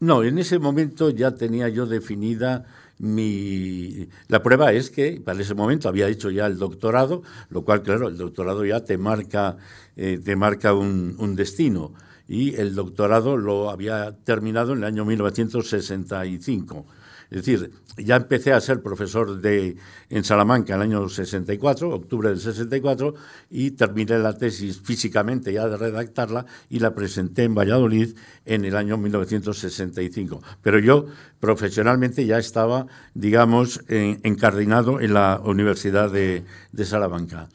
no, 0.00 0.24
en 0.24 0.38
ese 0.38 0.58
momento 0.58 1.10
ya 1.10 1.34
tenía 1.34 1.68
yo 1.68 1.84
definida 1.84 2.64
mi... 2.98 4.08
La 4.28 4.42
prueba 4.42 4.72
es 4.72 4.88
que 4.88 5.20
para 5.22 5.38
ese 5.38 5.54
momento 5.54 5.90
había 5.90 6.08
hecho 6.08 6.30
ya 6.30 6.46
el 6.46 6.56
doctorado, 6.56 7.22
lo 7.50 7.62
cual, 7.62 7.82
claro, 7.82 8.08
el 8.08 8.16
doctorado 8.16 8.64
ya 8.64 8.82
te 8.82 8.96
marca, 8.96 9.58
eh, 9.96 10.18
te 10.24 10.34
marca 10.34 10.72
un, 10.72 11.14
un 11.18 11.36
destino. 11.36 11.92
Y 12.26 12.54
el 12.54 12.74
doctorado 12.74 13.36
lo 13.36 13.68
había 13.68 14.16
terminado 14.24 14.72
en 14.72 14.78
el 14.78 14.84
año 14.84 15.04
1965. 15.04 16.86
Es 17.30 17.38
decir, 17.44 17.72
ya 17.98 18.16
empecé 18.16 18.52
a 18.52 18.60
ser 18.60 18.82
profesor 18.82 19.40
de, 19.40 19.76
en 20.10 20.22
Salamanca 20.24 20.74
en 20.74 20.80
el 20.82 20.86
año 20.88 21.08
64, 21.08 21.88
octubre 21.90 22.28
del 22.28 22.38
64, 22.38 23.14
y 23.50 23.72
terminé 23.72 24.18
la 24.18 24.32
tesis 24.36 24.80
físicamente 24.80 25.52
ya 25.52 25.68
de 25.68 25.76
redactarla 25.76 26.46
y 26.70 26.78
la 26.78 26.94
presenté 26.94 27.42
en 27.44 27.54
Valladolid 27.54 28.14
en 28.44 28.64
el 28.64 28.76
año 28.76 28.96
1965. 28.96 30.42
Pero 30.62 30.78
yo 30.78 31.06
profesionalmente 31.40 32.26
ya 32.26 32.38
estaba, 32.38 32.86
digamos, 33.14 33.80
en- 33.88 34.20
encardinado 34.22 35.00
en 35.00 35.14
la 35.14 35.40
Universidad 35.44 36.10
de, 36.12 36.44
de 36.72 36.84
Salamanca. 36.84 37.48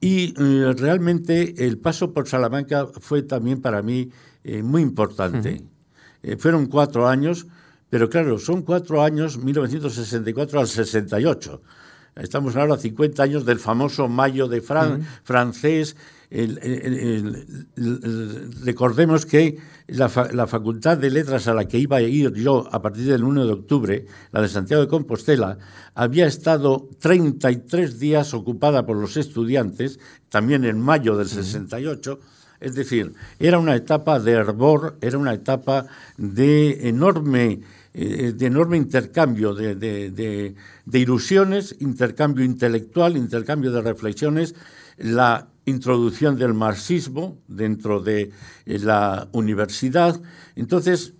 Y 0.00 0.34
eh, 0.38 0.74
realmente 0.76 1.64
el 1.66 1.78
paso 1.78 2.12
por 2.12 2.28
Salamanca 2.28 2.86
fue 3.00 3.22
también 3.22 3.60
para 3.62 3.82
mí 3.82 4.10
eh, 4.44 4.62
muy 4.62 4.82
importante. 4.82 5.62
Eh, 6.22 6.36
fueron 6.36 6.66
cuatro 6.66 7.08
años, 7.08 7.46
pero 7.90 8.08
claro, 8.08 8.38
son 8.38 8.62
cuatro 8.62 9.02
años, 9.02 9.38
1964 9.38 10.60
al 10.60 10.66
68. 10.68 11.62
Estamos 12.16 12.56
ahora 12.56 12.74
a 12.74 12.78
50 12.78 13.22
años 13.22 13.44
del 13.44 13.58
famoso 13.58 14.08
Mayo 14.08 14.48
de 14.48 14.62
Fran- 14.62 15.02
francés. 15.22 15.96
El- 16.28 16.58
el- 16.62 16.82
el- 16.82 16.96
el- 17.76 18.00
el- 18.02 18.52
recordemos 18.64 19.26
que 19.26 19.58
la, 19.86 20.08
fa- 20.08 20.32
la 20.32 20.46
Facultad 20.48 20.98
de 20.98 21.10
Letras 21.10 21.46
a 21.46 21.54
la 21.54 21.66
que 21.68 21.78
iba 21.78 21.98
a 21.98 22.02
ir 22.02 22.32
yo 22.32 22.66
a 22.72 22.82
partir 22.82 23.04
del 23.04 23.22
1 23.22 23.46
de 23.46 23.52
octubre, 23.52 24.06
la 24.32 24.40
de 24.42 24.48
Santiago 24.48 24.82
de 24.82 24.88
Compostela, 24.88 25.58
había 25.94 26.26
estado 26.26 26.88
33 26.98 28.00
días 28.00 28.34
ocupada 28.34 28.84
por 28.86 28.96
los 28.96 29.16
estudiantes, 29.16 30.00
también 30.28 30.64
en 30.64 30.80
mayo 30.80 31.16
del 31.16 31.28
68. 31.28 32.18
Es 32.58 32.74
decir, 32.74 33.12
era 33.38 33.58
una 33.58 33.76
etapa 33.76 34.18
de 34.18 34.32
hervor, 34.32 34.96
era 35.02 35.18
una 35.18 35.34
etapa 35.34 35.86
de 36.16 36.88
enorme, 36.88 37.60
eh, 37.98 38.32
de 38.36 38.46
enorme 38.46 38.76
intercambio 38.76 39.54
de, 39.54 39.74
de- 39.74 40.10
de- 40.10 40.98
ilusiones, 40.98 41.74
intercambio 41.80 42.44
intelectual, 42.44 43.16
intercambio 43.16 43.72
de 43.72 43.80
reflexiones, 43.80 44.54
la 44.98 45.48
introducción 45.64 46.36
del 46.36 46.52
marxismo 46.52 47.38
dentro 47.48 48.00
de 48.00 48.30
eh, 48.66 48.78
la 48.80 49.28
universidad. 49.32 50.20
Entonces, 50.54 51.14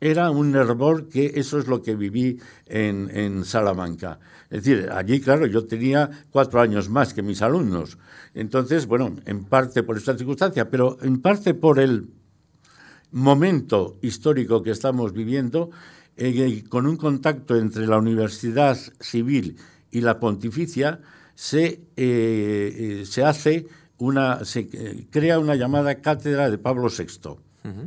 era 0.00 0.30
un 0.30 0.56
hervor 0.56 1.08
que 1.08 1.32
eso 1.36 1.58
es 1.58 1.68
lo 1.68 1.80
que 1.82 1.94
viví 1.94 2.40
en, 2.66 3.08
en 3.14 3.44
Salamanca. 3.44 4.18
Es 4.50 4.64
decir, 4.64 4.88
allí, 4.90 5.20
claro, 5.20 5.46
yo 5.46 5.66
tenía 5.66 6.10
cuatro 6.30 6.60
años 6.60 6.88
más 6.88 7.14
que 7.14 7.22
mis 7.22 7.40
alumnos. 7.40 7.98
Entonces, 8.34 8.86
bueno, 8.86 9.14
en 9.26 9.44
parte 9.44 9.82
por 9.84 9.96
esta 9.96 10.16
circunstancia, 10.18 10.68
pero 10.68 10.96
en 11.02 11.22
parte 11.22 11.54
por 11.54 11.78
el 11.78 12.08
momento 13.12 13.98
histórico 14.02 14.62
que 14.62 14.70
estamos 14.70 15.12
viviendo, 15.12 15.70
eh, 16.16 16.64
con 16.68 16.86
un 16.86 16.96
contacto 16.96 17.56
entre 17.56 17.86
la 17.86 17.98
Universidad 17.98 18.78
Civil 19.00 19.56
y 19.90 20.00
la 20.00 20.18
Pontificia, 20.20 21.00
se, 21.34 21.66
eh, 21.66 21.80
eh, 21.96 23.04
se 23.06 23.24
hace 23.24 23.66
una, 23.98 24.44
se 24.44 24.68
eh, 24.72 25.06
crea 25.10 25.38
una 25.38 25.54
llamada 25.54 25.96
cátedra 25.96 26.48
de 26.50 26.56
Pablo 26.58 26.88
VI. 26.88 27.36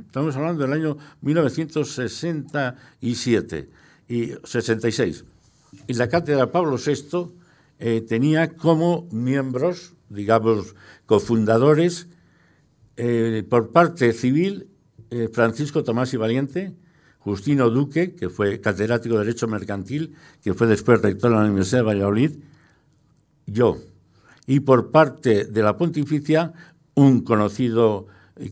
Estamos 0.05 0.37
hablando 0.37 0.61
del 0.61 0.71
año 0.71 0.97
1967 1.21 3.69
y 4.07 4.31
66. 4.43 5.25
Y 5.87 5.93
la 5.93 6.07
cátedra 6.07 6.51
Pablo 6.51 6.77
VI 6.77 7.31
eh, 7.79 8.01
tenía 8.01 8.55
como 8.55 9.07
miembros, 9.11 9.95
digamos, 10.09 10.75
cofundadores, 11.05 12.07
eh, 12.95 13.43
por 13.49 13.71
parte 13.71 14.13
civil, 14.13 14.69
eh, 15.09 15.29
Francisco 15.31 15.83
Tomás 15.83 16.13
y 16.13 16.17
Valiente, 16.17 16.73
Justino 17.25 17.71
Duque, 17.71 18.13
que 18.13 18.29
fue 18.29 18.61
catedrático 18.61 19.15
de 19.17 19.25
Derecho 19.25 19.47
Mercantil, 19.47 20.13
que 20.43 20.53
fue 20.53 20.67
después 20.67 21.01
rector 21.01 21.31
de 21.31 21.37
la 21.37 21.45
Universidad 21.45 21.79
de 21.79 21.85
Valladolid, 21.85 22.31
yo. 23.47 23.79
Y 24.45 24.59
por 24.59 24.91
parte 24.91 25.45
de 25.45 25.63
la 25.63 25.75
pontificia, 25.75 26.53
un 26.93 27.21
conocido, 27.21 28.05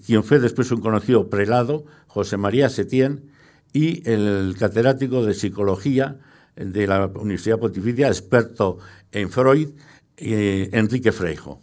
quien 0.03 0.23
fue 0.23 0.39
después 0.39 0.71
un 0.71 0.81
conocido 0.81 1.29
prelado, 1.29 1.85
José 2.07 2.37
María 2.37 2.67
Setién, 2.67 3.29
y 3.73 4.09
el 4.09 4.55
catedrático 4.57 5.23
de 5.23 5.35
Psicología 5.35 6.17
de 6.55 6.87
la 6.87 7.05
Universidad 7.05 7.59
Pontificia, 7.59 8.07
experto 8.07 8.79
en 9.11 9.29
Freud, 9.29 9.69
eh, 10.17 10.71
Enrique 10.73 11.11
Freijo. 11.11 11.61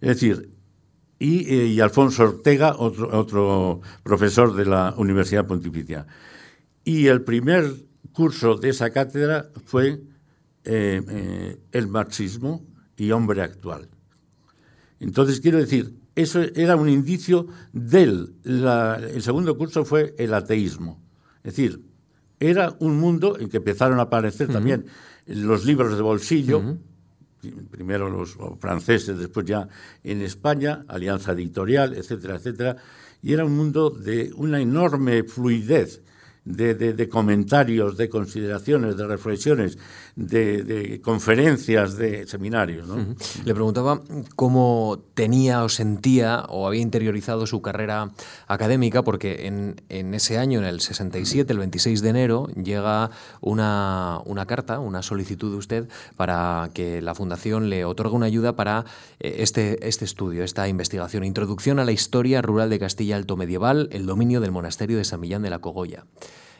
Es 0.00 0.08
decir, 0.08 0.50
eh, 1.18 1.66
y, 1.66 1.80
Alfonso 1.80 2.22
Ortega, 2.22 2.76
otro, 2.78 3.18
otro 3.18 3.80
profesor 4.04 4.54
de 4.54 4.66
la 4.66 4.94
Universidad 4.96 5.48
Pontificia. 5.48 6.06
Y 6.84 7.06
el 7.06 7.22
primer 7.22 7.74
curso 8.12 8.56
de 8.56 8.68
esa 8.68 8.90
cátedra 8.90 9.50
fue 9.64 10.02
eh, 10.64 11.58
el 11.72 11.88
marxismo 11.88 12.64
y 12.96 13.10
hombre 13.10 13.42
actual. 13.42 13.88
Entonces, 15.00 15.40
quiero 15.40 15.58
decir, 15.58 15.94
eso 16.14 16.42
era 16.54 16.76
un 16.76 16.88
indicio 16.88 17.48
del... 17.72 18.34
el 18.44 19.22
segundo 19.22 19.58
curso 19.58 19.84
fue 19.84 20.14
el 20.18 20.32
ateísmo. 20.32 21.02
Es 21.42 21.56
decir, 21.56 21.84
era 22.38 22.76
un 22.78 22.98
mundo 22.98 23.38
en 23.38 23.48
que 23.48 23.58
empezaron 23.58 23.98
a 23.98 24.02
aparecer 24.02 24.48
también 24.48 24.86
los 25.26 25.64
libros 25.64 25.96
de 25.96 26.02
bolsillo, 26.02 26.78
primero 27.70 28.08
los 28.08 28.36
franceses, 28.58 29.18
después 29.18 29.46
ya 29.46 29.68
en 30.02 30.22
España, 30.22 30.84
Alianza 30.88 31.32
Editorial, 31.32 31.94
etcétera, 31.94 32.36
etcétera, 32.36 32.76
y 33.22 33.32
era 33.32 33.44
un 33.44 33.56
mundo 33.56 33.90
de 33.90 34.32
una 34.36 34.60
enorme 34.60 35.24
fluidez 35.24 36.02
de, 36.44 37.08
comentarios, 37.08 37.96
de 37.96 38.08
consideraciones, 38.08 38.96
de 38.96 39.06
reflexiones, 39.06 39.78
de, 40.14 41.00
conferencias, 41.02 41.96
de 41.96 42.26
seminarios. 42.26 42.86
Le 43.44 43.54
preguntaba 43.54 44.02
cómo 44.36 45.02
tenía 45.14 45.64
o 45.64 45.68
sentía 45.68 46.44
o 46.48 46.66
había 46.66 46.82
interiorizado 46.82 47.46
su 47.46 47.62
carrera 47.62 48.10
académica, 48.46 49.02
porque 49.02 49.46
en, 49.46 50.14
ese 50.14 50.38
año, 50.38 50.58
en 50.58 50.66
el 50.66 50.80
67, 50.80 51.50
el 51.52 51.58
26 51.58 52.02
de 52.02 52.08
enero, 52.08 52.48
llega 52.48 53.10
una, 53.40 54.22
carta, 54.46 54.80
una 54.80 55.02
solicitud 55.02 55.52
de 55.52 55.56
usted 55.56 55.88
para 56.16 56.70
que 56.74 57.00
la 57.00 57.14
Fundación 57.14 57.70
le 57.70 57.84
otorgue 57.84 58.14
una 58.14 58.26
ayuda 58.26 58.54
para 58.54 58.84
eh, 59.20 59.36
este, 59.38 59.88
este 59.88 60.04
estudio, 60.04 60.44
esta 60.44 60.68
investigación, 60.68 61.24
Introducción 61.24 61.78
a 61.78 61.84
la 61.84 61.92
Historia 61.92 62.42
Rural 62.42 62.68
de 62.68 62.78
Castilla 62.78 63.16
Alto 63.16 63.36
Medieval, 63.36 63.88
el 63.92 64.04
dominio 64.04 64.40
del 64.40 64.52
monasterio 64.52 64.98
de 64.98 65.04
San 65.04 65.20
Millán 65.20 65.42
de 65.42 65.50
la 65.50 65.60
Cogolla. 65.60 66.04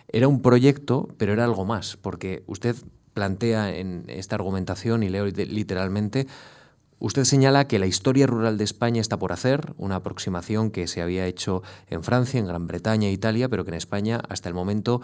Era 0.09 0.29
un 0.29 0.43
proyecto, 0.43 1.09
pero 1.19 1.33
era 1.33 1.45
algo 1.45 1.65
más, 1.65 1.97
porque 1.97 2.45
usted 2.47 2.77
plantea 3.13 3.77
en 3.77 4.05
esta 4.09 4.37
argumentación, 4.37 5.03
y 5.03 5.09
leo 5.09 5.27
literalmente, 5.27 6.27
Usted 7.05 7.25
señala 7.25 7.67
que 7.67 7.79
la 7.79 7.87
historia 7.87 8.27
rural 8.27 8.57
de 8.57 8.65
España 8.65 9.01
está 9.01 9.19
por 9.19 9.33
hacer, 9.33 9.75
una 9.77 9.97
aproximación 9.97 10.71
que 10.71 10.87
se 10.87 11.03
había 11.03 11.27
hecho 11.27 11.63
en 11.89 12.03
Francia, 12.03 12.41
en 12.41 12.47
Gran 12.47 12.67
Bretaña 12.67 13.09
e 13.09 13.13
Italia, 13.13 13.51
pero 13.51 13.65
que 13.65 13.73
en 13.73 13.77
España 13.77 14.23
hasta 14.31 14.49
el 14.49 14.55
momento 14.55 15.03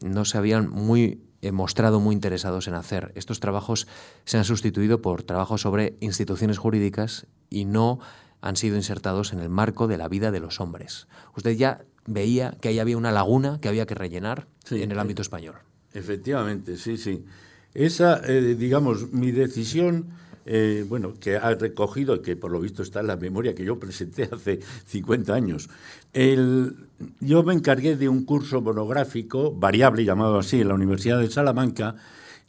no 0.00 0.24
se 0.24 0.38
habían 0.38 0.70
muy 0.70 1.24
eh, 1.42 1.50
mostrado 1.50 1.98
muy 1.98 2.14
interesados 2.14 2.68
en 2.68 2.74
hacer. 2.74 3.10
Estos 3.16 3.40
trabajos 3.40 3.88
se 4.26 4.38
han 4.38 4.44
sustituido 4.44 5.02
por 5.02 5.24
trabajos 5.24 5.62
sobre 5.62 5.96
instituciones 6.00 6.58
jurídicas 6.58 7.26
y 7.48 7.64
no 7.64 7.98
han 8.42 8.56
sido 8.56 8.76
insertados 8.76 9.32
en 9.32 9.40
el 9.40 9.48
marco 9.48 9.88
de 9.88 9.98
la 9.98 10.06
vida 10.06 10.30
de 10.30 10.38
los 10.40 10.60
hombres. 10.60 11.08
Usted 11.36 11.56
ya 11.56 11.82
veía 12.06 12.56
que 12.60 12.68
ahí 12.68 12.78
había 12.78 12.96
una 12.96 13.12
laguna 13.12 13.58
que 13.60 13.68
había 13.68 13.86
que 13.86 13.94
rellenar 13.94 14.46
en 14.70 14.90
el 14.90 14.98
ámbito 14.98 15.22
español. 15.22 15.56
Efectivamente, 15.92 16.76
sí, 16.76 16.96
sí. 16.96 17.24
Esa, 17.74 18.20
eh, 18.26 18.54
digamos, 18.56 19.12
mi 19.12 19.30
decisión, 19.30 20.06
eh, 20.46 20.84
bueno, 20.88 21.14
que 21.20 21.36
ha 21.36 21.54
recogido, 21.54 22.22
que 22.22 22.36
por 22.36 22.50
lo 22.50 22.60
visto 22.60 22.82
está 22.82 23.00
en 23.00 23.06
la 23.06 23.16
memoria 23.16 23.54
que 23.54 23.64
yo 23.64 23.78
presenté 23.78 24.24
hace 24.32 24.60
50 24.86 25.34
años. 25.34 25.68
yo 27.20 27.42
me 27.42 27.54
encargué 27.54 27.96
de 27.96 28.08
un 28.08 28.24
curso 28.24 28.60
monográfico, 28.60 29.52
variable, 29.52 30.04
llamado 30.04 30.38
así, 30.38 30.60
en 30.60 30.68
la 30.68 30.74
Universidad 30.74 31.20
de 31.20 31.30
Salamanca, 31.30 31.96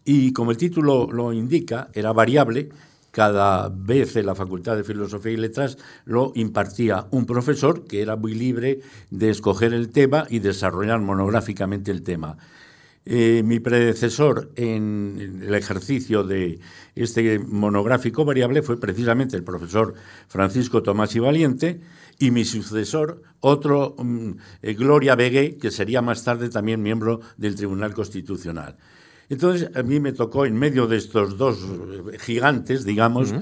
y 0.04 0.34
como 0.34 0.52
el 0.52 0.58
título 0.58 1.08
lo 1.12 1.32
indica, 1.32 1.90
era 1.94 2.12
variable, 2.12 2.70
cada 3.12 3.70
vez 3.70 4.16
en 4.16 4.26
la 4.26 4.36
Facultad 4.36 4.76
de 4.76 4.84
Filosofía 4.84 5.34
y 5.34 5.38
Letras 5.38 5.78
lo 6.06 6.32
impartía 6.36 7.08
un 7.12 7.26
profesor 7.26 7.86
que 7.86 8.02
era 8.02 8.16
muy 8.16 8.34
libre 8.34 8.80
de 9.10 9.30
escoger 9.30 9.74
el 9.74 9.90
tema 9.90 10.26
y 10.30 10.40
desarrollar 10.40 11.00
monográficamente 11.00 11.92
el 11.92 12.04
tema. 12.04 12.38
Eh, 13.04 13.42
mi 13.44 13.60
predecesor 13.60 14.52
en 14.56 15.42
el 15.42 15.56
ejercicio 15.56 16.24
de 16.24 16.60
este 16.94 17.40
monográfico 17.40 18.26
variable 18.26 18.62
fue 18.62 18.80
precisamente 18.80 19.36
el 19.36 19.44
profesor 19.44 19.96
Francisco 20.28 20.84
Tomás 20.84 21.16
y 21.16 21.20
Valiente 21.20 21.82
y 22.20 22.30
mi 22.30 22.46
sucesor, 22.46 23.24
otro 23.40 23.96
mm, 23.98 24.32
eh, 24.62 24.74
Gloria 24.76 25.16
Begué, 25.16 25.58
que 25.58 25.72
sería 25.72 26.04
más 26.04 26.24
tarde 26.24 26.50
también 26.50 26.84
miembro 26.84 27.22
del 27.38 27.56
Tribunal 27.56 27.96
Constitucional. 27.96 28.78
Entonces, 29.32 29.72
a 29.78 29.82
mí 29.82 30.02
me 30.02 30.12
tocó, 30.12 30.46
en 30.46 30.58
medio 30.58 30.88
de 30.88 30.98
estos 30.98 31.38
dos 31.38 31.66
gigantes, 32.20 32.84
digamos, 32.84 33.34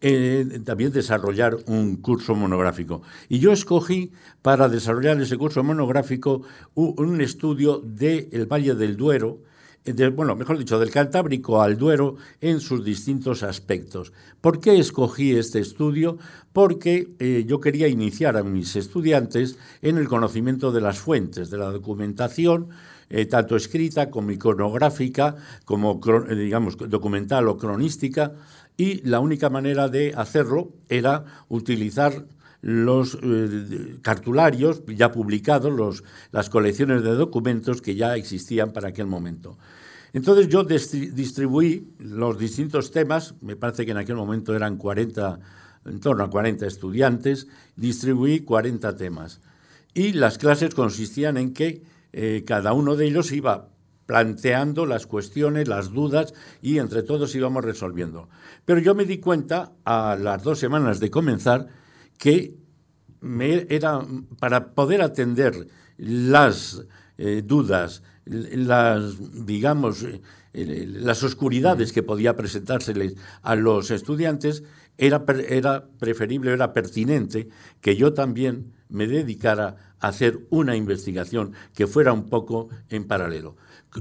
eh, 0.00 0.60
también 0.64 0.90
desarrollar 0.90 1.56
un 1.66 1.98
curso 1.98 2.34
monográfico. 2.34 3.02
Y 3.28 3.38
yo 3.38 3.52
escogí 3.52 4.10
para 4.42 4.68
desarrollar 4.68 5.20
ese 5.20 5.38
curso 5.38 5.62
monográfico 5.62 6.42
un, 6.74 7.20
estudio 7.20 7.78
del 7.78 8.46
Valle 8.46 8.74
del 8.74 8.96
Duero, 8.96 9.38
eh, 9.84 10.08
bueno, 10.08 10.34
mejor 10.34 10.58
dicho, 10.58 10.80
del 10.80 10.90
Cantábrico 10.90 11.62
al 11.62 11.78
Duero 11.78 12.16
en 12.40 12.58
sus 12.58 12.84
distintos 12.84 13.44
aspectos. 13.44 14.12
¿Por 14.40 14.58
qué 14.58 14.80
escogí 14.80 15.36
este 15.36 15.60
estudio? 15.60 16.18
Porque 16.52 17.14
eh, 17.20 17.44
yo 17.46 17.60
quería 17.60 17.86
iniciar 17.86 18.36
a 18.36 18.42
mis 18.42 18.74
estudiantes 18.74 19.60
en 19.80 19.96
el 19.96 20.08
conocimiento 20.08 20.72
de 20.72 20.80
las 20.80 20.98
fuentes, 20.98 21.50
de 21.50 21.58
la 21.58 21.70
documentación, 21.70 22.70
eh, 23.08 23.26
tanto 23.26 23.56
escrita 23.56 24.10
como 24.10 24.32
iconográfica, 24.32 25.36
como 25.64 26.00
eh, 26.28 26.34
digamos 26.34 26.76
documental 26.76 27.48
o 27.48 27.56
cronística, 27.56 28.32
y 28.76 29.06
la 29.08 29.20
única 29.20 29.48
manera 29.48 29.88
de 29.88 30.12
hacerlo 30.16 30.72
era 30.88 31.24
utilizar 31.48 32.26
los 32.62 33.16
eh, 33.22 33.98
cartularios 34.02 34.82
ya 34.88 35.12
publicados, 35.12 35.72
los, 35.72 36.02
las 36.32 36.50
colecciones 36.50 37.02
de 37.02 37.14
documentos 37.14 37.80
que 37.80 37.94
ya 37.94 38.16
existían 38.16 38.72
para 38.72 38.88
aquel 38.88 39.06
momento. 39.06 39.56
Entonces 40.12 40.48
yo 40.48 40.64
distribuí 40.64 41.92
los 41.98 42.38
distintos 42.38 42.90
temas, 42.90 43.34
me 43.40 43.54
parece 43.54 43.84
que 43.84 43.90
en 43.90 43.98
aquel 43.98 44.16
momento 44.16 44.56
eran 44.56 44.78
40, 44.78 45.38
en 45.84 46.00
torno 46.00 46.24
a 46.24 46.30
40 46.30 46.66
estudiantes, 46.66 47.48
distribuí 47.76 48.40
40 48.40 48.96
temas. 48.96 49.40
Y 49.92 50.12
las 50.12 50.38
clases 50.38 50.74
consistían 50.74 51.36
en 51.36 51.52
que 51.52 51.82
eh, 52.18 52.44
cada 52.46 52.72
uno 52.72 52.96
de 52.96 53.06
ellos 53.06 53.30
iba 53.30 53.68
planteando 54.06 54.86
las 54.86 55.06
cuestiones, 55.06 55.68
las 55.68 55.92
dudas 55.92 56.32
y 56.62 56.78
entre 56.78 57.02
todos 57.02 57.34
íbamos 57.34 57.62
resolviendo. 57.62 58.30
Pero 58.64 58.80
yo 58.80 58.94
me 58.94 59.04
di 59.04 59.18
cuenta 59.18 59.74
a 59.84 60.16
las 60.18 60.42
dos 60.42 60.58
semanas 60.58 60.98
de 60.98 61.10
comenzar 61.10 61.66
que 62.16 62.56
era 63.68 64.00
para 64.38 64.72
poder 64.72 65.02
atender 65.02 65.68
las 65.98 66.86
eh, 67.18 67.42
dudas, 67.44 68.02
las 68.24 69.44
digamos 69.44 70.06
eh, 70.54 70.86
las 70.88 71.22
oscuridades 71.22 71.92
que 71.92 72.02
podía 72.02 72.34
presentárseles 72.34 73.16
a 73.42 73.56
los 73.56 73.90
estudiantes, 73.90 74.62
era, 74.96 75.22
era 75.50 75.86
preferible, 75.98 76.50
era 76.50 76.72
pertinente 76.72 77.48
que 77.82 77.94
yo 77.94 78.14
también 78.14 78.72
me 78.88 79.06
dedicara 79.06 79.85
hacer 80.00 80.40
una 80.50 80.76
investigación 80.76 81.52
que 81.74 81.86
fuera 81.86 82.12
un 82.12 82.28
poco 82.28 82.68
en 82.88 83.06
paralelo. 83.06 83.56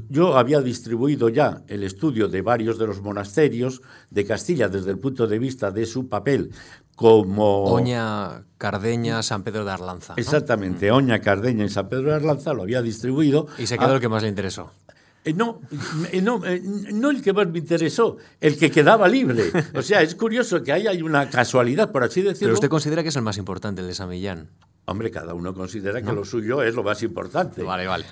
Yo 0.09 0.37
había 0.37 0.61
distribuido 0.61 1.29
ya 1.29 1.63
el 1.67 1.83
estudio 1.83 2.27
de 2.27 2.41
varios 2.41 2.77
de 2.77 2.87
los 2.87 3.01
monasterios 3.01 3.81
de 4.09 4.25
Castilla 4.25 4.67
desde 4.67 4.91
el 4.91 4.99
punto 4.99 5.25
de 5.27 5.39
vista 5.39 5.71
de 5.71 5.85
su 5.85 6.09
papel 6.09 6.51
como... 6.95 7.65
Oña, 7.65 8.43
Cardeña, 8.57 9.21
San 9.23 9.43
Pedro 9.43 9.63
de 9.63 9.71
Arlanza. 9.71 10.13
Exactamente, 10.17 10.91
mm. 10.91 10.95
Oña, 10.95 11.19
Cardeña 11.21 11.65
y 11.65 11.69
San 11.69 11.87
Pedro 11.87 12.09
de 12.09 12.15
Arlanza 12.15 12.53
lo 12.53 12.63
había 12.63 12.81
distribuido. 12.81 13.47
Y 13.57 13.67
se 13.67 13.77
quedó 13.77 13.95
el 13.95 14.01
que 14.01 14.09
más 14.09 14.23
le 14.23 14.29
interesó. 14.29 14.71
Eh, 15.25 15.33
no, 15.33 15.59
eh, 16.11 16.21
no, 16.21 16.45
eh, 16.45 16.61
no 16.63 17.09
el 17.09 17.21
que 17.21 17.33
más 17.33 17.47
me 17.47 17.57
interesó, 17.57 18.17
el 18.39 18.57
que 18.57 18.69
quedaba 18.69 19.07
libre. 19.07 19.51
O 19.73 19.81
sea, 19.81 20.01
es 20.03 20.13
curioso 20.13 20.61
que 20.61 20.71
ahí 20.71 20.85
hay 20.85 21.01
una 21.01 21.29
casualidad, 21.29 21.91
por 21.91 22.03
así 22.03 22.21
decirlo. 22.21 22.47
Pero 22.47 22.53
usted 22.53 22.69
considera 22.69 23.01
que 23.01 23.09
es 23.09 23.15
el 23.15 23.23
más 23.23 23.37
importante, 23.37 23.81
el 23.81 23.87
de 23.87 23.95
San 23.95 24.07
Millán. 24.07 24.49
Hombre, 24.87 25.09
cada 25.09 25.33
uno 25.33 25.53
considera 25.53 26.01
que 26.01 26.13
lo 26.13 26.23
suyo 26.23 26.61
es 26.61 26.75
lo 26.75 26.83
más 26.83 27.01
importante. 27.01 27.63
Vale, 27.63 27.87
vale. 27.87 28.05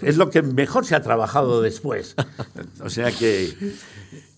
Es 0.00 0.16
lo 0.16 0.30
que 0.30 0.42
mejor 0.42 0.86
se 0.86 0.94
ha 0.94 1.02
trabajado 1.02 1.60
después. 1.60 2.14
O 2.82 2.88
sea 2.88 3.10
que, 3.10 3.52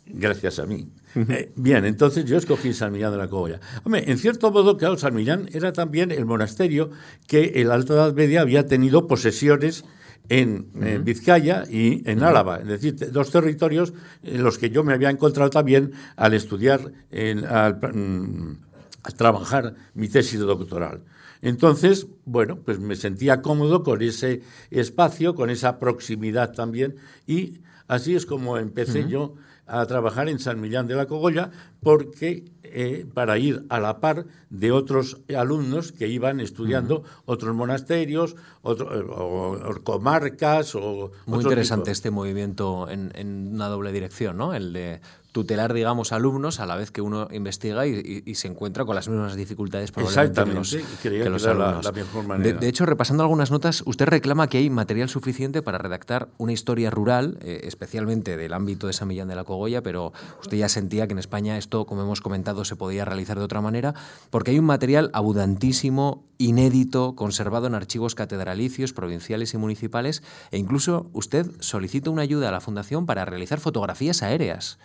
gracias 0.07 0.59
a 0.59 0.65
mí. 0.67 0.89
Eh, 1.15 1.53
bien, 1.55 1.85
entonces 1.85 2.25
yo 2.25 2.39
escogí 2.39 2.73
San 2.73 2.93
Millán 2.93 3.13
de 3.13 3.19
la 3.19 3.29
Cogolla. 3.29 3.61
Hombre, 3.85 4.11
en 4.11 4.17
cierto 4.17 4.51
modo, 4.51 4.79
claro, 4.79 4.97
San 4.97 5.15
Millán 5.15 5.51
era 5.53 5.75
también 5.75 6.11
el 6.11 6.25
monasterio 6.25 6.91
que 7.27 7.53
en 7.57 7.69
la 7.69 7.75
Alta 7.75 7.93
Edad 7.93 8.15
Media 8.15 8.41
había 8.41 8.67
tenido 8.67 9.07
posesiones 9.07 9.85
en 10.31 11.05
Vizcaya 11.05 11.65
y 11.69 12.09
en 12.09 12.23
Álava, 12.23 12.61
es 12.61 12.69
decir, 12.69 13.13
dos 13.13 13.31
territorios 13.31 13.93
en 14.23 14.43
los 14.43 14.57
que 14.57 14.71
yo 14.71 14.83
me 14.85 14.95
había 14.95 15.11
encontrado 15.11 15.51
también 15.51 15.93
al 16.17 16.33
estudiar, 16.33 16.93
en, 17.11 17.45
al, 17.45 17.75
mm, 17.75 18.57
a 19.03 19.11
trabajar 19.11 19.75
mi 19.95 20.09
tesis 20.09 20.41
doctoral. 20.41 21.05
Entonces, 21.41 22.07
bueno, 22.25 22.59
pues 22.65 22.79
me 22.79 22.95
sentía 22.95 23.43
cómodo 23.43 23.83
con 23.83 24.01
ese 24.01 24.43
espacio, 24.71 25.35
con 25.35 25.51
esa 25.51 25.79
proximidad 25.79 26.53
también, 26.53 26.97
y 27.27 27.61
así 27.89 28.15
es 28.15 28.27
como 28.27 28.59
empecé 28.59 29.09
yo 29.09 29.35
a 29.67 29.87
trabajar 29.87 30.29
en 30.29 30.39
San 30.39 30.61
Millán 30.61 30.87
de 30.87 30.95
la 30.95 31.07
Cogolla, 31.07 31.51
porque 31.81 32.45
eh, 32.63 33.07
para 33.13 33.39
ir 33.39 33.65
a 33.69 33.81
la 33.81 34.01
par 34.01 34.27
de 34.51 34.73
otros 34.73 35.21
alumnos 35.37 35.93
que 35.93 36.09
iban 36.09 36.41
estudiando 36.41 37.05
otros 37.27 37.55
monasterios, 37.55 38.37
otro, 38.63 38.89
o, 39.11 39.83
comarcas 39.83 40.75
o... 40.75 41.13
Muy 41.27 41.43
interesante 41.43 41.91
este 41.91 42.11
movimiento 42.11 42.89
en, 42.89 43.13
en, 43.15 43.55
una 43.55 43.69
doble 43.69 43.93
dirección, 43.93 44.37
¿no? 44.37 44.55
El 44.55 44.73
de 44.73 45.01
tutelar, 45.33 45.73
digamos, 45.73 46.13
alumnos 46.13 46.61
a 46.61 46.67
la 46.67 46.77
vez 46.77 46.91
que 46.91 47.01
uno 47.01 47.27
investiga 47.33 47.87
y, 47.87 48.35
se 48.35 48.49
encuentra 48.49 48.85
con 48.85 48.95
las 48.95 49.09
mismas 49.09 49.35
dificultades 49.35 49.93
probablemente 49.93 50.45
que 50.45 50.53
los, 50.53 50.77
que 51.03 51.31
los 51.31 51.47
alumnos. 51.47 51.85
La, 51.85 51.93
mejor 51.93 52.27
manera. 52.27 52.59
De, 52.59 52.69
hecho, 52.69 52.87
repasando 52.87 53.23
algunas 53.23 53.51
notas, 53.51 53.83
usted 53.87 54.07
reclama 54.07 54.49
que 54.49 54.59
hay 54.59 54.71
material 54.71 55.09
suficiente 55.09 55.63
para 55.63 55.79
redactar 55.79 56.29
una 56.39 56.53
historia 56.53 56.91
rural, 56.91 57.39
eh, 57.41 57.61
especialmente 57.65 58.37
del 58.37 58.53
ámbito 58.53 58.87
de 58.87 58.93
San 58.93 59.09
Millán 59.09 59.29
de 59.29 59.35
la 59.35 59.45
Cogolla, 59.45 59.83
pero 59.83 60.13
usted 60.41 60.59
ya 60.59 60.69
sentía 60.69 61.07
que 61.07 61.13
en 61.13 61.19
España 61.19 61.57
esto, 61.57 61.87
como 61.87 62.03
hemos 62.03 62.21
comentado, 62.21 62.65
se 62.65 62.77
podía 62.77 63.05
realizar 63.05 63.39
de 63.39 63.45
otra 63.45 63.61
manera, 63.61 63.95
porque 64.31 64.51
hay 64.51 64.59
un 64.59 64.67
material 64.67 65.11
abundantísimo, 65.15 66.25
inédito, 66.37 67.15
conservado 67.17 67.67
en 67.67 67.75
archivos 67.75 68.15
catedralicios, 68.15 68.93
provinciales 68.93 69.55
y 69.55 69.59
municipales, 69.59 70.23
e 70.51 70.59
incluso 70.59 71.09
usted 71.13 71.47
solicita 71.61 72.11
una 72.11 72.23
ayuda 72.23 72.51
a 72.51 72.53
la 72.53 72.61
Fundación 72.61 73.07
para 73.07 73.25
realizar 73.25 73.61
fotografías 73.61 74.23
aéreas 74.23 74.79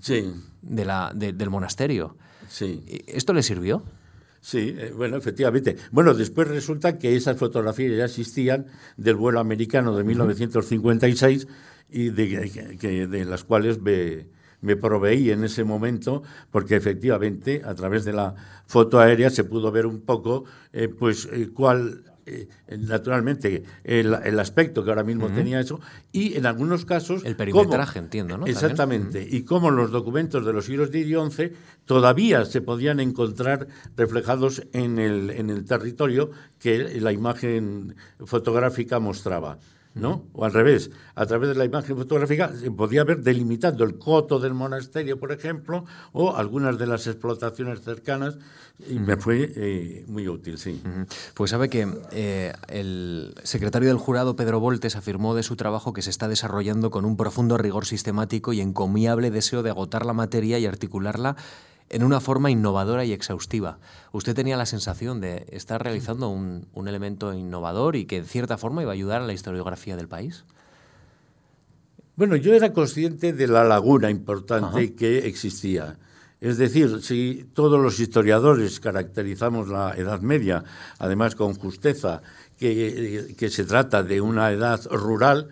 sí. 0.00 0.32
de 0.62 0.84
la, 0.84 1.12
del 1.14 1.50
monasterio. 1.50 2.16
Sí. 2.48 2.84
¿Esto 3.06 3.32
le 3.32 3.42
sirvió? 3.42 3.82
Sí, 4.42 4.74
eh, 4.76 4.92
bueno, 4.94 5.16
efectivamente. 5.16 5.76
Bueno, 5.92 6.14
después 6.14 6.48
resulta 6.48 6.98
que 6.98 7.14
esas 7.14 7.36
fotografías 7.36 7.96
ya 7.96 8.04
existían 8.04 8.66
del 8.96 9.14
vuelo 9.14 9.38
americano 9.38 9.96
de 9.96 10.02
1956 10.02 11.46
y 11.90 12.10
de, 12.10 12.76
que, 12.78 13.06
de 13.06 13.24
las 13.24 13.44
cuales 13.44 13.80
me, 13.80 14.26
me, 14.60 14.74
proveí 14.74 15.30
en 15.30 15.44
ese 15.44 15.62
momento, 15.62 16.24
porque 16.50 16.74
efectivamente 16.74 17.62
a 17.64 17.74
través 17.76 18.04
de 18.04 18.14
la 18.14 18.34
foto 18.66 18.98
aérea 18.98 19.30
se 19.30 19.44
pudo 19.44 19.70
ver 19.70 19.86
un 19.86 20.00
poco 20.00 20.44
eh, 20.72 20.88
pues, 20.88 21.28
eh, 21.32 21.50
cuál 21.54 22.02
eh, 22.24 22.48
naturalmente, 22.78 23.64
el, 23.84 24.38
aspecto 24.38 24.84
que 24.84 24.90
ahora 24.90 25.04
mismo 25.04 25.28
tenía 25.28 25.60
eso, 25.60 25.80
y 26.12 26.36
en 26.36 26.46
algunos 26.46 26.84
casos... 26.84 27.24
El 27.24 27.36
perimetraje, 27.36 27.98
entiendo, 27.98 28.38
¿no? 28.38 28.46
Exactamente, 28.46 29.26
y 29.28 29.42
cómo 29.42 29.70
los 29.70 29.90
documentos 29.90 30.46
de 30.46 30.52
los 30.52 30.66
siglos 30.66 30.90
X 30.92 31.06
y 31.06 31.30
XI 31.30 31.52
todavía 31.84 32.44
se 32.44 32.60
podían 32.60 33.00
encontrar 33.00 33.66
reflejados 33.96 34.66
en 34.72 34.98
el, 34.98 35.30
en 35.30 35.50
el 35.50 35.64
territorio 35.64 36.30
que 36.58 37.00
la 37.00 37.12
imagen 37.12 37.96
fotográfica 38.24 39.00
mostraba. 39.00 39.58
¿No? 39.94 40.24
O 40.32 40.44
al 40.44 40.52
revés, 40.52 40.90
a 41.14 41.26
través 41.26 41.50
de 41.50 41.54
la 41.54 41.64
imagen 41.64 41.96
fotográfica 41.96 42.52
se 42.54 42.70
podía 42.70 43.04
ver 43.04 43.22
delimitando 43.22 43.84
el 43.84 43.98
coto 43.98 44.38
del 44.38 44.54
monasterio, 44.54 45.18
por 45.18 45.32
ejemplo, 45.32 45.84
o 46.12 46.36
algunas 46.36 46.78
de 46.78 46.86
las 46.86 47.06
explotaciones 47.06 47.82
cercanas, 47.82 48.38
y 48.88 48.98
me 48.98 49.16
fue 49.16 49.52
eh, 49.54 50.04
muy 50.08 50.26
útil, 50.28 50.58
sí. 50.58 50.82
Pues 51.34 51.50
sabe 51.50 51.68
que 51.68 51.86
eh, 52.10 52.52
el 52.68 53.34
secretario 53.44 53.88
del 53.88 53.98
jurado, 53.98 54.34
Pedro 54.34 54.60
Voltes, 54.60 54.96
afirmó 54.96 55.34
de 55.34 55.42
su 55.42 55.56
trabajo 55.56 55.92
que 55.92 56.02
se 56.02 56.10
está 56.10 56.26
desarrollando 56.26 56.90
con 56.90 57.04
un 57.04 57.16
profundo 57.16 57.58
rigor 57.58 57.86
sistemático 57.86 58.52
y 58.52 58.60
encomiable 58.60 59.30
deseo 59.30 59.62
de 59.62 59.70
agotar 59.70 60.04
la 60.04 60.14
materia 60.14 60.58
y 60.58 60.66
articularla 60.66 61.36
en 61.92 62.02
una 62.02 62.20
forma 62.20 62.50
innovadora 62.50 63.04
y 63.04 63.12
exhaustiva. 63.12 63.78
¿Usted 64.12 64.34
tenía 64.34 64.56
la 64.56 64.66
sensación 64.66 65.20
de 65.20 65.46
estar 65.50 65.82
realizando 65.82 66.28
un, 66.30 66.66
elemento 66.86 67.34
innovador 67.34 67.96
y 67.96 68.06
que 68.06 68.16
en 68.16 68.24
cierta 68.24 68.56
forma 68.56 68.82
iba 68.82 68.90
a 68.90 68.94
ayudar 68.94 69.22
a 69.22 69.26
la 69.26 69.34
historiografía 69.34 69.94
del 69.96 70.08
país? 70.08 70.44
Bueno, 72.16 72.36
yo 72.36 72.54
era 72.54 72.72
consciente 72.72 73.32
de 73.32 73.46
la 73.46 73.64
laguna 73.64 74.10
importante 74.10 74.94
que 74.94 75.26
existía. 75.26 75.98
Es 76.40 76.56
decir, 76.56 77.02
si 77.02 77.48
todos 77.52 77.80
los 77.80 78.00
historiadores 78.00 78.80
caracterizamos 78.80 79.68
la 79.68 79.92
Edad 79.92 80.20
Media, 80.20 80.64
además 80.98 81.36
con 81.36 81.54
justeza, 81.54 82.22
que, 82.58 83.34
que 83.36 83.48
se 83.48 83.64
trata 83.64 84.02
de 84.02 84.20
una 84.20 84.50
edad 84.50 84.84
rural, 84.90 85.50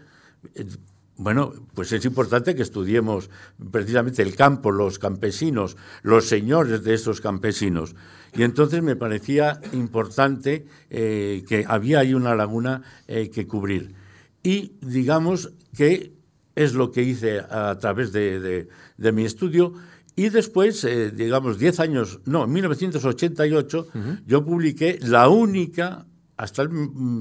bueno, 1.20 1.52
pues 1.74 1.92
es 1.92 2.02
importante 2.06 2.54
que 2.54 2.62
estudiemos 2.62 3.28
precisamente 3.70 4.22
el 4.22 4.34
campo, 4.34 4.70
los 4.70 4.98
campesinos, 4.98 5.76
los 6.02 6.24
señores 6.26 6.82
de 6.82 6.94
esos 6.94 7.20
campesinos. 7.20 7.94
Y 8.34 8.42
entonces 8.42 8.82
me 8.82 8.96
parecía 8.96 9.60
importante 9.74 10.64
eh, 10.88 11.44
que 11.46 11.66
había 11.68 11.98
ahí 11.98 12.14
una 12.14 12.34
laguna 12.34 12.82
eh, 13.06 13.28
que 13.28 13.46
cubrir. 13.46 13.94
Y 14.42 14.72
digamos 14.80 15.52
que 15.76 16.14
es 16.54 16.72
lo 16.72 16.90
que 16.90 17.02
hice 17.02 17.40
a 17.40 17.76
través 17.78 18.12
de, 18.12 18.68
mi 18.96 19.26
estudio. 19.26 19.74
Y 20.16 20.30
después, 20.30 20.84
eh, 20.84 21.10
digamos, 21.10 21.58
10 21.58 21.80
años, 21.80 22.20
no, 22.24 22.44
en 22.44 22.52
1988, 22.52 23.88
yo 24.26 24.44
publiqué 24.46 24.98
la 25.02 25.28
única, 25.28 26.06
hasta 26.38 26.62
el 26.62 26.70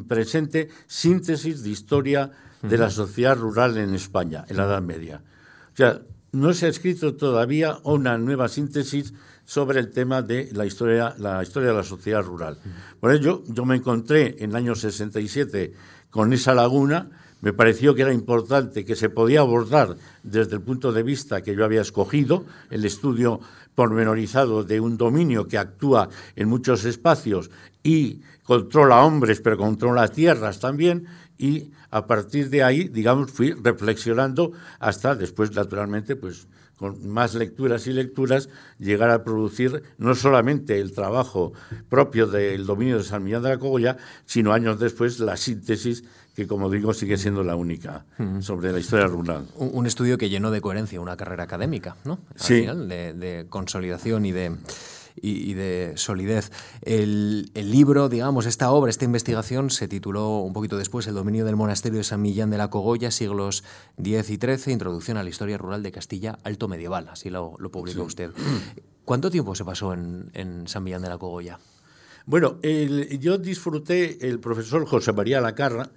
presente, 0.07 0.69
síntesis 0.87 1.63
de 1.63 1.69
historia 1.69 2.31
de 2.61 2.77
la 2.77 2.89
sociedad 2.89 3.37
rural 3.37 3.77
en 3.77 3.93
España, 3.93 4.45
en 4.47 4.57
la 4.57 4.65
Edad 4.65 4.81
Media. 4.81 5.21
O 5.73 5.75
sea, 5.75 6.01
no 6.31 6.53
se 6.53 6.65
ha 6.65 6.69
escrito 6.69 7.15
todavía 7.15 7.79
una 7.83 8.17
nueva 8.17 8.47
síntesis 8.47 9.13
sobre 9.45 9.79
el 9.79 9.89
tema 9.89 10.21
de 10.21 10.49
la 10.53 10.65
historia, 10.65 11.15
la 11.17 11.41
historia 11.41 11.69
de 11.69 11.75
la 11.75 11.83
sociedad 11.83 12.23
rural. 12.23 12.59
Por 12.99 13.11
ello, 13.11 13.43
yo 13.47 13.65
me 13.65 13.77
encontré 13.77 14.35
en 14.39 14.51
el 14.51 14.55
año 14.55 14.75
67 14.75 15.73
con 16.11 16.33
esa 16.33 16.53
laguna, 16.53 17.09
me 17.41 17.53
pareció 17.53 17.95
que 17.95 18.01
era 18.01 18.13
importante, 18.13 18.83
que 18.83 18.95
se 18.95 19.09
podía 19.09 19.39
abordar 19.39 19.95
desde 20.23 20.55
el 20.55 20.61
punto 20.61 20.91
de 20.91 21.03
vista 21.03 21.41
que 21.41 21.55
yo 21.55 21.63
había 21.63 21.81
escogido, 21.81 22.45
el 22.69 22.83
estudio 22.85 23.39
pormenorizado 23.73 24.63
de 24.63 24.79
un 24.79 24.97
dominio 24.97 25.47
que 25.47 25.57
actúa 25.57 26.09
en 26.35 26.49
muchos 26.49 26.83
espacios 26.85 27.49
y 27.81 28.21
controla 28.43 29.05
hombres, 29.05 29.39
pero 29.39 29.57
controla 29.57 30.09
tierras 30.09 30.59
también, 30.59 31.07
y 31.37 31.71
a 31.91 32.07
partir 32.07 32.49
de 32.49 32.63
ahí, 32.63 32.87
digamos, 32.87 33.31
fui 33.31 33.53
reflexionando 33.53 34.51
hasta 34.79 35.15
después, 35.15 35.55
naturalmente, 35.55 36.15
pues 36.15 36.47
con 36.79 37.09
más 37.09 37.35
lecturas 37.35 37.87
y 37.87 37.93
lecturas, 37.93 38.47
llegar 38.79 39.09
a 39.09 39.25
producir 39.25 39.83
no 39.97 40.15
solamente 40.15 40.79
el 40.79 40.93
trabajo 40.93 41.51
propio 41.89 42.25
del 42.25 42.65
dominio 42.65 42.97
de 42.97 43.03
San 43.03 43.21
Millán 43.21 43.43
de 43.43 43.49
la 43.49 43.57
Cogolla, 43.57 43.97
sino 44.25 44.53
años 44.53 44.79
después 44.79 45.19
la 45.19 45.35
síntesis 45.35 46.05
que, 46.33 46.47
como 46.47 46.69
digo, 46.69 46.93
sigue 46.93 47.17
siendo 47.17 47.43
la 47.43 47.57
única 47.57 48.05
sobre 48.39 48.71
la 48.71 48.79
historia 48.79 49.07
rural. 49.07 49.45
Un, 49.57 49.85
estudio 49.87 50.17
que 50.17 50.29
llenó 50.29 50.51
de 50.51 50.61
coherencia 50.61 51.01
una 51.01 51.17
carrera 51.17 51.43
académica, 51.43 51.97
¿no? 52.05 52.19
sí. 52.35 52.61
de 52.61 53.45
consolidación 53.49 54.25
y 54.25 54.31
de 54.31 54.55
y, 55.21 55.53
de 55.53 55.93
solidez. 55.95 56.51
El, 56.81 57.51
libro, 57.53 58.09
digamos, 58.09 58.45
esta 58.45 58.71
obra, 58.71 58.89
esta 58.89 59.05
investigación 59.05 59.69
se 59.69 59.87
tituló 59.87 60.39
un 60.39 60.53
poquito 60.53 60.77
después 60.77 61.07
El 61.07 61.15
dominio 61.15 61.45
del 61.45 61.55
monasterio 61.55 61.97
de 61.99 62.03
San 62.03 62.21
Millán 62.21 62.49
de 62.49 62.57
la 62.57 62.69
Cogolla, 62.69 63.11
siglos 63.11 63.63
X 63.97 64.29
y 64.29 64.37
XIII, 64.37 64.73
Introducción 64.73 65.17
a 65.17 65.23
la 65.23 65.29
historia 65.29 65.57
rural 65.57 65.83
de 65.83 65.91
Castilla 65.91 66.37
Alto 66.43 66.67
Medieval, 66.67 67.09
así 67.09 67.29
lo, 67.29 67.55
publicó 67.71 68.03
usted. 68.03 68.31
¿Cuánto 69.05 69.31
tiempo 69.31 69.55
se 69.55 69.65
pasó 69.65 69.93
en, 69.93 70.63
San 70.67 70.83
Millán 70.83 71.01
de 71.01 71.09
la 71.09 71.17
Cogolla? 71.17 71.59
Bueno, 72.25 72.59
yo 72.61 73.37
disfruté, 73.37 74.27
el 74.27 74.39
profesor 74.39 74.85
José 74.85 75.13
María 75.13 75.41
Lacarra, 75.41 75.89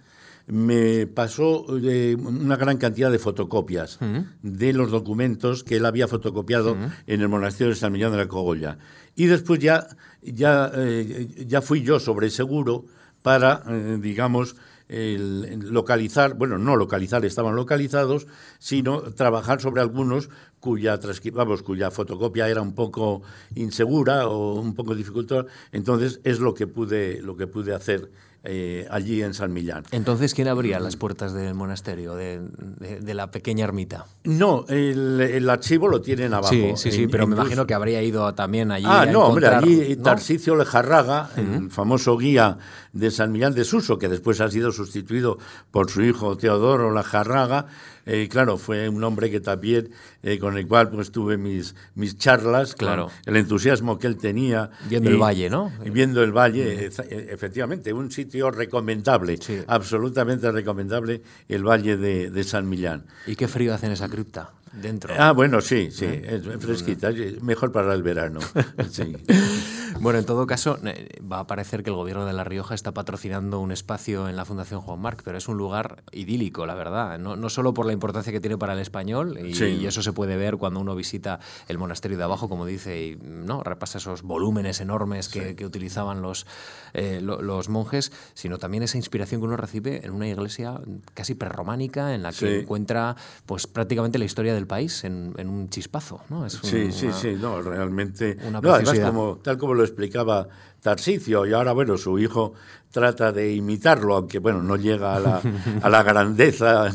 me 0.46 1.06
pasó 1.06 1.66
eh, 1.78 2.16
una 2.16 2.56
gran 2.56 2.76
cantidad 2.76 3.10
de 3.10 3.18
fotocopias 3.18 3.98
de 4.42 4.72
los 4.72 4.90
documentos 4.90 5.62
que 5.62 5.76
él 5.76 5.86
había 5.86 6.08
fotocopiado 6.08 6.76
en 7.06 7.20
el 7.20 7.28
monasterio 7.28 7.70
de 7.70 7.76
San 7.76 7.92
Millán 7.92 8.12
de 8.12 8.18
la 8.18 8.28
Cogolla. 8.28 8.78
Y 9.14 9.26
después 9.26 9.60
ya, 9.60 9.86
ya, 10.22 10.70
eh, 10.74 11.28
ya 11.46 11.62
fui 11.62 11.82
yo 11.82 12.00
sobre 12.00 12.30
seguro 12.30 12.84
para, 13.22 13.62
eh, 13.68 13.98
digamos, 14.00 14.56
localizar, 14.88 16.34
bueno, 16.34 16.58
no 16.58 16.76
localizar, 16.76 17.24
estaban 17.24 17.56
localizados, 17.56 18.26
sino 18.58 19.00
trabajar 19.00 19.58
sobre 19.58 19.80
algunos 19.80 20.28
cuya, 20.60 21.00
vamos, 21.32 21.62
cuya 21.62 21.90
fotocopia 21.90 22.46
era 22.48 22.60
un 22.60 22.74
poco 22.74 23.22
insegura 23.54 24.28
o 24.28 24.60
un 24.60 24.74
poco 24.74 24.94
dificultosa, 24.94 25.48
entonces 25.72 26.20
es 26.24 26.40
lo 26.40 26.52
que 26.52 26.66
pude, 26.66 27.22
lo 27.22 27.36
que 27.36 27.46
pude 27.46 27.74
hacer 27.74 28.10
eh, 28.44 28.88
allí 28.90 29.22
en 29.22 29.34
San 29.34 29.52
Millán. 29.52 29.84
Entonces, 29.92 30.34
¿quién 30.34 30.48
abría 30.48 30.80
las 30.80 30.96
puertas 30.96 31.32
del 31.32 31.54
monasterio, 31.54 32.16
de, 32.16 32.40
la 33.14 33.30
pequeña 33.30 33.64
ermita? 33.64 34.06
No, 34.24 34.64
el, 34.68 35.48
archivo 35.48 35.86
lo 35.86 36.00
tienen 36.00 36.34
abajo. 36.34 36.52
Sí, 36.52 36.72
sí, 36.76 36.90
sí, 36.90 37.06
pero 37.06 37.26
me 37.28 37.36
imagino 37.36 37.66
que 37.66 37.74
habría 37.74 38.02
ido 38.02 38.34
también 38.34 38.72
allí. 38.72 38.86
Ah, 38.88 39.06
no, 39.06 39.26
hombre, 39.26 39.46
allí 39.46 39.96
Tarsicio 39.96 40.56
Lejarraga, 40.56 41.30
el 41.36 41.70
famoso 41.70 42.16
guía 42.18 42.58
de 42.92 43.10
San 43.10 43.30
Millán 43.30 43.54
de 43.54 43.64
Suso, 43.64 43.98
que 43.98 44.08
después 44.08 44.40
ha 44.40 44.50
sido 44.50 44.72
sustituido 44.72 45.38
por 45.70 45.90
su 45.90 46.02
hijo 46.02 46.36
Teodoro 46.36 46.92
Lejarraga, 46.92 47.66
eh, 48.06 48.28
claro, 48.28 48.58
fue 48.58 48.88
un 48.88 49.02
hombre 49.04 49.30
que 49.30 49.40
también, 49.40 49.90
eh, 50.22 50.38
con 50.38 50.56
el 50.56 50.66
cual 50.66 50.90
pues 50.90 51.12
tuve 51.12 51.36
mis, 51.36 51.74
mis 51.94 52.16
charlas, 52.18 52.74
claro. 52.74 53.10
el 53.26 53.36
entusiasmo 53.36 53.98
que 53.98 54.06
él 54.06 54.16
tenía. 54.16 54.70
Viendo 54.88 55.10
el 55.10 55.18
valle, 55.18 55.48
¿no? 55.48 55.72
Viendo 55.84 56.22
el 56.22 56.32
valle, 56.32 56.86
efectivamente, 56.86 57.92
un 57.92 58.10
sitio 58.10 58.50
recomendable, 58.50 59.38
absolutamente 59.66 60.50
recomendable, 60.50 61.22
el 61.48 61.66
valle 61.66 61.96
de, 61.96 62.42
San 62.44 62.68
Millán. 62.68 63.04
¿Y 63.26 63.36
qué 63.36 63.46
frío 63.46 63.72
hace 63.72 63.86
en 63.86 63.92
esa 63.92 64.08
cripta? 64.08 64.50
Dentro. 64.72 65.14
Ah, 65.18 65.32
bueno, 65.32 65.60
sí, 65.60 65.90
sí, 65.90 66.06
¿Eh? 66.06 66.40
es 66.42 66.62
fresquita, 66.62 67.10
mejor 67.42 67.72
para 67.72 67.92
el 67.94 68.02
verano. 68.02 68.40
Sí. 68.90 69.16
Bueno, 70.00 70.18
en 70.18 70.24
todo 70.24 70.46
caso, 70.46 70.78
eh, 70.84 71.20
va 71.20 71.40
a 71.40 71.46
parecer 71.46 71.82
que 71.82 71.90
el 71.90 71.96
gobierno 71.96 72.26
de 72.26 72.32
La 72.32 72.44
Rioja 72.44 72.74
está 72.74 72.92
patrocinando 72.92 73.60
un 73.60 73.70
espacio 73.70 74.28
en 74.28 74.36
la 74.36 74.44
Fundación 74.44 74.80
Juan 74.80 75.00
Marc, 75.00 75.22
pero 75.24 75.38
es 75.38 75.48
un 75.48 75.56
lugar 75.56 76.02
idílico, 76.10 76.66
la 76.66 76.74
verdad. 76.74 77.18
No, 77.18 77.36
no 77.36 77.48
solo 77.48 77.72
por 77.74 77.86
la 77.86 77.92
importancia 77.92 78.32
que 78.32 78.40
tiene 78.40 78.58
para 78.58 78.72
el 78.72 78.80
español, 78.80 79.38
y, 79.38 79.86
eso 79.86 80.02
se 80.02 80.12
puede 80.12 80.36
ver 80.36 80.56
cuando 80.56 80.80
uno 80.80 80.94
visita 80.94 81.40
el 81.68 81.78
monasterio 81.78 82.18
de 82.18 82.24
abajo, 82.24 82.48
como 82.48 82.66
dice, 82.66 83.00
y 83.00 83.16
no 83.16 83.62
repasa 83.62 83.98
esos 83.98 84.22
volúmenes 84.22 84.80
enormes 84.80 85.28
que, 85.28 85.62
utilizaban 85.64 86.22
los, 86.22 86.46
eh, 86.94 87.20
los 87.22 87.68
monjes, 87.68 88.12
sino 88.34 88.58
también 88.58 88.82
esa 88.82 88.96
inspiración 88.96 89.40
que 89.40 89.46
uno 89.46 89.56
recibe 89.56 90.04
en 90.04 90.12
una 90.12 90.26
iglesia 90.26 90.80
casi 91.14 91.34
prerrománica 91.34 92.14
en 92.14 92.22
la 92.22 92.32
que 92.32 92.60
encuentra 92.60 93.16
pues 93.46 93.66
prácticamente 93.66 94.18
la 94.18 94.24
historia 94.24 94.54
del 94.54 94.61
país 94.66 95.04
en, 95.04 95.34
un 95.38 95.68
chispazo. 95.68 96.20
¿no? 96.28 96.48
sí, 96.48 96.92
sí, 96.92 97.08
sí, 97.12 97.36
no, 97.40 97.62
realmente. 97.62 98.36
no, 98.50 98.58
además, 98.72 98.98
como, 99.00 99.36
tal 99.38 99.58
como 99.58 99.74
lo 99.74 99.82
explicaba 99.82 100.48
Tarsicio, 100.82 101.46
y 101.46 101.52
ahora, 101.52 101.72
bueno, 101.72 101.96
su 101.96 102.18
hijo 102.18 102.54
trata 102.90 103.30
de 103.32 103.54
imitarlo, 103.54 104.16
aunque, 104.16 104.40
bueno, 104.40 104.62
no 104.62 104.76
llega 104.76 105.14
a 105.14 105.20
la, 105.20 105.40
a 105.80 105.88
la 105.88 106.02
grandeza 106.02 106.92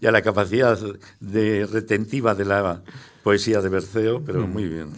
y 0.00 0.06
a 0.06 0.10
la 0.10 0.22
capacidad 0.22 0.78
de 1.20 1.66
retentiva 1.66 2.34
de 2.34 2.44
la 2.46 2.82
poesía 3.22 3.60
de 3.60 3.68
Berceo, 3.68 4.22
pero 4.24 4.46
mm. 4.46 4.52
muy 4.52 4.66
bien. 4.66 4.90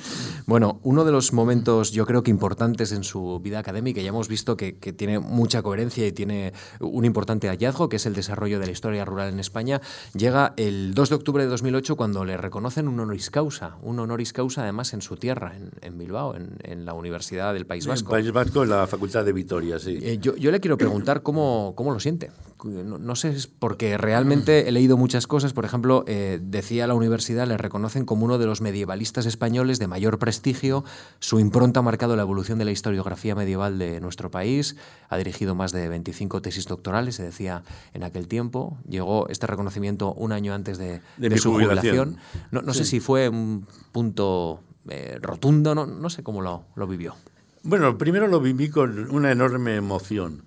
Bueno, 0.47 0.80
uno 0.82 1.05
de 1.05 1.12
los 1.12 1.32
momentos 1.32 1.93
yo 1.93 2.07
creo 2.07 2.22
que 2.22 2.30
importantes 2.30 2.93
en 2.93 3.05
su 3.05 3.40
vida 3.40 3.59
académica, 3.59 4.01
ya 4.01 4.09
hemos 4.09 4.28
visto 4.28 4.57
que, 4.57 4.72
tiene 4.72 5.18
mucha 5.18 5.62
coherencia 5.62 6.07
y 6.07 6.12
tiene 6.12 6.53
un 6.80 7.05
importante 7.05 7.49
hallazgo, 7.49 7.88
que 7.88 7.97
es 7.97 8.07
el 8.07 8.14
desarrollo 8.14 8.61
de 8.61 8.66
la 8.66 8.72
historia 8.72 9.05
rural 9.05 9.32
en 9.32 9.40
España, 9.40 9.80
llega 10.14 10.55
el 10.57 10.95
2 10.95 11.09
de 11.09 11.14
octubre 11.14 11.43
de 11.45 11.49
2008 11.49 11.97
cuando 11.97 12.24
le 12.24 12.36
reconocen 12.36 12.88
un 12.88 13.01
honoris 13.01 13.30
causa, 13.30 13.76
un 13.82 13.99
honoris 13.99 14.32
causa 14.32 14.62
además 14.62 14.93
en 14.93 15.03
su 15.03 15.16
tierra, 15.16 15.55
en, 15.80 15.99
Bilbao, 15.99 16.34
en, 16.36 16.84
la 16.84 16.95
Universidad 16.95 17.32
del 17.33 17.66
País 17.66 17.87
Vasco. 17.87 18.14
En 18.14 18.22
País 18.22 18.33
Vasco, 18.33 18.62
en 18.62 18.70
la 18.70 18.87
Facultad 18.87 19.24
de 19.24 19.33
Vitoria, 19.33 19.78
sí. 19.78 19.99
Eh, 20.01 20.18
yo, 20.20 20.51
le 20.51 20.61
quiero 20.61 20.76
preguntar 20.76 21.22
cómo, 21.22 21.72
cómo 21.76 21.93
lo 21.93 22.01
siente. 22.01 22.30
No, 22.64 23.16
sé, 23.16 23.35
porque 23.59 23.99
realmente 23.99 24.68
he 24.68 24.72
leído 24.72 24.97
muchas 24.97 25.26
cosas. 25.26 25.53
Por 25.53 25.64
ejemplo, 25.64 26.05
eh, 26.07 26.39
decía 26.41 26.87
la 26.87 26.95
universidad, 26.95 27.47
le 27.49 27.57
reconocen 27.57 28.05
como 28.05 28.24
uno 28.24 28.39
de 28.39 28.47
los 28.47 28.61
medievalistas 28.61 29.26
españoles 29.26 29.78
de 29.78 29.89
mayor 29.89 30.18
prestigio. 30.18 30.85
Su 31.18 31.41
impronta 31.41 31.80
ha 31.80 31.83
marcado 31.83 32.14
la 32.14 32.22
evolución 32.22 32.59
de 32.59 32.64
la 32.64 32.70
historiografía 32.70 33.35
medieval 33.35 33.78
de 33.78 34.01
nuestro 34.01 34.30
país. 34.30 34.76
Ha 35.09 35.16
dirigido 35.16 35.55
más 35.55 35.72
de 35.72 35.89
25 35.89 36.41
tesis 36.41 36.66
doctorales, 36.66 37.16
se 37.16 37.24
decía 37.24 37.64
en 37.95 38.05
aquel 38.05 38.28
tiempo. 38.28 38.78
Llegó 38.89 39.28
este 39.28 39.47
reconocimiento 39.47 40.12
un 40.14 40.33
año 40.33 40.55
antes 40.55 40.78
de, 40.78 41.01
su 41.39 41.53
jubilación. 41.53 42.16
No, 42.51 42.74
sé 42.74 42.85
si 42.85 43.01
fue 43.01 43.28
un 43.28 43.66
punto 43.91 44.61
eh, 44.89 45.18
rotundo, 45.20 45.74
no, 45.74 45.87
no 45.87 46.11
sé 46.11 46.22
cómo 46.22 46.43
lo, 46.43 46.64
lo 46.74 46.87
vivió. 46.87 47.14
Bueno, 47.62 47.97
primero 47.97 48.26
lo 48.26 48.41
viví 48.41 48.70
con 48.70 49.11
una 49.11 49.30
enorme 49.30 49.76
emoción 49.76 50.45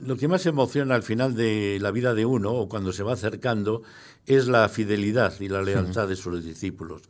lo 0.00 0.16
que 0.16 0.28
más 0.28 0.44
emociona 0.46 0.94
al 0.94 1.02
final 1.02 1.34
de 1.34 1.78
la 1.80 1.90
vida 1.90 2.14
de 2.14 2.26
uno, 2.26 2.52
o 2.52 2.68
cuando 2.68 2.92
se 2.92 3.02
va 3.02 3.14
acercando, 3.14 3.82
es 4.26 4.46
la 4.48 4.68
fidelidad 4.68 5.34
y 5.40 5.48
la 5.48 5.62
lealtad 5.62 6.08
de 6.08 6.16
sus 6.16 6.44
discípulos. 6.44 7.02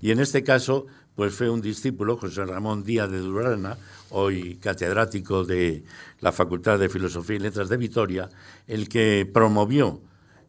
Y 0.00 0.10
en 0.10 0.20
este 0.20 0.42
caso, 0.42 0.86
pues 1.14 1.34
fue 1.34 1.50
un 1.50 1.60
discípulo, 1.60 2.16
José 2.16 2.44
Ramón 2.44 2.84
Díaz 2.84 3.10
de 3.10 3.18
Durana, 3.18 3.76
hoy 4.10 4.56
catedrático 4.56 5.44
de 5.44 5.84
la 6.20 6.32
Facultad 6.32 6.78
de 6.78 6.88
Filosofía 6.88 7.36
y 7.36 7.40
Letras 7.40 7.68
de 7.68 7.76
Vitoria, 7.76 8.28
el 8.66 8.88
que 8.88 9.28
promovió 9.30 10.00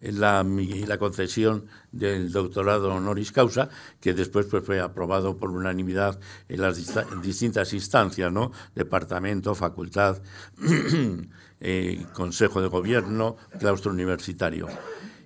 la, 0.02 0.44
la 0.44 0.98
concesión 0.98 1.66
del 1.92 2.32
doctorado 2.32 2.94
honoris 2.94 3.32
causa, 3.32 3.70
que 4.00 4.14
después 4.14 4.48
pues, 4.48 4.66
fue 4.66 4.80
aprobado 4.80 5.38
por 5.38 5.52
unanimidad 5.52 6.20
en 6.50 6.62
las 6.62 6.78
distintas 7.22 7.74
instancias, 7.74 8.32
¿no? 8.32 8.52
Departamento, 8.76 9.56
facultad, 9.56 10.22
eh, 11.60 12.06
Consejo 12.14 12.62
de 12.62 12.68
Gobierno, 12.68 13.38
claustro 13.60 13.92
universitario. 13.92 14.68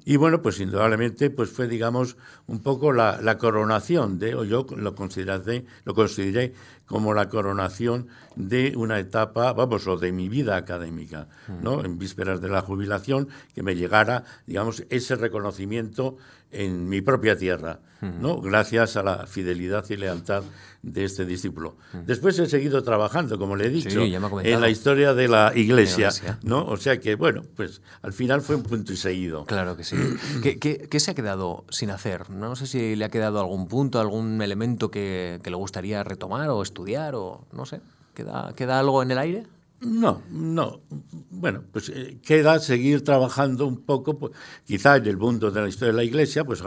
Y 0.07 0.17
bueno, 0.17 0.43
pues 0.43 0.59
indudablemente 0.59 1.31
pues 1.31 1.49
fue, 1.49 1.67
digamos, 1.67 2.15
un 2.45 2.61
poco 2.61 2.93
la, 2.93 3.19
la 3.23 3.39
coronación 3.39 4.19
de, 4.19 4.35
o 4.35 4.43
yo 4.43 4.67
lo 4.77 4.93
consideré, 4.93 5.65
lo 5.83 5.95
consideré 5.95 6.53
como 6.85 7.15
la 7.15 7.27
coronación 7.27 8.07
de 8.35 8.73
una 8.75 8.99
etapa, 8.99 9.53
vamos, 9.53 9.87
o 9.87 9.97
de 9.97 10.11
mi 10.11 10.29
vida 10.29 10.55
académica, 10.55 11.27
¿no? 11.61 11.83
En 11.83 11.97
vísperas 11.97 12.41
de 12.41 12.49
la 12.49 12.61
jubilación, 12.61 13.29
que 13.53 13.63
me 13.63 13.75
llegara, 13.75 14.23
digamos, 14.45 14.83
ese 14.89 15.15
reconocimiento 15.15 16.17
en 16.51 16.87
mi 16.87 17.01
propia 17.01 17.37
tierra, 17.37 17.79
¿no? 18.01 18.39
Gracias 18.39 18.97
a 18.97 19.03
la 19.03 19.25
fidelidad 19.25 19.83
y 19.89 19.97
lealtad 19.97 20.43
de 20.83 21.03
este 21.03 21.25
discípulo. 21.25 21.75
Después 22.05 22.37
he 22.37 22.45
seguido 22.45 22.83
trabajando, 22.83 23.39
como 23.39 23.55
le 23.55 23.65
he 23.65 23.69
dicho, 23.69 24.01
en 24.01 24.61
la 24.61 24.69
historia 24.69 25.13
de 25.13 25.27
la 25.27 25.51
iglesia, 25.55 26.09
¿no? 26.43 26.65
O 26.65 26.77
sea 26.77 26.99
que, 26.99 27.15
bueno, 27.15 27.41
pues 27.55 27.81
al 28.03 28.13
final 28.13 28.41
fue 28.41 28.55
un 28.55 28.63
punto 28.63 28.93
y 28.93 28.97
seguido. 28.97 29.45
Claro 29.45 29.75
que 29.75 29.83
sí. 29.83 29.97
¿Qué, 30.41 30.99
se 30.99 31.11
ha 31.11 31.15
quedado 31.15 31.65
sin 31.69 31.89
hacer? 31.89 32.29
No 32.29 32.55
sé 32.55 32.67
si 32.67 32.95
le 32.95 33.05
ha 33.05 33.09
quedado 33.09 33.39
algún 33.39 33.67
punto, 33.67 33.99
algún 33.99 34.41
elemento 34.41 34.91
que, 34.91 35.41
le 35.43 35.55
gustaría 35.55 36.03
retomar 36.03 36.49
o 36.49 36.61
estudiar 36.61 37.15
o 37.15 37.47
no 37.51 37.65
sé. 37.65 37.81
¿Queda, 38.15 38.53
¿Queda 38.55 38.79
algo 38.79 39.03
en 39.03 39.11
el 39.11 39.17
aire? 39.19 39.43
No, 39.81 40.23
no. 40.31 40.81
Bueno, 41.29 41.61
pues 41.71 41.89
eh, 41.89 42.17
queda 42.25 42.59
seguir 42.59 43.03
trabajando 43.03 43.67
un 43.67 43.81
poco, 43.81 44.17
pues, 44.17 44.31
quizá 44.65 44.95
en 44.95 45.05
el 45.05 45.17
mundo 45.17 45.51
de 45.51 45.61
la 45.61 45.67
historia 45.67 45.91
de 45.91 45.97
la 45.97 46.03
Iglesia, 46.03 46.43
pues 46.43 46.63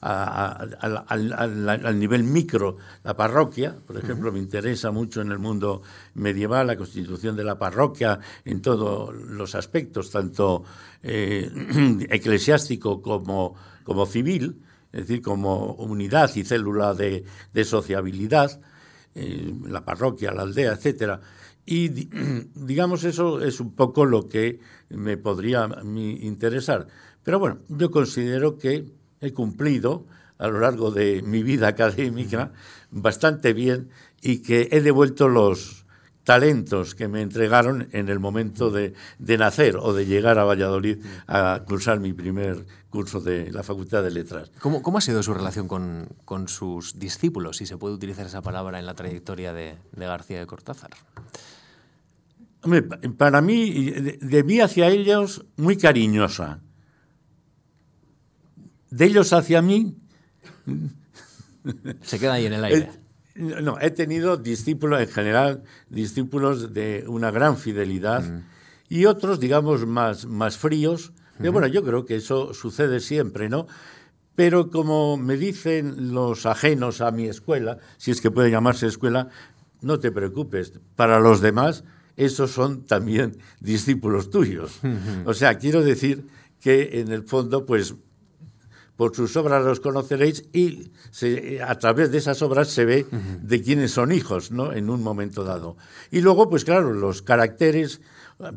al, 0.00 0.78
nivel 1.98 2.24
micro, 2.24 2.78
la 3.02 3.14
parroquia, 3.14 3.76
por 3.86 3.98
ejemplo, 3.98 4.32
me 4.32 4.38
interesa 4.38 4.90
mucho 4.90 5.20
en 5.20 5.32
el 5.32 5.38
mundo 5.38 5.82
medieval 6.14 6.68
la 6.68 6.76
constitución 6.76 7.36
de 7.36 7.44
la 7.44 7.58
parroquia 7.58 8.20
en 8.44 8.62
todos 8.62 9.14
los 9.14 9.54
aspectos, 9.54 10.10
tanto 10.10 10.64
eh, 11.02 11.50
eclesiástico 12.08 13.02
como, 13.02 13.54
como 13.82 14.06
civil, 14.06 14.62
es 14.92 15.08
decir, 15.08 15.22
como 15.22 15.72
unidad 15.74 16.30
y 16.36 16.44
célula 16.44 16.94
de, 16.94 17.24
sociabilidad, 17.64 18.60
eh, 19.14 19.52
la 19.66 19.84
parroquia, 19.84 20.32
la 20.32 20.42
aldea, 20.42 20.72
etcétera 20.72 21.20
y 21.64 21.88
digamos, 22.54 23.04
eso 23.04 23.40
es 23.40 23.60
un 23.60 23.74
poco 23.74 24.04
lo 24.04 24.28
que 24.28 24.60
me 24.90 25.16
podría 25.16 25.68
interesar. 25.84 26.86
Pero 27.22 27.38
bueno, 27.38 27.58
yo 27.68 27.90
considero 27.90 28.58
que 28.58 28.86
he 29.20 29.32
cumplido 29.32 30.06
a 30.38 30.48
lo 30.48 30.60
largo 30.60 30.90
de 30.90 31.22
mi 31.22 31.42
vida 31.42 31.68
académica 31.68 32.52
bastante 32.90 33.52
bien 33.52 33.90
y 34.20 34.42
que 34.42 34.68
he 34.72 34.80
devuelto 34.80 35.28
los 35.28 35.81
talentos 36.24 36.94
que 36.94 37.08
me 37.08 37.22
entregaron 37.22 37.88
en 37.92 38.08
el 38.08 38.20
momento 38.20 38.70
de, 38.70 38.94
nacer 39.18 39.76
o 39.76 39.92
de 39.92 40.06
llegar 40.06 40.38
a 40.38 40.44
Valladolid 40.44 40.98
a 41.26 41.62
cursar 41.66 42.00
mi 42.00 42.12
primer 42.12 42.64
curso 42.90 43.20
de 43.20 43.50
la 43.50 43.62
Facultad 43.62 44.02
de 44.02 44.10
Letras. 44.10 44.50
¿Cómo, 44.60 44.82
cómo 44.82 44.98
ha 44.98 45.00
sido 45.00 45.22
su 45.22 45.34
relación 45.34 45.66
con, 45.66 46.08
con, 46.24 46.48
sus 46.48 46.98
discípulos, 46.98 47.56
si 47.56 47.66
se 47.66 47.76
puede 47.76 47.94
utilizar 47.94 48.26
esa 48.26 48.42
palabra 48.42 48.78
en 48.78 48.86
la 48.86 48.94
trayectoria 48.94 49.52
de, 49.52 49.76
de 49.92 50.06
García 50.06 50.38
de 50.38 50.46
Cortázar? 50.46 50.90
para 53.18 53.40
mí, 53.40 53.90
de 53.90 54.44
mí 54.44 54.60
hacia 54.60 54.88
ellos, 54.88 55.44
muy 55.56 55.76
cariñosa. 55.76 56.60
De 58.90 59.06
ellos 59.06 59.32
hacia 59.32 59.62
mí. 59.62 59.96
Se 62.02 62.20
queda 62.20 62.34
ahí 62.34 62.46
en 62.46 62.52
el 62.52 62.64
aire. 62.64 62.90
no, 63.34 63.78
he 63.80 63.90
tenido 63.90 64.36
discípulos 64.36 65.00
en 65.00 65.08
general, 65.08 65.62
discípulos 65.88 66.72
de 66.72 67.04
una 67.06 67.30
gran 67.30 67.56
fidelidad 67.56 68.22
mm. 68.22 68.44
y 68.88 69.06
otros, 69.06 69.40
digamos, 69.40 69.86
más, 69.86 70.26
más 70.26 70.58
fríos. 70.58 71.12
bueno, 71.38 71.66
yo 71.66 71.82
creo 71.82 72.04
que 72.04 72.16
eso 72.16 72.54
sucede 72.54 73.00
siempre, 73.00 73.48
¿no? 73.48 73.66
Pero 74.34 74.70
como 74.70 75.16
me 75.16 75.36
dicen 75.36 76.14
los 76.14 76.46
ajenos 76.46 77.00
a 77.00 77.10
mi 77.10 77.26
escuela, 77.26 77.78
si 77.98 78.10
es 78.10 78.20
que 78.20 78.30
puede 78.30 78.50
llamarse 78.50 78.86
escuela, 78.86 79.28
no 79.82 79.98
te 79.98 80.10
preocupes, 80.10 80.80
para 80.96 81.20
los 81.20 81.40
demás 81.40 81.84
esos 82.16 82.50
son 82.50 82.84
también 82.84 83.38
discípulos 83.60 84.30
tuyos. 84.30 84.80
O 85.24 85.34
sea, 85.34 85.58
quiero 85.58 85.82
decir 85.82 86.26
que 86.60 87.00
en 87.00 87.10
el 87.10 87.24
fondo, 87.24 87.66
pues 87.66 87.94
por 88.96 89.16
sus 89.16 89.36
obras 89.36 89.64
los 89.64 89.80
conoceréis 89.80 90.44
y 90.52 90.90
a 91.64 91.78
través 91.78 92.12
de 92.12 92.18
esas 92.18 92.42
obras 92.42 92.68
se 92.68 92.84
ve 92.84 93.06
de 93.42 93.62
quiénes 93.62 93.90
son 93.90 94.12
hijos, 94.12 94.50
¿no? 94.50 94.72
En 94.72 94.90
un 94.90 95.02
momento 95.02 95.44
dado. 95.44 95.76
Y 96.10 96.20
luego, 96.20 96.48
pues 96.48 96.64
claro, 96.64 96.92
los 96.92 97.22
caracteres 97.22 98.00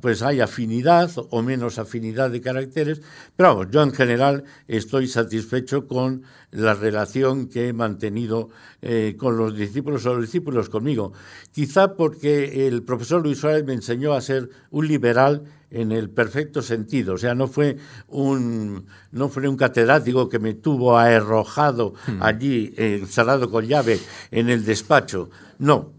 pues 0.02 0.22
hay 0.22 0.42
afinidad 0.42 1.12
o 1.30 1.42
menos 1.42 1.78
afinidad 1.80 2.32
de 2.32 2.42
caracteres, 2.42 3.02
pero 3.36 3.50
vamos, 3.50 3.68
yo 3.72 3.84
en 3.84 3.92
general 3.92 4.44
estoy 4.68 5.08
satisfecho 5.08 5.88
con 5.88 6.24
la 6.52 6.74
relación 6.74 7.48
que 7.48 7.70
he 7.70 7.74
mantenido 7.74 8.50
eh, 8.82 9.16
con 9.18 9.38
los 9.38 9.56
discípulos 9.56 10.06
o 10.06 10.16
los 10.16 10.24
discípulos 10.24 10.70
conmigo. 10.70 11.14
Quizá 11.52 11.96
porque 11.96 12.68
el 12.68 12.84
profesor 12.84 13.22
Luis 13.22 13.40
Suárez 13.40 13.66
me 13.66 13.74
enseñó 13.74 14.14
a 14.14 14.22
ser 14.22 14.50
un 14.72 14.88
liberal 14.88 15.44
en 15.76 15.92
el 15.92 16.10
perfecto 16.10 16.62
sentido, 16.62 17.14
o 17.14 17.18
sea, 17.18 17.36
no 17.36 17.48
fue 17.48 17.78
un, 18.08 18.86
no 19.12 19.30
fue 19.30 19.48
un 19.48 19.58
catedrático 19.58 20.30
que 20.30 20.40
me 20.40 20.54
tuvo 20.54 20.98
arrojado 20.98 21.94
hmm. 22.08 22.22
allí, 22.24 22.74
encerrado 22.78 23.50
con 23.50 23.66
llave 23.66 24.00
en 24.32 24.50
el 24.50 24.66
despacho, 24.66 25.30
no, 25.60 25.96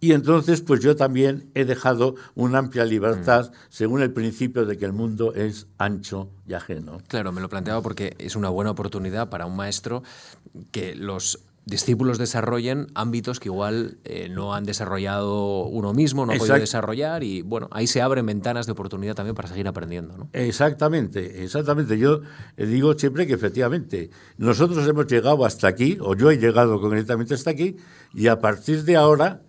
y 0.00 0.12
entonces, 0.12 0.60
pues 0.60 0.80
yo 0.80 0.94
también 0.94 1.50
he 1.54 1.64
dejado 1.64 2.14
una 2.36 2.58
amplia 2.58 2.84
libertad 2.84 3.50
mm. 3.50 3.54
según 3.68 4.00
el 4.00 4.12
principio 4.12 4.64
de 4.64 4.78
que 4.78 4.84
el 4.84 4.92
mundo 4.92 5.34
es 5.34 5.66
ancho 5.76 6.30
y 6.46 6.54
ajeno. 6.54 7.02
Claro, 7.08 7.32
me 7.32 7.40
lo 7.40 7.48
planteaba 7.48 7.82
porque 7.82 8.14
es 8.18 8.36
una 8.36 8.48
buena 8.48 8.70
oportunidad 8.70 9.28
para 9.28 9.46
un 9.46 9.56
maestro 9.56 10.04
que 10.70 10.94
los 10.94 11.40
discípulos 11.68 12.18
desarrollen 12.18 12.86
ámbitos 12.94 13.40
que 13.40 13.48
igual 13.48 13.98
eh, 14.04 14.28
no 14.30 14.54
han 14.54 14.64
desarrollado 14.64 15.66
uno 15.66 15.92
mismo, 15.92 16.24
no 16.24 16.32
ha 16.32 16.36
podido 16.36 16.58
desarrollar 16.58 17.22
y 17.22 17.42
bueno, 17.42 17.68
ahí 17.70 17.86
se 17.86 18.00
abren 18.00 18.24
ventanas 18.24 18.66
de 18.66 18.72
oportunidad 18.72 19.14
también 19.14 19.34
para 19.34 19.48
seguir 19.48 19.68
aprendiendo. 19.68 20.16
¿no? 20.16 20.30
Exactamente, 20.32 21.44
exactamente. 21.44 21.98
Yo 21.98 22.22
eh, 22.56 22.66
digo 22.66 22.98
siempre 22.98 23.26
que 23.26 23.34
efectivamente 23.34 24.10
nosotros 24.38 24.88
hemos 24.88 25.06
llegado 25.06 25.44
hasta 25.44 25.68
aquí, 25.68 25.98
o 26.00 26.16
yo 26.16 26.30
he 26.30 26.38
llegado 26.38 26.80
concretamente 26.80 27.34
hasta 27.34 27.50
aquí, 27.50 27.76
y 28.14 28.28
a 28.28 28.40
partir 28.40 28.84
de 28.84 28.96
ahora 28.96 29.42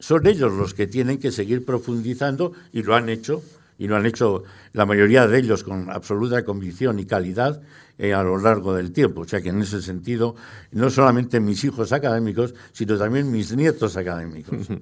son 0.00 0.26
ellos 0.26 0.52
los 0.52 0.74
que 0.74 0.88
tienen 0.88 1.18
que 1.18 1.30
seguir 1.30 1.64
profundizando 1.64 2.52
y 2.72 2.82
lo 2.82 2.96
han 2.96 3.08
hecho, 3.08 3.40
y 3.78 3.86
lo 3.86 3.96
han 3.96 4.04
hecho 4.04 4.42
la 4.72 4.84
mayoría 4.84 5.28
de 5.28 5.38
ellos 5.38 5.62
con 5.62 5.90
absoluta 5.90 6.44
convicción 6.44 6.98
y 6.98 7.06
calidad 7.06 7.62
eh, 8.02 8.14
a 8.14 8.24
lo 8.24 8.36
largo 8.36 8.74
del 8.74 8.90
tiempo. 8.90 9.20
O 9.20 9.28
sea 9.28 9.40
que 9.40 9.50
en 9.50 9.62
ese 9.62 9.80
sentido, 9.80 10.34
no 10.72 10.90
solamente 10.90 11.38
mis 11.38 11.62
hijos 11.62 11.92
académicos, 11.92 12.52
sino 12.72 12.98
también 12.98 13.30
mis 13.30 13.54
nietos 13.56 13.96
académicos. 13.96 14.68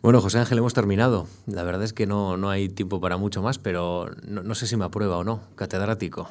Bueno, 0.00 0.20
José 0.20 0.38
Ángel, 0.38 0.58
hemos 0.58 0.74
terminado. 0.74 1.26
La 1.46 1.64
verdad 1.64 1.82
es 1.82 1.92
que 1.92 2.06
no, 2.06 2.36
no 2.36 2.50
hay 2.50 2.68
tiempo 2.68 3.00
para 3.00 3.16
mucho 3.16 3.42
más, 3.42 3.58
pero 3.58 4.08
no, 4.28 4.44
no 4.44 4.54
sé 4.54 4.68
si 4.68 4.76
me 4.76 4.84
aprueba 4.84 5.16
o 5.16 5.24
no, 5.24 5.40
catedrático. 5.56 6.28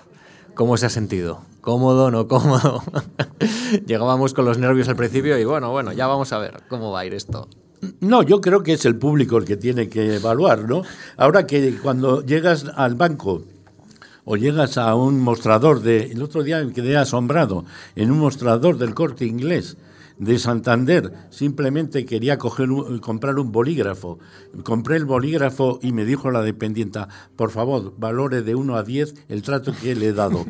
¿Cómo 0.54 0.78
se 0.78 0.86
ha 0.86 0.90
sentido? 0.90 1.42
¿Cómodo, 1.60 2.10
no 2.10 2.30
cómodo? 2.30 2.82
Llegábamos 3.86 4.34
con 4.34 4.46
los 4.46 4.58
nervios 4.58 4.88
al 4.88 4.96
principio 4.96 5.38
y 5.38 5.44
bueno, 5.44 5.72
bueno, 5.72 5.92
ya 5.92 6.08
vamos 6.08 6.32
a 6.32 6.38
ver 6.38 6.64
cómo 6.70 6.92
va 6.92 7.02
a 7.02 7.06
ir 7.06 7.14
esto. 7.14 7.50
No, 8.00 8.24
yo 8.24 8.40
creo 8.40 8.64
que 8.64 8.74
es 8.74 8.86
el 8.86 8.96
público 8.96 9.38
el 9.38 9.46
que 9.46 9.58
tiene 9.58 9.90
que 9.90 10.16
evaluar, 10.16 10.70
¿no? 10.70 10.84
Ahora 11.18 11.46
que 11.46 11.78
cuando 11.78 12.24
llegas 12.24 12.66
al 12.76 12.96
banco 12.96 13.44
o 14.30 14.36
llegas 14.36 14.78
a 14.78 14.94
un 14.94 15.22
mostrador 15.22 15.82
de... 15.82 16.12
El 16.12 16.22
otro 16.22 16.44
día 16.44 16.62
me 16.62 16.74
quedé 16.74 16.98
asombrado 16.98 17.64
en 17.96 18.12
un 18.12 18.20
mostrador 18.20 18.78
del 18.78 18.94
corte 18.94 19.26
inglés 19.26 19.78
de 20.18 20.38
Santander. 20.38 21.14
Simplemente 21.30 22.06
quería 22.06 22.38
coger 22.38 22.68
comprar 23.00 23.40
un 23.40 23.54
bolígrafo. 23.54 24.20
Compré 24.64 24.98
el 24.98 25.06
bolígrafo 25.06 25.80
y 25.82 25.94
me 25.94 26.04
dijo 26.04 26.30
la 26.30 26.42
dependienta, 26.42 27.08
por 27.38 27.52
favor, 27.52 27.94
valore 27.98 28.42
de 28.42 28.54
1 28.54 28.76
a 28.76 28.84
10 28.84 29.14
el 29.30 29.42
trato 29.44 29.72
que 29.82 29.96
le 29.96 30.08
he 30.08 30.14
dado. 30.14 30.46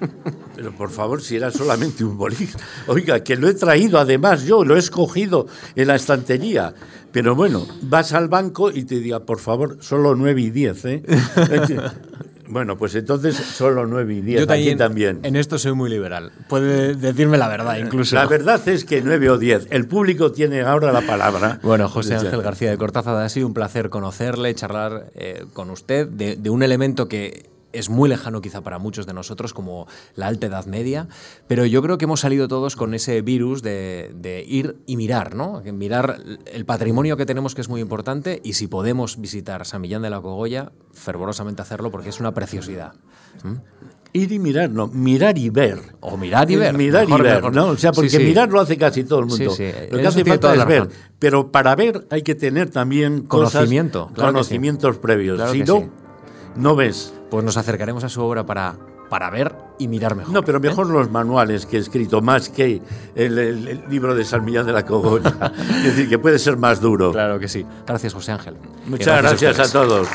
Pero 0.54 0.70
por 0.70 0.90
favor, 0.90 1.20
si 1.20 1.34
era 1.34 1.50
solamente 1.50 2.04
un 2.04 2.16
bolígrafo. 2.16 2.60
Oiga, 2.86 3.24
que 3.24 3.34
lo 3.34 3.48
he 3.48 3.54
traído 3.54 3.98
además 3.98 4.44
yo, 4.44 4.64
lo 4.64 4.76
he 4.76 4.78
escogido 4.78 5.48
en 5.74 5.88
la 5.88 5.96
estantería. 5.96 6.74
Pero 7.10 7.34
bueno, 7.34 7.66
vas 7.82 8.12
al 8.12 8.28
banco 8.28 8.70
y 8.70 8.84
te 8.84 9.00
diga, 9.00 9.26
por 9.26 9.40
favor, 9.40 9.78
solo 9.80 10.14
9 10.14 10.40
y 10.42 10.50
10. 10.50 10.84
¿eh? 10.84 11.02
Bueno, 12.48 12.76
pues 12.76 12.94
entonces 12.94 13.36
solo 13.36 13.86
9 13.86 14.14
y 14.14 14.20
10. 14.20 14.40
Yo 14.40 14.46
también, 14.46 14.78
también. 14.78 15.20
En 15.22 15.36
esto 15.36 15.58
soy 15.58 15.72
muy 15.72 15.90
liberal. 15.90 16.32
Puede 16.48 16.94
decirme 16.94 17.38
la 17.38 17.48
verdad, 17.48 17.78
incluso. 17.78 18.14
La 18.14 18.26
verdad 18.26 18.66
es 18.68 18.84
que 18.84 19.02
9 19.02 19.30
o 19.30 19.38
10. 19.38 19.68
El 19.70 19.86
público 19.86 20.32
tiene 20.32 20.62
ahora 20.62 20.92
la 20.92 21.02
palabra. 21.02 21.58
Bueno, 21.62 21.88
José 21.88 22.14
Ángel 22.16 22.42
García 22.42 22.70
de 22.70 22.78
Cortázar, 22.78 23.16
ha 23.16 23.28
sido 23.28 23.46
un 23.46 23.54
placer 23.54 23.90
conocerle, 23.90 24.54
charlar 24.54 25.10
eh, 25.14 25.44
con 25.52 25.70
usted 25.70 26.06
de 26.06 26.50
un 26.50 26.62
elemento 26.62 27.08
que 27.08 27.55
es 27.78 27.90
muy 27.90 28.08
lejano 28.08 28.40
quizá 28.40 28.60
para 28.62 28.78
muchos 28.78 29.06
de 29.06 29.12
nosotros, 29.12 29.52
como 29.52 29.86
la 30.14 30.26
alta 30.26 30.46
edad 30.46 30.66
media, 30.66 31.08
pero 31.46 31.64
yo 31.66 31.82
creo 31.82 31.98
que 31.98 32.04
hemos 32.04 32.20
salido 32.20 32.48
todos 32.48 32.76
con 32.76 32.94
ese 32.94 33.22
virus 33.22 33.62
de, 33.62 34.44
ir 34.46 34.76
y 34.86 34.96
mirar, 34.96 35.34
¿no? 35.34 35.62
Mirar 35.72 36.20
el 36.46 36.64
patrimonio 36.64 37.16
que 37.16 37.26
tenemos, 37.26 37.54
que 37.54 37.60
es 37.60 37.68
muy 37.68 37.80
importante, 37.80 38.40
y 38.44 38.54
si 38.54 38.66
podemos 38.66 39.20
visitar 39.20 39.64
San 39.66 39.80
Millán 39.80 40.02
de 40.02 40.10
la 40.10 40.20
Cogolla, 40.20 40.72
fervorosamente 40.92 41.62
hacerlo, 41.62 41.90
porque 41.90 42.08
es 42.08 42.20
una 42.20 42.32
preciosidad. 42.34 42.94
¿Mm? 43.42 43.54
Ir 44.12 44.32
y 44.32 44.38
mirar, 44.38 44.70
no, 44.70 44.88
mirar 44.88 45.36
y 45.36 45.50
ver. 45.50 45.78
O 46.00 46.16
mirar 46.16 46.50
y 46.50 46.54
eh, 46.54 46.58
ver. 46.58 46.78
Mirar 46.78 47.06
y 47.08 47.20
ver, 47.20 47.52
¿no? 47.52 47.66
O 47.66 47.76
sea, 47.76 47.92
porque 47.92 48.18
mirar 48.18 48.48
lo 48.48 48.60
hace 48.60 48.78
casi 48.78 49.04
todo 49.04 49.20
el 49.20 49.26
mundo. 49.26 49.44
Lo 49.44 49.98
que 49.98 50.06
hace 50.06 50.24
falta 50.24 50.54
es 50.54 50.66
ver. 50.66 50.88
Pero 51.18 51.52
para 51.52 51.76
ver 51.76 52.06
hay 52.10 52.22
que 52.22 52.34
tener 52.34 52.70
también 52.70 53.22
conocimiento, 53.22 54.10
conocimientos 54.16 54.96
previos. 54.98 55.50
si 55.50 55.62
no, 55.64 55.90
no 56.56 56.76
ves 56.76 57.12
pues 57.30 57.44
nos 57.44 57.56
acercaremos 57.56 58.04
a 58.04 58.08
su 58.08 58.22
obra 58.22 58.44
para, 58.44 58.76
para 59.08 59.30
ver 59.30 59.54
y 59.78 59.88
mirar 59.88 60.14
mejor. 60.14 60.32
No, 60.32 60.42
pero 60.42 60.60
mejor 60.60 60.88
los 60.88 61.10
manuales 61.10 61.66
que 61.66 61.76
he 61.76 61.80
escrito, 61.80 62.20
más 62.20 62.48
que 62.48 62.80
el, 63.14 63.84
libro 63.88 64.14
de 64.14 64.24
San 64.24 64.44
Millán 64.44 64.66
de 64.66 64.72
la 64.72 64.84
Cogolla. 64.84 65.52
es 65.78 65.84
decir, 65.84 66.08
que 66.08 66.18
puede 66.18 66.38
ser 66.38 66.56
más 66.56 66.80
duro. 66.80 67.12
Claro 67.12 67.38
que 67.38 67.48
sí. 67.48 67.64
Gracias, 67.86 68.14
José 68.14 68.32
Ángel. 68.32 68.56
Muchas 68.86 69.22
gracias 69.22 69.58
a 69.60 69.72
todos. 69.72 70.08